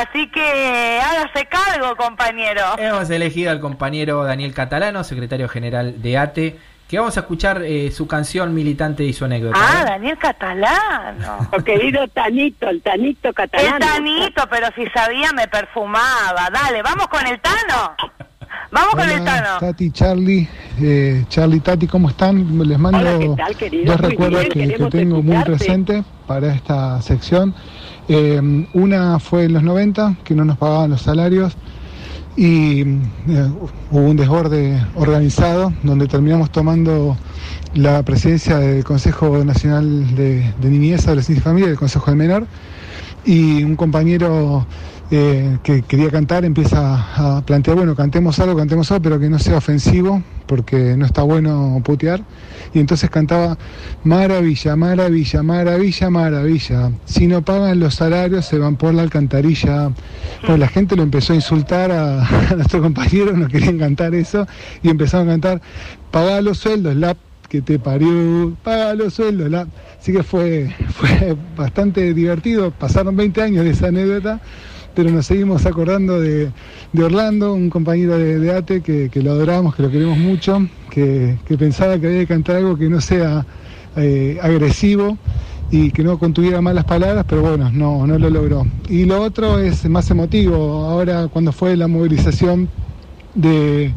así 0.00 0.28
que 0.28 1.00
hágase 1.00 1.46
cargo, 1.46 1.96
compañero. 1.96 2.62
Hemos 2.78 3.08
elegido 3.10 3.50
al 3.50 3.60
compañero 3.60 4.24
Daniel 4.24 4.54
Catalano, 4.54 5.04
secretario 5.04 5.48
general 5.48 6.00
de 6.02 6.18
ATE, 6.18 6.58
que 6.88 6.98
vamos 6.98 7.16
a 7.16 7.20
escuchar 7.20 7.62
eh, 7.62 7.90
su 7.90 8.06
canción 8.06 8.54
militante 8.54 9.04
y 9.04 9.12
su 9.12 9.24
anécdota. 9.24 9.58
Ah, 9.58 9.80
¿eh? 9.80 9.84
Daniel 9.86 10.18
Catalano. 10.18 11.48
O 11.52 11.62
querido 11.62 12.06
Tanito, 12.08 12.68
el 12.68 12.82
Tanito 12.82 13.28
El 13.28 13.34
catalano. 13.34 13.78
Tanito, 13.78 14.42
pero 14.50 14.68
si 14.74 14.86
sabía 14.90 15.32
me 15.32 15.48
perfumaba. 15.48 16.50
Dale, 16.52 16.82
vamos 16.82 17.08
con 17.08 17.26
el 17.26 17.40
Tano. 17.40 17.96
Vamos 18.70 18.94
con 18.94 19.08
el 19.08 19.24
Tano. 19.24 19.58
Tati, 19.60 19.90
Charlie, 19.92 20.48
eh, 20.80 21.24
Charlie, 21.28 21.60
Tati, 21.60 21.86
¿cómo 21.86 22.08
están? 22.10 22.58
Les 22.66 22.78
mando 22.78 22.98
Hola, 22.98 23.18
¿qué 23.18 23.28
tal, 23.36 23.56
querido? 23.56 23.92
dos 23.92 24.00
Muy 24.00 24.10
recuerdos 24.10 24.48
bien, 24.52 24.70
que, 24.70 24.86
tengo 24.90 25.22
muy 25.22 25.44
presentes 25.44 26.04
para 26.26 26.52
esta 26.52 27.00
sección. 27.00 27.54
Eh, 28.08 28.66
una 28.74 29.18
fue 29.18 29.44
en 29.44 29.54
los 29.54 29.62
90, 29.62 30.16
que 30.24 30.34
no 30.34 30.44
nos 30.44 30.58
pagaban 30.58 30.90
los 30.90 31.02
salarios, 31.02 31.56
y 32.36 32.80
eh, 32.80 33.50
hubo 33.90 34.00
un 34.00 34.16
desborde 34.16 34.84
organizado 34.96 35.72
donde 35.82 36.08
terminamos 36.08 36.50
tomando 36.50 37.16
la 37.74 38.02
presidencia 38.02 38.58
del 38.58 38.84
Consejo 38.84 39.44
Nacional 39.44 40.14
de, 40.14 40.52
de 40.60 40.70
Niñez, 40.70 41.06
Adolescencia 41.06 41.40
y 41.40 41.42
Familia, 41.42 41.68
del 41.68 41.78
Consejo 41.78 42.06
del 42.06 42.16
Menor, 42.16 42.46
y 43.24 43.62
un 43.62 43.76
compañero 43.76 44.66
eh, 45.10 45.58
que 45.62 45.82
quería 45.82 46.10
cantar 46.10 46.44
empieza 46.44 47.36
a 47.36 47.42
plantear, 47.42 47.76
bueno, 47.76 47.94
cantemos 47.94 48.38
algo, 48.38 48.56
cantemos 48.56 48.90
algo, 48.90 49.02
pero 49.02 49.20
que 49.20 49.28
no 49.28 49.38
sea 49.38 49.58
ofensivo, 49.58 50.22
porque 50.54 50.96
no 50.96 51.04
está 51.04 51.22
bueno 51.22 51.82
putear. 51.82 52.22
Y 52.72 52.78
entonces 52.78 53.10
cantaba, 53.10 53.58
maravilla, 54.04 54.76
maravilla, 54.76 55.42
maravilla, 55.42 56.10
maravilla. 56.10 56.92
Si 57.06 57.26
no 57.26 57.44
pagan 57.44 57.80
los 57.80 57.96
salarios, 57.96 58.44
se 58.44 58.56
van 58.60 58.76
por 58.76 58.94
la 58.94 59.02
alcantarilla. 59.02 59.90
Pues 60.46 60.56
la 60.56 60.68
gente 60.68 60.94
lo 60.94 61.02
empezó 61.02 61.32
a 61.32 61.36
insultar 61.36 61.90
a, 61.90 62.24
a 62.50 62.54
nuestro 62.54 62.80
compañero, 62.80 63.36
no 63.36 63.48
querían 63.48 63.80
cantar 63.80 64.14
eso, 64.14 64.46
y 64.80 64.90
empezaron 64.90 65.28
a 65.28 65.32
cantar, 65.32 65.60
paga 66.12 66.40
los 66.40 66.58
sueldos, 66.58 66.94
la 66.94 67.16
que 67.48 67.60
te 67.60 67.80
parió, 67.80 68.56
paga 68.62 68.94
los 68.94 69.14
sueldos. 69.14 69.50
La... 69.50 69.66
Así 69.98 70.12
que 70.12 70.22
fue, 70.22 70.72
fue 70.90 71.36
bastante 71.56 72.14
divertido. 72.14 72.70
Pasaron 72.70 73.16
20 73.16 73.42
años 73.42 73.64
de 73.64 73.72
esa 73.72 73.88
anécdota, 73.88 74.40
pero 74.94 75.10
nos 75.10 75.26
seguimos 75.26 75.66
acordando 75.66 76.20
de, 76.20 76.50
Orlando, 76.96 77.54
un 77.54 77.70
compañero 77.70 78.16
de, 78.18 78.52
ATE 78.52 78.80
que, 78.82 79.10
lo 79.22 79.32
adoramos, 79.32 79.74
que 79.74 79.82
lo 79.82 79.90
queremos 79.90 80.18
mucho, 80.18 80.66
que, 80.90 81.36
pensaba 81.58 81.98
que 81.98 82.06
había 82.06 82.20
que 82.20 82.26
cantar 82.26 82.56
algo 82.56 82.76
que 82.76 82.88
no 82.88 83.00
sea 83.00 83.44
eh, 83.96 84.38
agresivo 84.42 85.18
y 85.70 85.90
que 85.90 86.04
no 86.04 86.18
contuviera 86.18 86.60
malas 86.60 86.84
palabras, 86.84 87.24
pero 87.28 87.42
bueno, 87.42 87.70
no, 87.72 88.06
no 88.06 88.18
lo 88.18 88.30
logró. 88.30 88.66
Y 88.88 89.04
lo 89.04 89.22
otro 89.22 89.58
es 89.58 89.88
más 89.88 90.10
emotivo. 90.10 90.84
Ahora 90.86 91.28
cuando 91.28 91.52
fue 91.52 91.76
la 91.76 91.88
movilización 91.88 92.68
de 93.34 93.92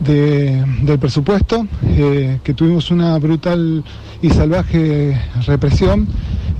de- 0.00 0.64
del 0.82 0.98
presupuesto, 0.98 1.66
eh, 1.84 2.38
que 2.42 2.54
tuvimos 2.54 2.90
una 2.90 3.18
brutal 3.18 3.84
y 4.20 4.30
salvaje 4.30 5.16
represión, 5.46 6.08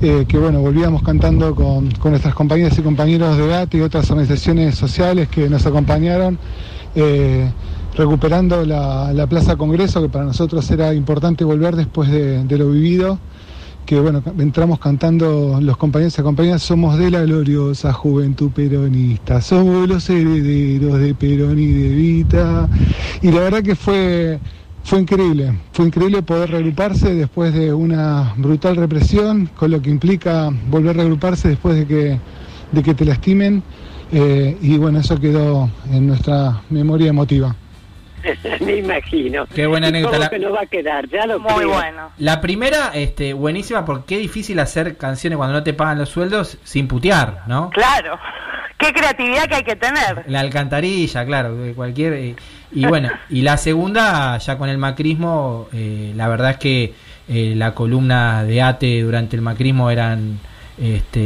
eh, 0.02 0.24
que 0.26 0.36
bueno, 0.36 0.60
volvíamos 0.60 1.02
cantando 1.02 1.54
con, 1.54 1.90
con 1.92 2.10
nuestras 2.10 2.34
compañeras 2.34 2.76
y 2.76 2.82
compañeros 2.82 3.36
de 3.36 3.46
GAT 3.46 3.74
y 3.76 3.80
otras 3.80 4.10
organizaciones 4.10 4.74
sociales 4.74 5.28
que 5.28 5.48
nos 5.48 5.64
acompañaron, 5.64 6.38
eh, 6.94 7.48
recuperando 7.96 8.64
la, 8.66 9.12
la 9.12 9.26
Plaza 9.28 9.56
Congreso, 9.56 10.02
que 10.02 10.08
para 10.08 10.24
nosotros 10.24 10.68
era 10.70 10.92
importante 10.92 11.44
volver 11.44 11.76
después 11.76 12.10
de, 12.10 12.42
de 12.44 12.58
lo 12.58 12.70
vivido 12.70 13.18
que 13.86 13.98
bueno, 13.98 14.22
entramos 14.38 14.78
cantando 14.78 15.58
los 15.60 15.76
compañeros 15.76 16.16
y 16.18 16.22
compañeras, 16.22 16.62
somos 16.62 16.98
de 16.98 17.10
la 17.10 17.22
gloriosa 17.22 17.92
juventud 17.92 18.50
peronista, 18.50 19.40
somos 19.40 19.88
los 19.88 20.08
herederos 20.08 21.00
de 21.00 21.14
Perón 21.14 21.58
y 21.58 21.66
de 21.66 21.88
Vita. 21.88 22.68
Y 23.20 23.32
la 23.32 23.40
verdad 23.40 23.62
que 23.62 23.74
fue, 23.74 24.38
fue 24.84 25.00
increíble, 25.00 25.52
fue 25.72 25.86
increíble 25.86 26.22
poder 26.22 26.50
reagruparse 26.50 27.14
después 27.14 27.54
de 27.54 27.72
una 27.72 28.34
brutal 28.36 28.76
represión, 28.76 29.46
con 29.56 29.70
lo 29.70 29.80
que 29.80 29.90
implica 29.90 30.50
volver 30.68 30.90
a 30.90 31.00
reagruparse 31.00 31.48
después 31.48 31.76
de 31.76 31.86
que, 31.86 32.20
de 32.72 32.82
que 32.82 32.94
te 32.94 33.04
lastimen. 33.04 33.62
eh, 34.10 34.58
y 34.60 34.76
bueno, 34.76 34.98
eso 34.98 35.18
quedó 35.18 35.70
en 35.90 36.06
nuestra 36.06 36.62
memoria 36.68 37.08
emotiva. 37.08 37.56
Me 38.60 38.76
imagino. 38.76 39.46
Qué 39.54 39.66
buena 39.66 39.86
¿Y 39.86 39.90
anécdota. 39.90 40.12
cómo 40.16 40.24
La- 40.24 40.30
que 40.30 40.38
nos 40.38 40.54
va 40.54 40.60
a 40.62 40.66
quedar? 40.66 41.08
Ya 41.08 41.26
lo 41.26 41.38
Muy 41.40 41.52
creo. 41.54 41.68
bueno. 41.70 42.10
La 42.18 42.40
primera, 42.40 42.90
este, 42.94 43.32
buenísima, 43.32 43.84
porque 43.84 44.14
qué 44.14 44.18
difícil 44.20 44.58
hacer 44.60 44.96
canciones 44.96 45.36
cuando 45.36 45.54
no 45.54 45.62
te 45.62 45.72
pagan 45.74 45.98
los 45.98 46.08
sueldos 46.08 46.58
sin 46.64 46.88
putear, 46.88 47.42
¿no? 47.46 47.70
Claro. 47.70 48.18
Qué 48.78 48.92
creatividad 48.92 49.44
que 49.46 49.54
hay 49.54 49.62
que 49.62 49.76
tener. 49.76 50.24
La 50.26 50.40
alcantarilla, 50.40 51.24
claro, 51.24 51.56
cualquier. 51.76 52.14
eh, 52.14 52.34
y 52.72 52.84
bueno, 52.84 53.10
y 53.30 53.42
la 53.42 53.56
segunda, 53.56 54.36
ya 54.38 54.58
con 54.58 54.68
el 54.68 54.76
macrismo, 54.76 55.68
eh, 55.72 56.12
la 56.16 56.26
verdad 56.26 56.50
es 56.52 56.56
que 56.56 56.94
eh, 57.28 57.52
la 57.56 57.74
columna 57.76 58.42
de 58.42 58.60
ATE 58.60 59.02
durante 59.02 59.36
el 59.36 59.42
macrismo 59.42 59.88
eran 59.88 60.40
este, 60.80 61.20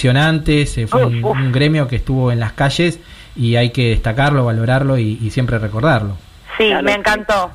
impresionantes. 0.00 0.78
eh, 0.78 0.86
fue 0.88 1.04
un, 1.06 1.22
Uf, 1.24 1.30
uf. 1.30 1.36
un 1.36 1.52
gremio 1.52 1.86
que 1.86 1.96
estuvo 1.96 2.32
en 2.32 2.40
las 2.40 2.52
calles 2.54 2.98
y 3.36 3.54
hay 3.54 3.70
que 3.70 3.90
destacarlo, 3.90 4.44
valorarlo 4.44 4.98
y, 4.98 5.16
y 5.22 5.30
siempre 5.30 5.58
recordarlo. 5.60 6.16
Sí, 6.58 6.72
me 6.82 6.92
encantó. 6.94 7.50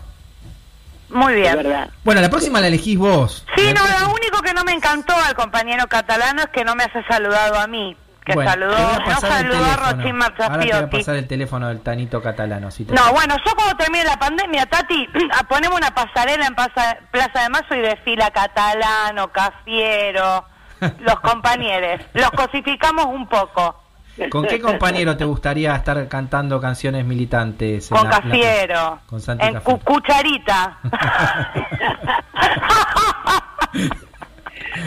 Muy 1.10 1.34
bien. 1.36 1.56
verdad. 1.58 1.90
Bueno, 2.04 2.22
la 2.22 2.30
próxima 2.30 2.62
la 2.62 2.68
elegís 2.68 2.98
vos. 2.98 3.46
Sí, 3.56 3.66
La 3.66 3.74
no, 3.74 3.82
próxima- 3.82 4.00
lo 4.08 4.14
único 4.14 4.42
que 4.42 4.54
no 4.54 4.64
me 4.64 4.72
encantó 4.72 5.14
al 5.16 5.36
compañero 5.36 5.88
catalano 5.88 6.42
es 6.44 6.50
que 6.50 6.64
no 6.64 6.76
me 6.76 6.84
hace 6.86 7.04
saludado 7.04 7.60
a 7.60 7.68
mí. 7.68 7.98
Que 8.24 8.34
Bueno, 8.36 8.52
saludó, 8.52 8.78
no 8.78 9.20
saludó 9.20 9.66
a. 9.66 9.76
Rochín 9.94 10.22
Ahora 10.22 10.60
te 10.60 10.72
voy 10.72 10.72
a 10.84 10.90
pasar 10.92 11.16
el 11.16 11.28
teléfono 11.28 11.68
del 11.70 11.82
Tanito 11.82 12.22
catalano. 12.22 12.70
Si 12.70 12.86
te 12.86 12.94
No, 12.94 13.12
bueno, 13.14 13.36
yo 13.44 13.56
cuando 13.56 13.76
termine 13.76 14.04
la 14.06 14.18
pandemia, 14.20 14.68
Tati, 14.68 15.10
ponemos 15.50 15.76
una 15.80 15.90
pasarela 15.94 16.46
en 16.46 16.54
Plaza, 16.54 16.98
Plaza 17.10 17.42
de 17.42 17.50
Mayo 17.50 17.76
y 17.76 17.80
desfila 17.80 18.30
catalano, 18.30 19.30
cafiero, 19.32 20.46
los 21.00 21.20
compañeros. 21.22 22.00
Los 22.14 22.30
cosificamos 22.32 23.08
un 23.08 23.28
poco. 23.28 23.81
¿Con 24.30 24.46
qué 24.46 24.60
compañero 24.60 25.18
te 25.18 25.24
gustaría 25.26 25.76
estar 25.76 26.08
cantando 26.08 26.60
canciones 26.62 27.06
militantes? 27.06 27.90
en 27.92 27.98
Con 27.98 28.10
la- 28.10 28.16
la- 28.18 28.22
Cafiero. 28.22 29.00
Con 29.08 29.20
Santi 29.22 29.46
en 29.48 29.54
Cafiero. 29.56 29.80
cu- 29.80 29.94
cucharita. 29.94 30.78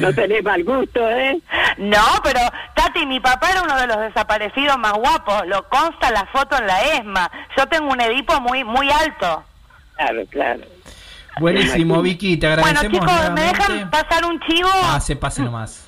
No 0.00 0.12
tenés 0.14 0.42
mal 0.42 0.64
gusto, 0.64 1.08
¿eh? 1.10 1.38
No, 1.78 1.98
pero 2.22 2.40
Tati, 2.74 3.04
mi 3.06 3.20
papá 3.20 3.50
era 3.50 3.62
uno 3.62 3.76
de 3.76 3.86
los 3.86 3.98
desaparecidos 4.00 4.78
más 4.78 4.92
guapos. 4.94 5.46
Lo 5.46 5.68
consta 5.68 6.10
la 6.10 6.26
foto 6.32 6.56
en 6.58 6.66
la 6.66 6.82
ESMA. 6.82 7.30
Yo 7.56 7.66
tengo 7.66 7.92
un 7.92 8.00
Edipo 8.00 8.40
muy 8.40 8.64
muy 8.64 8.90
alto. 8.90 9.44
Claro, 9.96 10.22
claro. 10.30 10.60
Buenísimo, 11.38 12.00
Vicky, 12.00 12.36
te 12.38 12.46
Bueno, 12.46 12.62
agradecemos. 12.62 13.00
chicos, 13.00 13.12
¿me 13.12 13.28
nuevamente. 13.42 13.72
dejan 13.72 13.90
pasar 13.90 14.24
un 14.24 14.40
chivo? 14.40 14.70
Pase, 14.82 15.16
pase 15.16 15.42
nomás. 15.42 15.83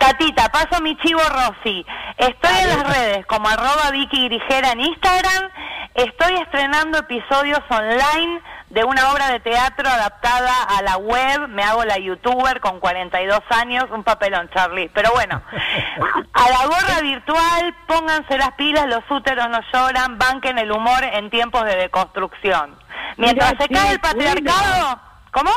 Tatita, 0.00 0.48
paso 0.48 0.80
mi 0.80 0.96
chivo 0.96 1.20
Rosy. 1.20 1.84
Estoy 2.16 2.56
en 2.62 2.68
las 2.70 2.96
redes 2.96 3.26
como 3.26 3.48
arroba 3.48 3.90
Vicky 3.92 4.28
Grigera 4.28 4.72
en 4.72 4.80
Instagram. 4.80 5.50
Estoy 5.94 6.36
estrenando 6.36 6.96
episodios 6.96 7.60
online 7.68 8.40
de 8.70 8.82
una 8.82 9.12
obra 9.12 9.30
de 9.30 9.40
teatro 9.40 9.86
adaptada 9.86 10.62
a 10.62 10.80
la 10.80 10.96
web, 10.96 11.48
me 11.48 11.62
hago 11.62 11.84
la 11.84 11.98
youtuber 11.98 12.60
con 12.60 12.80
42 12.80 13.40
años, 13.50 13.84
un 13.90 14.02
papelón, 14.02 14.48
Charlie. 14.54 14.88
Pero 14.88 15.10
bueno, 15.12 15.42
a 16.32 16.50
la 16.50 16.66
gorra 16.66 17.02
virtual, 17.02 17.74
pónganse 17.86 18.38
las 18.38 18.52
pilas, 18.52 18.86
los 18.86 19.04
úteros 19.10 19.50
no 19.50 19.60
lloran, 19.70 20.16
banquen 20.16 20.58
el 20.58 20.72
humor 20.72 21.04
en 21.04 21.28
tiempos 21.28 21.66
de 21.66 21.76
deconstrucción. 21.76 22.74
Mientras 23.18 23.52
se 23.60 23.68
cae 23.68 23.92
el 23.92 24.00
patriarcado, 24.00 24.98
¿cómo? 25.30 25.50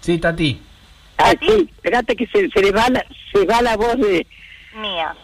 Sí, 0.00 0.18
Tati. 0.18 0.67
Ah, 1.18 1.32
sí, 1.40 1.70
espérate 1.76 2.16
que 2.16 2.26
se, 2.26 2.48
se 2.48 2.60
le 2.60 2.72
va 2.72 2.88
la, 2.88 3.04
se 3.32 3.44
va 3.44 3.60
la 3.60 3.76
voz 3.76 3.96
de... 3.96 4.26
Mía. 4.74 5.14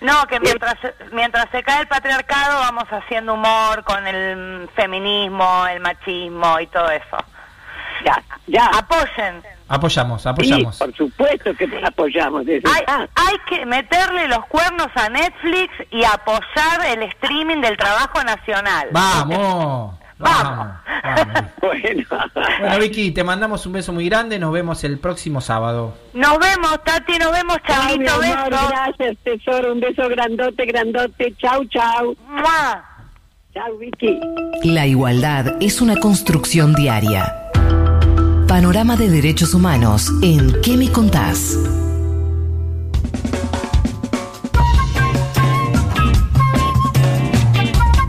No, 0.00 0.26
que 0.28 0.38
mientras, 0.38 0.76
mientras 1.12 1.50
se 1.50 1.62
cae 1.62 1.80
el 1.80 1.88
patriarcado 1.88 2.60
vamos 2.60 2.84
haciendo 2.90 3.34
humor 3.34 3.82
con 3.82 4.06
el 4.06 4.68
feminismo, 4.76 5.66
el 5.66 5.80
machismo 5.80 6.60
y 6.60 6.66
todo 6.68 6.88
eso. 6.90 7.16
Ya, 8.04 8.22
ya. 8.46 8.66
Apoyen. 8.66 9.42
Apoyamos, 9.68 10.24
apoyamos. 10.24 10.76
Sí, 10.76 10.84
por 10.84 10.94
supuesto 10.94 11.54
que 11.54 11.68
apoyamos. 11.84 12.46
Desde 12.46 12.62
Hay, 12.70 12.84
hay 13.14 13.38
que 13.48 13.66
meterle 13.66 14.28
los 14.28 14.46
cuernos 14.46 14.86
a 14.94 15.08
Netflix 15.08 15.74
y 15.90 16.04
apoyar 16.04 16.86
el 16.86 17.02
streaming 17.02 17.60
del 17.60 17.76
trabajo 17.76 18.22
nacional. 18.22 18.88
Vamos, 18.92 19.97
vamos, 20.18 20.74
vamos. 21.02 21.44
Bueno. 21.60 22.04
Bueno, 22.60 22.78
Vicky, 22.80 23.10
te 23.12 23.22
mandamos 23.24 23.64
un 23.66 23.72
beso 23.72 23.92
muy 23.92 24.08
grande. 24.08 24.38
Nos 24.38 24.52
vemos 24.52 24.82
el 24.84 24.98
próximo 24.98 25.40
sábado. 25.40 25.94
Nos 26.14 26.38
vemos, 26.38 26.82
Tati, 26.84 27.18
nos 27.18 27.32
vemos, 27.32 27.56
Chavito, 27.66 28.18
besos. 28.18 28.68
gracias, 28.70 29.16
tesoro. 29.22 29.72
Un 29.72 29.80
beso 29.80 30.08
grandote, 30.08 30.64
grandote. 30.66 31.34
Chau, 31.38 31.64
chau. 31.66 32.16
¡Mua! 32.28 32.84
Chau, 33.54 33.78
Vicky. 33.78 34.18
La 34.64 34.86
igualdad 34.86 35.54
es 35.60 35.80
una 35.80 35.96
construcción 35.96 36.74
diaria. 36.74 37.50
Panorama 38.46 38.96
de 38.96 39.10
Derechos 39.10 39.52
Humanos 39.54 40.10
en 40.22 40.60
¿Qué 40.62 40.76
me 40.76 40.90
contás? 40.90 41.56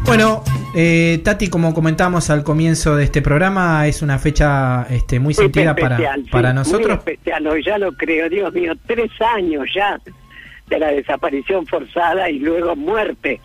Bueno, 0.06 0.44
eh, 0.76 1.20
Tati, 1.24 1.50
como 1.50 1.74
comentamos 1.74 2.30
al 2.30 2.44
comienzo 2.44 2.96
de 2.96 3.04
este 3.04 3.22
programa, 3.22 3.88
es 3.88 4.02
una 4.02 4.20
fecha 4.20 4.86
este, 4.90 5.20
muy 5.20 5.34
sentida 5.34 5.76
para, 5.76 5.96
especial, 5.96 6.24
sí, 6.24 6.30
para 6.32 6.50
muy 6.50 6.60
nosotros. 6.60 6.98
especial, 7.00 7.48
hoy 7.48 7.64
ya 7.64 7.78
lo 7.78 7.92
creo, 7.94 8.30
Dios 8.30 8.54
mío, 8.54 8.74
tres 8.86 9.10
años 9.36 9.68
ya 9.74 10.00
de 10.68 10.80
la 10.80 10.88
desaparición 10.92 11.66
forzada 11.66 12.30
y 12.30 12.40
luego 12.40 12.76
muerte 12.76 13.42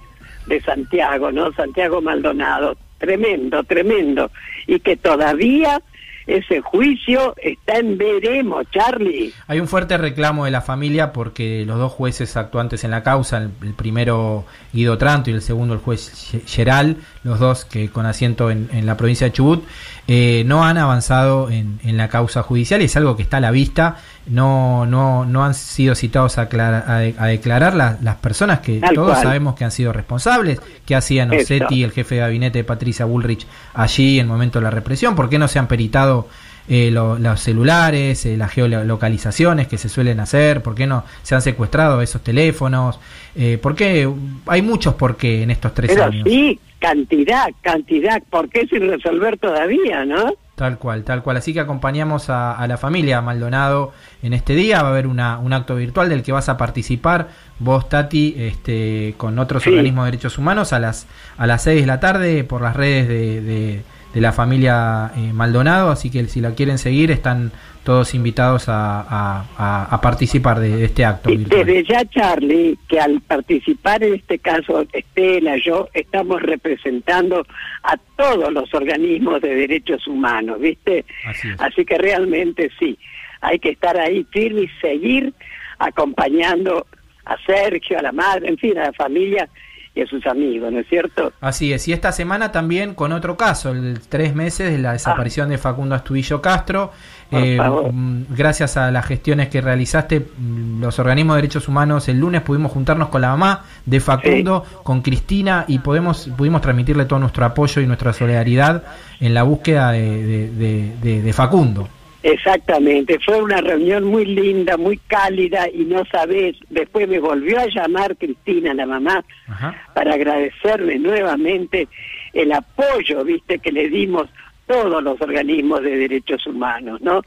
de 0.47 0.61
Santiago, 0.61 1.33
¿no? 1.33 1.53
Santiago 1.55 2.03
Maldonado. 2.03 2.77
Tremendo, 2.99 3.65
tremendo. 3.65 4.31
Y 4.67 4.79
que 4.81 4.97
todavía 4.97 5.81
ese 6.27 6.61
juicio 6.63 7.35
está 7.43 7.77
en 7.79 7.99
veremos, 7.99 8.65
Charlie. 8.71 9.33
Hay 9.47 9.61
un 9.61 9.69
fuerte 9.69 9.99
reclamo 9.99 10.47
de 10.47 10.51
la 10.51 10.63
familia 10.63 11.13
porque 11.13 11.65
los 11.67 11.79
dos 11.79 11.93
jueces 11.93 12.37
actuantes 12.39 12.83
en 12.85 12.91
la 12.93 13.03
causa, 13.03 13.39
el, 13.39 13.51
primero 13.75 14.47
Guido 14.73 14.97
Tranto 14.97 15.29
y 15.31 15.35
el 15.35 15.43
segundo 15.43 15.75
el 15.75 15.81
juez 15.81 16.31
Ge- 16.31 16.41
Geral, 16.47 16.97
los 17.25 17.39
dos 17.41 17.65
que 17.65 17.89
con 17.89 18.07
asiento 18.07 18.51
en, 18.51 18.69
en 18.73 18.87
la 18.87 18.97
provincia 18.97 19.27
de 19.27 19.33
Chubut, 19.33 19.65
eh, 20.07 20.45
no 20.47 20.65
han 20.65 20.77
avanzado 20.79 21.51
en, 21.51 21.81
en 21.83 21.97
la 21.97 22.09
causa 22.09 22.43
judicial 22.43 22.83
y 22.83 22.85
es 22.85 22.97
algo 22.97 23.17
que 23.17 23.23
está 23.23 23.39
a 23.39 23.41
la 23.41 23.51
vista. 23.51 23.97
No, 24.27 24.87
no, 24.87 25.25
no 25.25 25.45
han 25.45 25.55
sido 25.55 25.95
citados 25.95 26.39
a, 26.39 26.43
aclara- 26.49 26.85
a 26.87 26.99
de- 26.99 27.15
a 27.19 27.27
declarar 27.27 27.75
la- 27.75 27.99
las 28.03 28.17
personas 28.17 28.61
que 28.61 28.79
Tal 28.81 28.95
todos 28.95 29.13
cual. 29.13 29.23
sabemos 29.23 29.55
que 29.55 29.65
han 29.65 29.71
sido 29.71 29.93
responsables, 29.93 30.61
que 30.87 30.95
hacían 30.95 31.33
Eso. 31.33 31.43
Ossetti, 31.55 31.83
el 31.83 31.93
jefe 31.93 32.15
de 32.17 32.21
gabinete 32.23 32.59
de 32.59 32.65
Patricia 32.65 33.05
Bullrich, 33.07 33.47
allí 33.75 34.19
en 34.19 34.27
el 34.27 34.31
momento 34.33 34.59
de 34.61 34.65
la 34.65 34.71
represión. 34.71 35.15
¿Por 35.15 35.29
qué 35.29 35.39
no 35.39 35.49
se 35.49 35.59
han 35.59 35.67
peritado 35.67 36.29
eh, 36.69 36.91
lo- 36.91 37.19
los 37.19 37.41
celulares, 37.41 38.25
eh, 38.25 38.37
las 38.39 38.51
geolocalizaciones 38.95 39.67
que 39.69 39.79
se 39.79 39.89
suelen 39.89 40.21
hacer? 40.21 40.63
¿Por 40.63 40.75
qué 40.75 40.87
no 40.87 41.05
se 41.23 41.35
han 41.35 41.43
secuestrado 41.43 42.01
esos 42.03 42.23
teléfonos? 42.23 42.99
Eh, 43.35 43.59
¿Por 43.61 43.75
qué? 43.75 44.09
Hay 44.47 44.63
muchos 44.63 44.95
por 44.95 45.17
qué 45.17 45.43
en 45.43 45.51
estos 45.51 45.75
tres 45.75 45.91
Pero 45.93 46.05
años. 46.05 46.25
sí, 46.27 46.59
cantidad, 46.89 47.47
cantidad, 47.63 48.23
¿por 48.31 48.49
qué 48.51 48.67
sin 48.67 48.89
resolver 48.91 49.39
todavía, 49.39 50.05
no? 50.05 50.35
Tal 50.55 50.79
cual, 50.79 51.03
tal 51.03 51.23
cual. 51.23 51.37
Así 51.39 51.53
que 51.53 51.61
acompañamos 51.61 52.31
a, 52.31 52.53
a 52.53 52.67
la 52.69 52.77
familia 52.77 53.21
Maldonado 53.23 53.93
en 54.23 54.35
este 54.35 54.55
día. 54.55 54.83
Va 54.83 54.89
a 54.89 54.91
haber 54.93 55.07
una, 55.07 55.39
un 55.39 55.53
acto 55.53 55.75
virtual 55.77 56.09
del 56.09 56.23
que 56.23 56.31
vas 56.31 56.49
a 56.49 56.57
participar 56.57 57.29
vos, 57.59 57.89
Tati, 57.89 58.35
este, 58.39 59.15
con 59.17 59.39
otros 59.39 59.63
Sí. 59.65 59.71
organismos 59.71 60.05
de 60.05 60.11
derechos 60.13 60.39
humanos 60.39 60.73
a 60.73 60.79
las 60.79 61.07
a 61.39 61.47
las 61.47 61.63
6 61.63 61.81
de 61.81 61.87
la 61.87 61.99
tarde 62.01 62.45
por 62.45 62.61
las 62.63 62.77
redes 62.77 63.09
de, 63.09 63.41
de- 63.41 63.83
de 64.15 64.21
la 64.21 64.33
familia 64.33 65.11
eh, 65.17 65.33
Maldonado. 65.33 65.91
Así 65.91 66.11
que 66.11 66.25
si 66.27 66.41
la 66.41 66.55
quieren 66.55 66.79
seguir, 66.79 67.11
están 67.11 67.51
todos 67.83 68.15
invitados 68.15 68.71
a, 68.71 69.01
a- 69.03 69.45
a- 69.59 69.85
a 69.95 70.01
participar 70.01 70.59
de, 70.61 70.75
de 70.77 70.85
este 70.87 71.05
acto 71.05 71.31
Y 71.31 71.37
virtual. 71.39 71.67
Desde 71.67 71.85
ya, 71.85 72.05
Charlie, 72.07 72.79
que 72.89 72.99
al 72.99 73.21
participar 73.21 74.03
en 74.03 74.15
este 74.15 74.39
caso, 74.39 74.87
Estela, 74.93 75.57
yo, 75.59 75.89
estamos 75.93 76.41
representando 76.41 77.45
a 77.83 77.97
todos 78.17 78.51
los 78.53 78.73
organismos 78.73 79.43
de 79.43 79.55
derechos 79.55 80.07
humanos, 80.07 80.61
¿viste? 80.61 81.05
Así. 81.27 81.49
Así 81.59 81.85
que 81.85 81.99
realmente 81.99 82.71
sí, 82.79 82.97
hay 83.43 83.59
que 83.59 83.71
estar 83.71 83.99
ahí 83.99 84.25
firme 84.31 84.63
y 84.63 84.69
seguir 84.81 85.35
acompañando 85.79 86.87
a 87.27 87.37
Sergio, 87.45 87.99
a 87.99 88.03
la 88.03 88.13
madre, 88.13 88.49
en 88.49 88.59
fin, 88.59 88.79
a 88.79 88.85
la 88.87 88.93
familia 88.93 89.49
y 89.97 90.01
a 90.03 90.07
sus 90.07 90.27
amigos, 90.27 90.73
¿no 90.73 90.81
es 90.81 90.89
cierto? 90.89 91.33
Así 91.41 91.73
es, 91.73 91.87
y 91.87 91.93
esta 91.93 92.11
semana 92.11 92.51
también 92.51 92.95
con 92.95 93.13
otro 93.13 93.37
caso, 93.37 93.71
el 93.71 94.01
tres 94.09 94.35
meses 94.35 94.73
de 94.73 94.79
la 94.79 94.93
desaparición 94.93 95.49
de 95.51 95.59
Facundo 95.59 95.95
Astudillo 95.95 96.43
Castro. 96.43 96.91
Eh, 97.31 97.59
mm, 97.93 98.23
gracias 98.31 98.77
a 98.77 98.91
las 98.91 99.07
gestiones 99.07 99.49
que 99.49 99.61
realizaste, 99.61 100.21
mm, 100.37 100.81
los 100.83 100.99
organismos 100.99 101.37
de 101.37 101.43
derechos 101.43 101.69
humanos, 101.69 102.09
el 102.09 102.19
lunes 102.21 102.43
pudimos 102.43 102.71
juntarnos 102.73 103.09
con 103.09 103.21
la 103.23 103.29
mamá 103.31 103.65
de 103.87 103.99
Facundo, 104.01 104.65
con 104.83 105.01
Cristina, 105.01 105.65
y 105.69 105.79
podemos, 105.79 106.29
pudimos 106.37 106.61
transmitirle 106.61 107.05
todo 107.07 107.19
nuestro 107.21 107.45
apoyo 107.45 107.81
y 107.81 107.87
nuestra 107.87 108.13
solidaridad 108.13 108.83
en 109.21 109.33
la 109.35 109.43
búsqueda 109.45 109.93
de, 109.93 110.01
de- 110.27 110.51
de- 110.51 110.93
de- 111.03 111.23
de 111.23 111.33
Facundo. 111.33 111.89
Exactamente, 112.25 113.19
fue 113.19 113.43
una 113.43 113.61
reunión 113.61 114.05
muy 114.05 114.25
linda, 114.25 114.79
muy 114.79 114.97
cálida 114.97 115.69
y 115.69 115.85
no 115.85 116.07
sabés, 116.07 116.57
después 116.71 117.07
me 117.07 117.21
volvió 117.21 117.61
a 117.61 117.67
llamar 117.67 118.17
Cristina, 118.17 118.73
la 118.73 118.87
mamá, 118.87 119.23
Ajá. 119.47 119.75
para 119.93 120.15
agradecerle 120.15 120.99
nuevamente 120.99 121.87
el 122.33 122.51
apoyo, 122.53 123.23
viste, 123.25 123.59
que 123.59 123.71
le 123.71 123.91
dimos 123.91 124.31
todos 124.67 125.03
los 125.03 125.21
organismos 125.21 125.83
de 125.83 125.99
derechos 125.99 126.47
humanos, 126.47 127.03
¿no? 127.03 127.21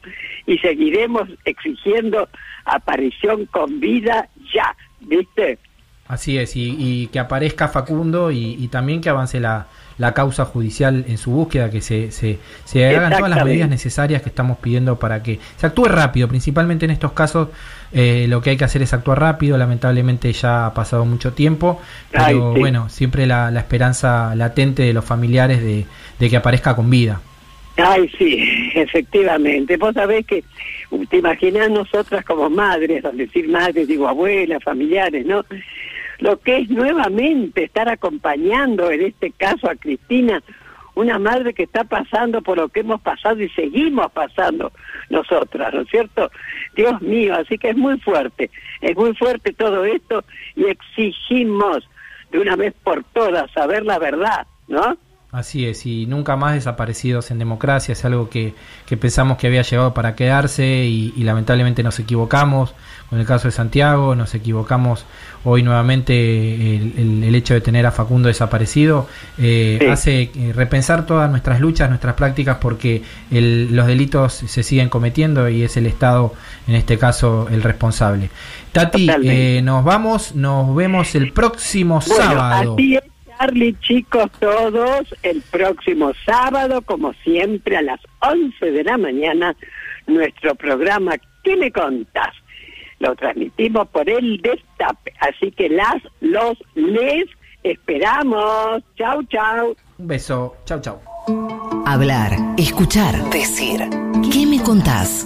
Y 0.48 0.58
seguiremos 0.58 1.30
exigiendo 1.46 2.28
aparición 2.66 3.46
con 3.46 3.80
vida 3.80 4.28
ya, 4.52 4.76
¿viste? 5.02 5.60
Así 6.08 6.40
es, 6.40 6.56
y, 6.56 6.76
y 6.76 7.08
que 7.10 7.20
aparezca 7.20 7.68
Facundo 7.68 8.32
y, 8.32 8.56
y 8.58 8.68
también 8.70 9.02
que 9.02 9.10
avance 9.10 9.40
la, 9.40 9.68
la 9.98 10.14
causa 10.14 10.46
judicial 10.46 11.06
en 11.08 11.18
su 11.18 11.32
búsqueda, 11.32 11.70
que 11.70 11.82
se, 11.82 12.12
se, 12.12 12.40
se 12.66 12.96
hagan 12.96 13.16
todas 13.18 13.30
las 13.30 13.46
medidas 13.46 13.70
necesarias 13.70 14.22
que 14.22 14.30
estamos 14.30 14.58
pidiendo 14.58 15.00
para 15.00 15.24
que 15.24 15.40
se 15.58 15.66
actúe 15.66 15.86
rápido, 15.86 16.28
principalmente 16.28 16.86
en 16.86 16.92
estos 16.92 17.14
casos 17.14 17.50
eh, 17.94 18.26
lo 18.28 18.42
que 18.42 18.52
hay 18.52 18.58
que 18.58 18.66
hacer 18.66 18.82
es 18.82 18.94
actuar 18.94 19.20
rápido, 19.20 19.58
lamentablemente 19.58 20.32
ya 20.34 20.68
ha 20.68 20.74
pasado 20.74 21.06
mucho 21.06 21.34
tiempo, 21.34 21.82
pero 22.12 22.24
Ay, 22.26 22.36
sí. 22.36 22.60
bueno, 22.60 22.90
siempre 22.90 23.26
la, 23.26 23.50
la 23.52 23.60
esperanza 23.60 24.36
latente 24.36 24.84
de 24.84 24.94
los 24.94 25.06
familiares 25.06 25.62
de, 25.62 25.86
de 26.20 26.30
que 26.30 26.38
aparezca 26.38 26.76
con 26.76 26.90
vida. 26.90 27.22
Ay, 27.78 28.10
sí, 28.18 28.72
efectivamente. 28.76 29.78
Vos 29.78 29.94
sabés 29.94 30.26
que 30.26 30.44
te 31.10 31.18
imaginás 31.18 31.70
nosotras 31.70 32.26
como 32.26 32.50
madres, 32.50 33.06
al 33.06 33.18
decir 33.18 33.48
madres, 33.48 33.88
digo 33.88 34.08
abuelas, 34.08 34.64
familiares, 34.64 35.26
¿no? 35.26 35.46
Lo 36.20 36.40
que 36.40 36.58
es 36.58 36.70
nuevamente 36.70 37.66
estar 37.66 37.90
acompañando, 37.90 38.90
en 38.92 39.02
este 39.02 39.32
caso 39.32 39.70
a 39.70 39.76
Cristina, 39.76 40.42
una 40.96 41.20
madre 41.20 41.54
que 41.54 41.64
está 41.64 41.84
pasando 41.84 42.42
por 42.42 42.58
lo 42.58 42.70
que 42.70 42.80
hemos 42.80 43.00
pasado 43.02 43.42
y 43.42 43.50
seguimos 43.50 44.12
pasando 44.12 44.72
nosotras, 45.10 45.72
¿no 45.74 45.82
es 45.82 45.90
cierto? 45.90 46.32
Dios 46.76 47.00
mío, 47.02 47.36
así 47.36 47.58
que 47.60 47.70
es 47.70 47.78
muy 47.78 48.00
fuerte, 48.00 48.50
es 48.82 48.96
muy 48.96 49.14
fuerte 49.16 49.54
todo 49.54 49.86
esto 49.86 50.24
y 50.56 50.66
exigimos 50.66 51.88
de 52.32 52.40
una 52.40 52.56
vez 52.56 52.74
por 52.84 53.04
todas 53.14 53.50
saber 53.52 53.86
la 53.86 54.00
verdad, 54.00 54.48
¿no? 54.68 54.98
Así 55.30 55.66
es, 55.66 55.86
y 55.86 56.06
nunca 56.06 56.38
más 56.38 56.54
desaparecidos 56.54 57.32
en 57.32 57.38
democracia, 57.40 57.92
es 57.92 58.06
algo 58.06 58.30
que, 58.30 58.54
que 58.86 58.96
pensamos 58.96 59.38
que 59.38 59.48
había 59.48 59.62
llegado 59.62 59.94
para 59.94 60.16
quedarse 60.16 60.86
y, 60.86 61.14
y 61.18 61.24
lamentablemente 61.24 61.84
nos 61.84 62.00
equivocamos 62.00 62.74
con 63.10 63.20
el 63.20 63.26
caso 63.26 63.50
de 63.50 63.52
Santiago, 63.52 64.16
nos 64.16 64.34
equivocamos 64.36 65.06
hoy 65.44 65.64
nuevamente 65.64 66.14
el, 66.78 66.94
el- 66.98 67.24
el 67.26 67.36
hecho 67.36 67.54
de 67.54 67.62
tener 67.62 67.86
a 67.86 67.92
Facundo 67.92 68.30
desaparecido, 68.30 69.08
eh, 69.38 69.78
Sí. 69.82 69.86
hace 69.88 70.22
eh, 70.34 70.54
repensar 70.56 71.06
todas 71.06 71.30
nuestras 71.30 71.60
luchas, 71.60 71.90
nuestras 71.90 72.16
prácticas, 72.16 72.58
porque 72.62 73.04
el- 73.30 73.76
los 73.76 73.86
delitos 73.86 74.34
se 74.34 74.64
siguen 74.64 74.88
cometiendo 74.88 75.50
y 75.50 75.62
es 75.64 75.76
el 75.76 75.88
Estado, 75.88 76.34
en 76.70 76.76
este 76.76 76.98
caso, 76.98 77.48
el 77.52 77.64
responsable. 77.64 78.30
Tati, 78.72 79.10
eh, 79.24 79.62
nos 79.62 79.84
vamos, 79.84 80.36
nos 80.36 80.74
vemos 80.74 81.16
el 81.16 81.34
próximo 81.34 82.02
Bueno, 82.08 82.24
sábado. 82.24 82.76
Charlie, 83.38 83.76
chicos 83.80 84.32
todos, 84.40 85.14
el 85.24 85.42
próximo 85.42 86.12
sábado, 86.26 86.82
como 86.82 87.14
siempre, 87.24 87.78
a 87.78 87.82
las 87.82 88.00
11 88.20 88.72
de 88.72 88.84
la 88.84 88.98
mañana, 88.98 89.56
nuestro 90.08 90.56
programa 90.56 91.16
¿Qué 91.48 91.56
me 91.56 91.72
contás? 91.72 92.34
Lo 93.00 93.16
transmitimos 93.16 93.88
por 93.88 94.10
el 94.10 94.42
Destape, 94.42 95.14
así 95.22 95.50
que 95.52 95.70
las, 95.70 95.96
los, 96.20 96.58
les 96.76 97.26
esperamos. 97.64 98.84
Chau, 98.98 99.24
chau. 99.24 99.74
Un 99.98 100.08
beso. 100.08 100.58
Chau, 100.66 100.82
chau. 100.82 101.00
Hablar, 101.86 102.34
escuchar, 102.58 103.16
decir. 103.30 103.80
¿Qué 104.30 104.46
me 104.46 104.62
contás? 104.62 105.26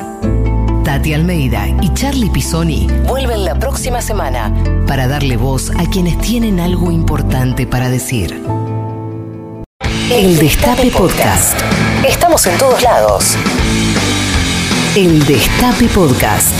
Tati 0.91 1.13
Almeida 1.13 1.69
y 1.81 1.93
Charlie 1.93 2.29
Pisoni 2.29 2.85
vuelven 3.07 3.45
la 3.45 3.57
próxima 3.57 4.01
semana 4.01 4.53
para 4.85 5.07
darle 5.07 5.37
voz 5.37 5.71
a 5.77 5.89
quienes 5.89 6.17
tienen 6.17 6.59
algo 6.59 6.91
importante 6.91 7.65
para 7.65 7.89
decir. 7.89 8.43
El 10.11 10.37
Destape 10.37 10.91
Podcast. 10.91 11.57
Estamos 12.05 12.45
en 12.45 12.57
todos 12.57 12.81
lados. 12.83 13.37
El 14.93 15.25
Destape 15.25 15.87
Podcast. 15.87 16.53